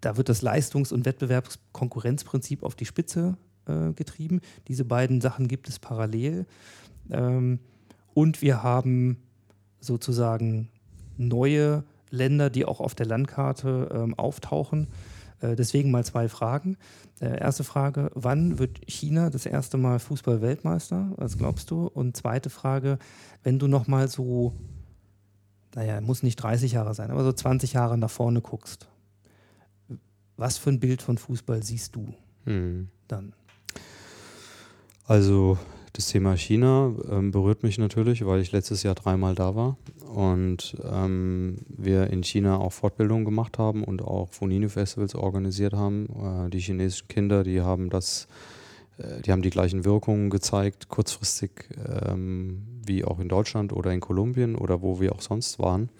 [0.00, 3.36] da wird das Leistungs- und Wettbewerbskonkurrenzprinzip auf die Spitze
[3.66, 4.40] äh, getrieben.
[4.68, 6.46] Diese beiden Sachen gibt es parallel.
[7.10, 7.60] Ähm,
[8.12, 9.18] und wir haben
[9.80, 10.68] sozusagen
[11.16, 14.88] neue Länder, die auch auf der Landkarte ähm, auftauchen.
[15.40, 16.76] Äh, deswegen mal zwei Fragen.
[17.20, 21.12] Äh, erste Frage, wann wird China das erste Mal Fußball-Weltmeister?
[21.16, 21.86] Was glaubst du?
[21.86, 22.98] Und zweite Frage,
[23.42, 24.54] wenn du nochmal so,
[25.76, 28.88] naja, muss nicht 30 Jahre sein, aber so 20 Jahre nach vorne guckst,
[30.38, 32.88] was für ein Bild von Fußball siehst du hm.
[33.06, 33.34] dann?
[35.04, 35.58] Also
[35.92, 39.76] das Thema China ähm, berührt mich natürlich, weil ich letztes Jahr dreimal da war
[40.14, 46.46] und ähm, wir in China auch Fortbildungen gemacht haben und auch Fonino-Festivals organisiert haben.
[46.46, 48.28] Äh, die chinesischen Kinder, die haben das,
[48.98, 51.68] die haben die gleichen Wirkungen gezeigt, kurzfristig
[52.06, 55.90] ähm, wie auch in Deutschland oder in Kolumbien oder wo wir auch sonst waren.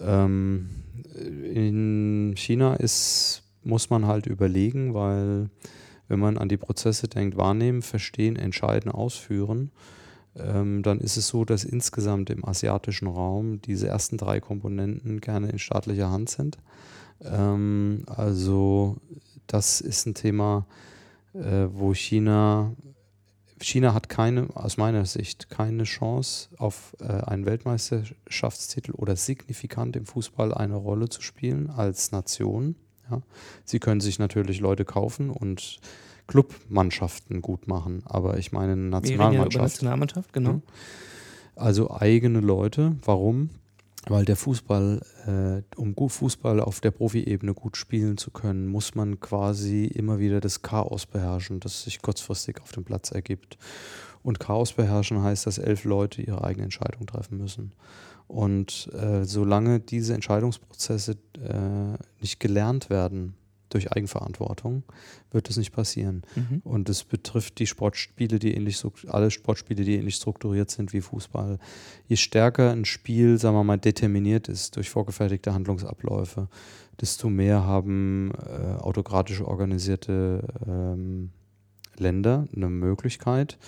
[0.00, 0.68] Ähm,
[1.14, 5.48] in China ist, muss man halt überlegen, weil
[6.08, 9.70] wenn man an die Prozesse denkt, wahrnehmen, verstehen, entscheiden, ausführen,
[10.34, 15.50] ähm, dann ist es so, dass insgesamt im asiatischen Raum diese ersten drei Komponenten gerne
[15.50, 16.58] in staatlicher Hand sind.
[17.22, 18.96] Ähm, also
[19.46, 20.95] das ist ein Thema, äh,
[21.72, 22.72] wo China,
[23.60, 30.06] China hat keine, aus meiner Sicht, keine Chance auf äh, einen Weltmeisterschaftstitel oder signifikant im
[30.06, 32.76] Fußball eine Rolle zu spielen als Nation.
[33.10, 33.22] Ja.
[33.64, 35.80] Sie können sich natürlich Leute kaufen und
[36.26, 39.54] Clubmannschaften gut machen, aber ich meine Nationalmannschaft.
[39.54, 40.50] Ja Nationalmannschaft, genau.
[40.50, 40.62] Hm.
[41.54, 42.96] Also eigene Leute.
[43.04, 43.50] Warum?
[44.08, 48.94] Weil der Fußball, äh, um gut Fußball auf der Profiebene gut spielen zu können, muss
[48.94, 53.58] man quasi immer wieder das Chaos beherrschen, das sich kurzfristig auf dem Platz ergibt.
[54.22, 57.72] Und Chaos beherrschen heißt, dass elf Leute ihre eigene Entscheidung treffen müssen.
[58.28, 63.34] Und äh, solange diese Entscheidungsprozesse äh, nicht gelernt werden
[63.68, 64.82] durch Eigenverantwortung,
[65.30, 66.22] wird es nicht passieren.
[66.34, 66.60] Mhm.
[66.64, 71.58] Und es betrifft die Sportspiele, die ähnlich alle Sportspiele, die ähnlich strukturiert sind wie Fußball.
[72.06, 76.48] Je stärker ein Spiel, sagen wir mal, determiniert ist durch vorgefertigte Handlungsabläufe,
[77.00, 81.30] desto mehr haben äh, autokratisch organisierte ähm,
[81.98, 83.58] Länder eine Möglichkeit,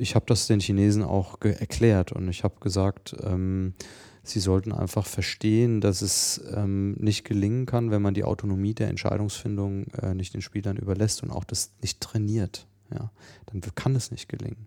[0.00, 3.74] ich habe das den Chinesen auch erklärt und ich habe gesagt, ähm,
[4.22, 8.88] sie sollten einfach verstehen, dass es ähm, nicht gelingen kann, wenn man die Autonomie der
[8.88, 12.66] Entscheidungsfindung äh, nicht den Spielern überlässt und auch das nicht trainiert.
[12.92, 13.10] Ja,
[13.46, 14.66] dann kann es nicht gelingen.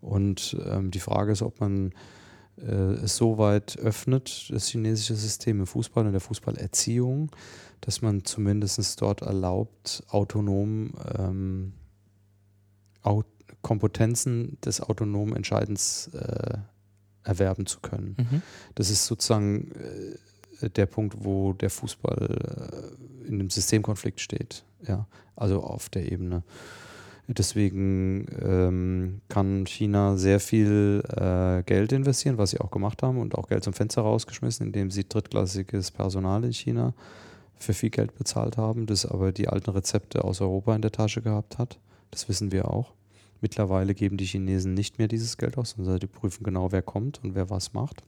[0.00, 1.92] Und ähm, die Frage ist, ob man
[2.58, 7.30] äh, es so weit öffnet, das chinesische System im Fußball und der Fußballerziehung,
[7.80, 11.72] dass man zumindest dort erlaubt, autonom ähm,
[13.62, 16.58] Kompetenzen des autonomen Entscheidens äh,
[17.24, 18.16] erwerben zu können.
[18.18, 18.42] Mhm.
[18.74, 19.72] Das ist sozusagen
[20.60, 22.94] äh, der Punkt, wo der Fußball
[23.24, 24.64] äh, in einem Systemkonflikt steht.
[24.86, 25.06] Ja,
[25.36, 26.42] also auf der Ebene.
[27.26, 33.36] Deswegen ähm, kann China sehr viel äh, Geld investieren, was sie auch gemacht haben und
[33.36, 36.92] auch Geld zum Fenster rausgeschmissen, indem sie drittklassiges Personal in China
[37.56, 41.22] für viel Geld bezahlt haben, das aber die alten Rezepte aus Europa in der Tasche
[41.22, 41.78] gehabt hat.
[42.10, 42.94] Das wissen wir auch
[43.40, 47.22] Mittlerweile geben die Chinesen nicht mehr dieses Geld aus, sondern die prüfen genau, wer kommt
[47.24, 48.02] und wer was macht.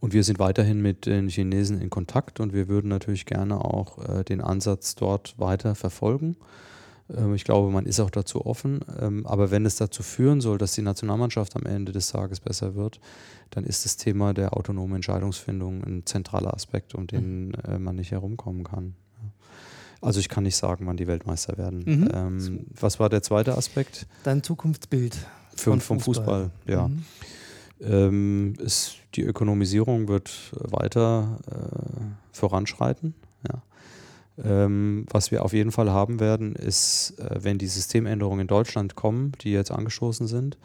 [0.00, 3.98] Und wir sind weiterhin mit den Chinesen in Kontakt und wir würden natürlich gerne auch
[4.08, 6.36] äh, den Ansatz dort weiter verfolgen.
[7.16, 8.80] Ähm, ich glaube, man ist auch dazu offen.
[9.00, 12.74] Ähm, aber wenn es dazu führen soll, dass die Nationalmannschaft am Ende des Tages besser
[12.74, 13.00] wird,
[13.50, 18.10] dann ist das Thema der autonomen Entscheidungsfindung ein zentraler Aspekt, um den äh, man nicht
[18.10, 18.94] herumkommen kann.
[20.02, 21.84] Also ich kann nicht sagen, wann die Weltmeister werden.
[21.86, 22.08] Mhm.
[22.12, 24.06] Ähm, was war der zweite Aspekt?
[24.24, 25.16] Dein Zukunftsbild
[25.54, 26.88] Für, vom Fußball, ja.
[26.88, 27.04] Mhm.
[27.80, 33.14] Ähm, ist, die Ökonomisierung wird weiter äh, voranschreiten.
[33.48, 33.62] Ja.
[34.44, 38.94] Ähm, was wir auf jeden Fall haben werden, ist, äh, wenn die Systemänderungen in Deutschland
[38.96, 40.58] kommen, die jetzt angestoßen sind,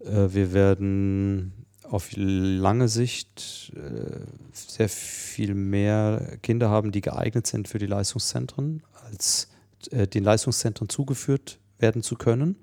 [0.00, 1.52] äh, wir werden
[1.92, 4.20] auf lange Sicht äh,
[4.52, 9.48] sehr viel mehr Kinder haben, die geeignet sind für die Leistungszentren, als
[9.90, 12.56] äh, den Leistungszentren zugeführt werden zu können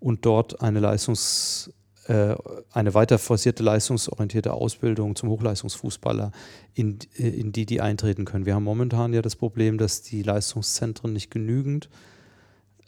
[0.00, 1.72] und dort eine Leistungs
[2.06, 2.34] äh,
[2.72, 6.32] eine weiter forcierte leistungsorientierte Ausbildung zum Hochleistungsfußballer,
[6.74, 8.46] in, äh, in die die eintreten können.
[8.46, 11.88] Wir haben momentan ja das Problem, dass die Leistungszentren nicht genügend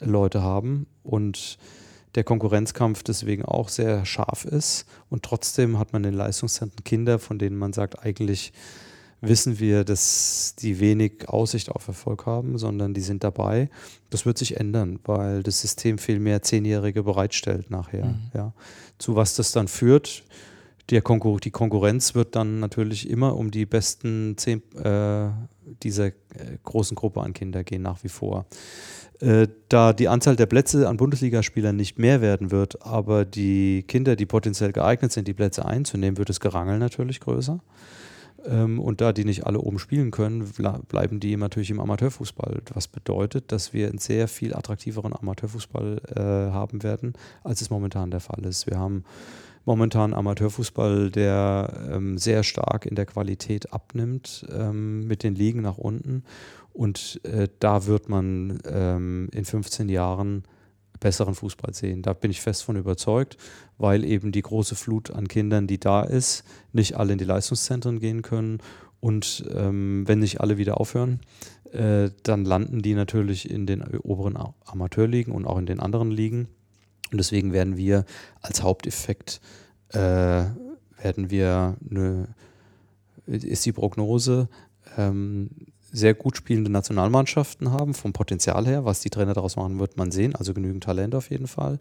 [0.01, 1.57] Leute haben und
[2.15, 4.85] der Konkurrenzkampf deswegen auch sehr scharf ist.
[5.09, 8.53] Und trotzdem hat man in den Leistungszentren Kinder, von denen man sagt, eigentlich
[9.21, 13.69] wissen wir, dass die wenig Aussicht auf Erfolg haben, sondern die sind dabei.
[14.09, 18.05] Das wird sich ändern, weil das System viel mehr Zehnjährige bereitstellt nachher.
[18.05, 18.31] Mhm.
[18.33, 18.53] Ja.
[18.97, 20.23] Zu was das dann führt,
[20.89, 25.29] die Konkurrenz wird dann natürlich immer um die besten zehn äh,
[25.83, 26.13] dieser äh,
[26.63, 28.45] großen Gruppe an Kinder gehen, nach wie vor.
[29.19, 34.15] Äh, da die Anzahl der Plätze an Bundesligaspielern nicht mehr werden wird, aber die Kinder,
[34.15, 37.59] die potenziell geeignet sind, die Plätze einzunehmen, wird das Gerangel natürlich größer.
[38.45, 40.45] Ähm, und da die nicht alle oben spielen können,
[40.87, 42.61] bleiben die natürlich im Amateurfußball.
[42.73, 47.13] Was bedeutet, dass wir einen sehr viel attraktiveren Amateurfußball äh, haben werden,
[47.43, 48.67] als es momentan der Fall ist.
[48.67, 49.03] Wir haben
[49.65, 55.77] momentan Amateurfußball, der ähm, sehr stark in der Qualität abnimmt, ähm, mit den Ligen nach
[55.77, 56.23] unten.
[56.71, 60.43] Und äh, da wird man ähm, in 15 Jahren
[60.99, 62.01] besseren Fußball sehen.
[62.01, 63.37] Da bin ich fest von überzeugt,
[63.77, 67.99] weil eben die große Flut an Kindern, die da ist, nicht alle in die Leistungszentren
[67.99, 68.59] gehen können.
[68.99, 71.19] Und ähm, wenn nicht alle wieder aufhören,
[71.71, 76.47] äh, dann landen die natürlich in den oberen Amateurligen und auch in den anderen Ligen.
[77.11, 78.05] Und deswegen werden wir
[78.41, 79.41] als Haupteffekt,
[79.89, 82.27] äh, werden wir eine,
[83.27, 84.49] ist die Prognose,
[84.97, 85.49] ähm,
[85.91, 88.85] sehr gut spielende Nationalmannschaften haben, vom Potenzial her.
[88.85, 90.35] Was die Trainer daraus machen, wird man sehen.
[90.35, 91.79] Also genügend Talent auf jeden Fall.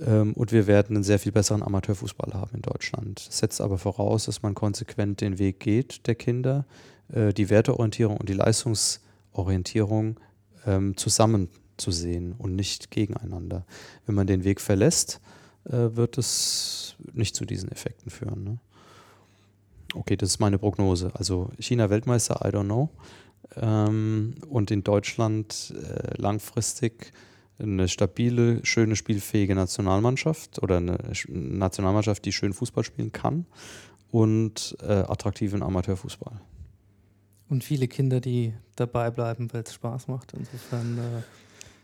[0.00, 3.26] Ähm, und wir werden einen sehr viel besseren Amateurfußball haben in Deutschland.
[3.26, 6.66] Das setzt aber voraus, dass man konsequent den Weg geht der Kinder,
[7.12, 10.20] äh, die Werteorientierung und die Leistungsorientierung
[10.66, 11.48] ähm, zusammen
[11.80, 13.64] zu sehen und nicht gegeneinander.
[14.06, 15.20] Wenn man den Weg verlässt,
[15.64, 18.44] äh, wird es nicht zu diesen Effekten führen.
[18.44, 18.58] Ne?
[19.94, 21.10] Okay, das ist meine Prognose.
[21.14, 22.90] Also China Weltmeister, I don't know.
[23.56, 27.12] Ähm, und in Deutschland äh, langfristig
[27.58, 30.98] eine stabile, schöne, spielfähige Nationalmannschaft oder eine
[31.28, 33.46] Nationalmannschaft, die schön Fußball spielen kann
[34.10, 36.40] und äh, attraktiven Amateurfußball.
[37.48, 40.32] Und viele Kinder, die dabei bleiben, weil es Spaß macht.
[40.32, 41.22] Insofern, äh,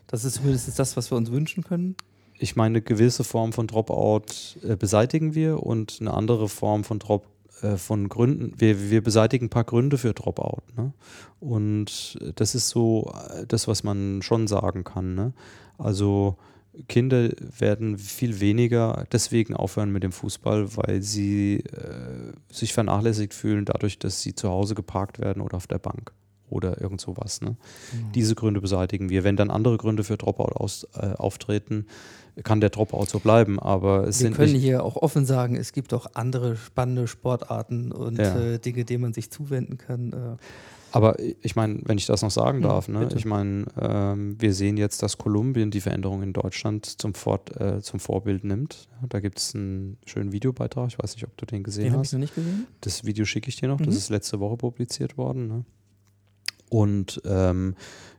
[0.07, 1.97] das ist zumindest das, was wir uns wünschen können.
[2.39, 4.27] Ich meine, eine gewisse Form von Dropout
[4.63, 7.27] äh, beseitigen wir und eine andere Form von Drop
[7.63, 10.63] äh, von Gründen, wir, wir beseitigen ein paar Gründe für Dropout.
[10.77, 10.93] Ne?
[11.41, 15.15] Und das ist so äh, das, was man schon sagen kann.
[15.15, 15.33] Ne?
[15.79, 16.37] Also
[16.89, 23.65] Kinder werden viel weniger deswegen aufhören mit dem Fußball, weil sie äh, sich vernachlässigt fühlen,
[23.65, 26.13] dadurch, dass sie zu Hause geparkt werden oder auf der Bank
[26.51, 27.41] oder irgend sowas.
[27.41, 27.51] Ne?
[27.51, 28.13] Mhm.
[28.15, 29.25] Diese Gründe beseitigen wir.
[29.25, 31.87] Wenn dann andere Gründe für Dropout aus, äh, auftreten,
[32.45, 33.59] kann der Dropout so bleiben.
[33.59, 37.93] Aber es wir sind können hier auch offen sagen, es gibt auch andere spannende Sportarten
[37.93, 38.39] und Ja.
[38.39, 40.13] äh, Dinge, denen man sich zuwenden kann.
[40.13, 40.37] Äh,
[40.93, 43.01] Aber ich meine, wenn ich das noch sagen Ja, darf, ne?
[43.01, 43.17] bitte.
[43.19, 47.83] ich meine, ähm, wir sehen jetzt, dass Kolumbien die Veränderung in Deutschland zum, Fort, äh,
[47.83, 48.89] zum Vorbild nimmt.
[49.03, 51.93] Ja, da gibt es einen schönen Videobeitrag, ich weiß nicht, ob du den gesehen den
[51.95, 52.13] habe ich hast.
[52.15, 52.67] noch nicht gesehen.
[52.83, 53.93] Das Video schicke ich dir noch, das Mhm.
[53.95, 55.49] ist letzte Woche publiziert worden.
[55.49, 55.65] Ne?
[56.69, 57.75] Und ähm,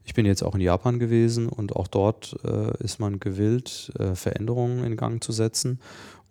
[0.06, 4.16] ich bin jetzt auch in Japan gewesen und auch dort äh, ist man gewillt, äh,
[4.16, 5.80] Veränderungen in Gang zu setzen.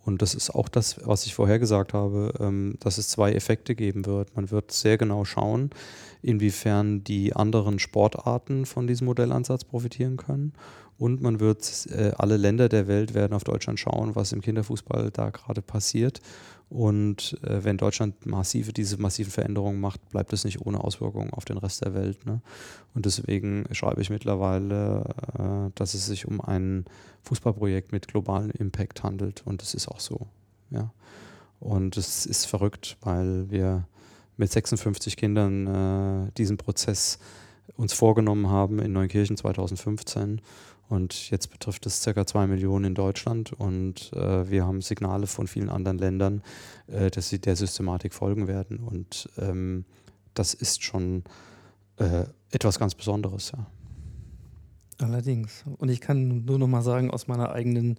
[0.07, 3.75] Und das ist auch das, was ich vorher gesagt habe, ähm, dass es zwei Effekte
[3.75, 4.37] geben wird.
[4.37, 5.71] Man wird sehr genau schauen,
[6.23, 10.53] inwiefern die anderen Sportarten von diesem Modellansatz profitieren können
[10.97, 15.11] Und man wird, äh, alle Länder der Welt werden auf Deutschland schauen, was im Kinderfußball
[15.11, 16.21] da gerade passiert.
[16.69, 21.45] Und äh, wenn Deutschland massive, diese massiven Veränderungen macht, bleibt es nicht ohne Auswirkungen auf
[21.45, 22.27] den Rest der Welt.
[22.27, 22.41] Ne?
[22.95, 25.05] Und deswegen schreibe ich mittlerweile,
[25.39, 26.85] äh, dass es sich um ein
[27.23, 29.43] Fußballprojekt mit globalem Impact handelt.
[29.47, 30.27] Und das ist auch so.
[30.71, 30.93] Ja.
[31.61, 33.87] Und es ist verrückt, weil wir
[34.37, 37.19] mit 56 Kindern äh, diesen Prozess
[37.77, 40.41] uns vorgenommen haben in Neunkirchen 2015
[40.89, 42.27] und jetzt betrifft es ca.
[42.27, 46.43] zwei Millionen in Deutschland und äh, wir haben Signale von vielen anderen Ländern,
[46.87, 48.79] äh, dass sie der Systematik folgen werden.
[48.79, 49.85] Und ähm,
[50.35, 51.25] das ist schon
[51.97, 53.67] äh, etwas ganz Besonderes, ja.
[54.99, 55.65] Allerdings.
[55.77, 57.99] Und ich kann nur noch mal sagen, aus meiner eigenen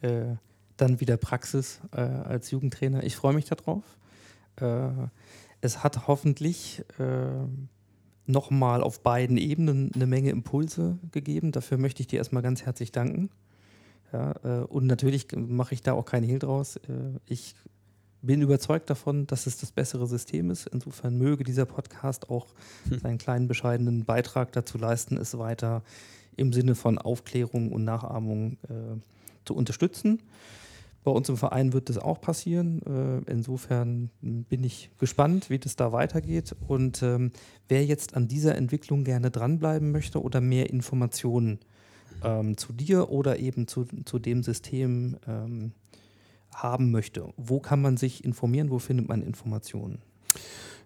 [0.00, 0.36] äh,
[0.76, 3.82] dann wieder Praxis äh, als Jugendtrainer, ich freue mich darauf.
[4.56, 4.88] Äh,
[5.60, 6.84] es hat hoffentlich
[8.26, 11.52] nochmal auf beiden Ebenen eine Menge Impulse gegeben.
[11.52, 13.30] Dafür möchte ich dir erstmal ganz herzlich danken.
[14.12, 16.76] Ja, äh, und natürlich mache ich da auch keinen Hehl draus.
[16.76, 17.54] Äh, ich
[18.22, 20.66] bin überzeugt davon, dass es das bessere System ist.
[20.66, 22.46] Insofern möge dieser Podcast auch
[22.88, 22.98] hm.
[23.00, 25.82] seinen kleinen bescheidenen Beitrag dazu leisten, es weiter
[26.36, 28.98] im Sinne von Aufklärung und Nachahmung äh,
[29.44, 30.20] zu unterstützen.
[31.04, 32.80] Bei uns im Verein wird das auch passieren.
[32.82, 36.56] Äh, insofern bin ich gespannt, wie das da weitergeht.
[36.66, 37.30] Und ähm,
[37.68, 41.58] wer jetzt an dieser Entwicklung gerne dranbleiben möchte oder mehr Informationen
[42.22, 45.72] ähm, zu dir oder eben zu, zu dem System ähm,
[46.54, 48.70] haben möchte, wo kann man sich informieren?
[48.70, 49.98] Wo findet man Informationen?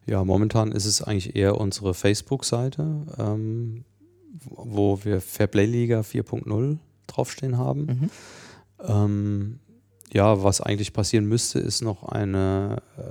[0.07, 3.85] Ja, momentan ist es eigentlich eher unsere Facebook-Seite, ähm,
[4.49, 7.81] wo wir Fairplay-Liga 4.0 draufstehen haben.
[7.81, 8.11] Mhm.
[8.89, 9.61] Ähm,
[10.13, 13.03] ja, was eigentlich passieren müsste, ist noch eine äh,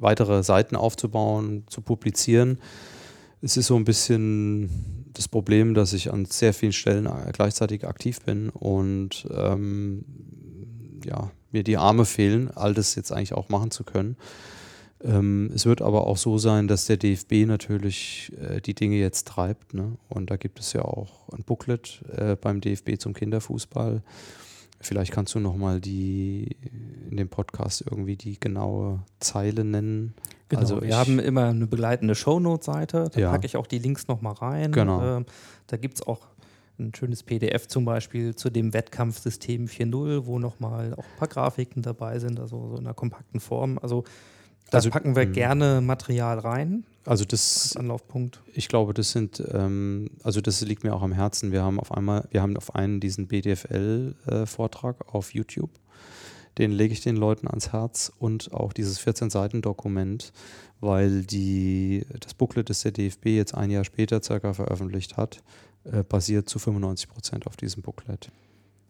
[0.00, 2.58] weitere Seiten aufzubauen, zu publizieren.
[3.40, 8.20] Es ist so ein bisschen das Problem, dass ich an sehr vielen Stellen gleichzeitig aktiv
[8.20, 10.04] bin und ähm,
[11.04, 14.16] ja, mir die Arme fehlen, all das jetzt eigentlich auch machen zu können.
[15.02, 19.26] Ähm, es wird aber auch so sein, dass der DFB natürlich äh, die Dinge jetzt
[19.26, 19.74] treibt.
[19.74, 19.96] Ne?
[20.08, 24.02] Und da gibt es ja auch ein Booklet äh, beim DFB zum Kinderfußball
[24.82, 26.56] Vielleicht kannst du nochmal die
[27.10, 30.14] in dem Podcast irgendwie die genaue Zeile nennen.
[30.48, 33.30] Genau, also wir haben immer eine begleitende Shownote-Seite, da ja.
[33.30, 34.72] packe ich auch die Links nochmal rein.
[34.72, 35.18] Genau.
[35.18, 35.26] Ähm,
[35.68, 36.26] da gibt es auch
[36.78, 41.82] ein schönes PDF zum Beispiel zu dem Wettkampfsystem 4.0, wo nochmal auch ein paar Grafiken
[41.82, 43.78] dabei sind, also so in einer kompakten Form.
[43.80, 44.04] Also
[44.70, 45.32] da also, packen wir mh.
[45.32, 46.84] gerne Material rein.
[47.04, 48.40] Also das Anlaufpunkt.
[48.54, 51.50] Ich glaube, das sind, ähm, also das liegt mir auch am Herzen.
[51.50, 55.70] Wir haben auf einmal, wir haben auf einen diesen BDFL-Vortrag äh, auf YouTube.
[56.58, 60.32] Den lege ich den Leuten ans Herz und auch dieses 14-Seiten-Dokument,
[60.80, 65.42] weil die, das Booklet, das der DFB jetzt ein Jahr später circa veröffentlicht hat,
[65.84, 68.30] äh, basiert zu 95 Prozent auf diesem Booklet.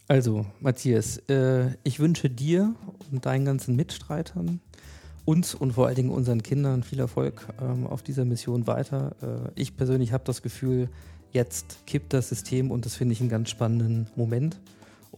[0.08, 2.74] Also, Matthias, äh, ich wünsche dir
[3.10, 4.60] und deinen ganzen Mitstreitern
[5.24, 9.14] uns und vor allen Dingen unseren Kindern viel Erfolg ähm, auf dieser Mission weiter.
[9.22, 10.88] Äh, ich persönlich habe das Gefühl,
[11.32, 14.58] jetzt kippt das System und das finde ich einen ganz spannenden Moment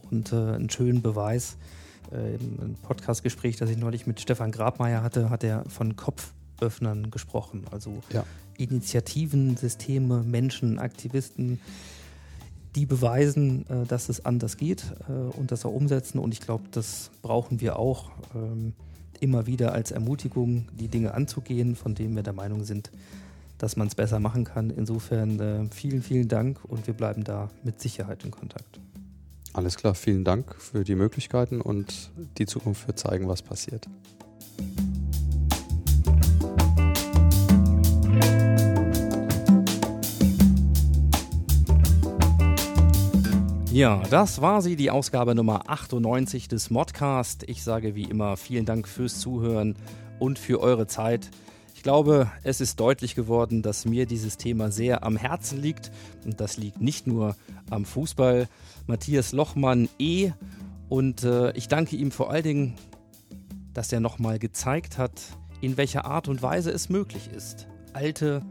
[0.09, 1.57] und äh, einen schönen Beweis.
[2.11, 7.65] Äh, Im Podcastgespräch, das ich neulich mit Stefan Grabmeier hatte, hat er von Kopföffnern gesprochen.
[7.71, 8.23] Also ja.
[8.57, 11.59] Initiativen, Systeme, Menschen, Aktivisten,
[12.75, 16.19] die beweisen, äh, dass es anders geht äh, und das auch umsetzen.
[16.19, 18.11] Und ich glaube, das brauchen wir auch.
[18.35, 18.73] Ähm,
[19.19, 22.91] immer wieder als Ermutigung, die Dinge anzugehen, von denen wir der Meinung sind,
[23.57, 24.69] dass man es besser machen kann.
[24.69, 28.79] Insofern äh, vielen, vielen Dank und wir bleiben da mit Sicherheit in Kontakt.
[29.53, 33.87] Alles klar, vielen Dank für die Möglichkeiten und die Zukunft wird zeigen, was passiert.
[43.75, 47.43] Ja, das war sie, die Ausgabe Nummer 98 des Modcast.
[47.47, 49.75] Ich sage wie immer vielen Dank fürs Zuhören
[50.17, 51.29] und für eure Zeit.
[51.73, 55.91] Ich glaube, es ist deutlich geworden, dass mir dieses Thema sehr am Herzen liegt.
[56.23, 57.35] Und das liegt nicht nur
[57.69, 58.47] am Fußball.
[58.87, 60.31] Matthias Lochmann eh.
[60.87, 62.75] Und äh, ich danke ihm vor allen Dingen,
[63.73, 65.21] dass er nochmal gezeigt hat,
[65.59, 68.41] in welcher Art und Weise es möglich ist, alte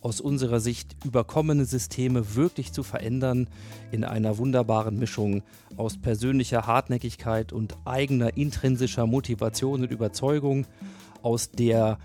[0.00, 3.48] aus unserer Sicht überkommene Systeme wirklich zu verändern
[3.92, 5.42] in einer wunderbaren Mischung
[5.76, 10.66] aus persönlicher Hartnäckigkeit und eigener intrinsischer Motivation und Überzeugung,
[11.22, 11.98] aus der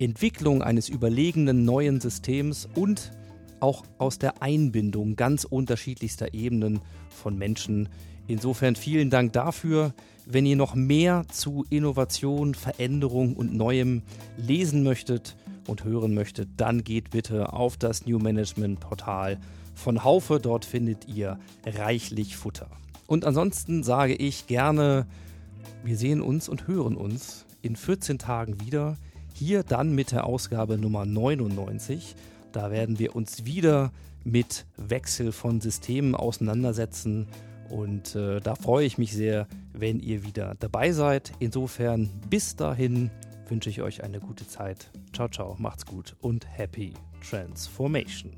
[0.00, 3.12] Entwicklung eines überlegenen neuen Systems und
[3.60, 7.88] auch aus der Einbindung ganz unterschiedlichster Ebenen von Menschen.
[8.26, 9.94] Insofern vielen Dank dafür.
[10.26, 14.02] Wenn ihr noch mehr zu Innovation, Veränderung und Neuem
[14.36, 15.36] lesen möchtet
[15.68, 19.38] und hören möchtet, dann geht bitte auf das New Management Portal
[19.74, 20.40] von Haufe.
[20.40, 22.68] Dort findet ihr reichlich Futter.
[23.06, 25.06] Und ansonsten sage ich gerne,
[25.84, 28.96] wir sehen uns und hören uns in 14 Tagen wieder.
[29.34, 32.16] Hier dann mit der Ausgabe Nummer 99.
[32.52, 33.92] Da werden wir uns wieder
[34.24, 37.28] mit Wechsel von Systemen auseinandersetzen.
[37.70, 41.32] Und äh, da freue ich mich sehr, wenn ihr wieder dabei seid.
[41.38, 43.10] Insofern bis dahin
[43.50, 44.90] wünsche ich euch eine gute Zeit.
[45.12, 46.94] Ciao, ciao, macht's gut und happy
[47.28, 48.32] Transformation.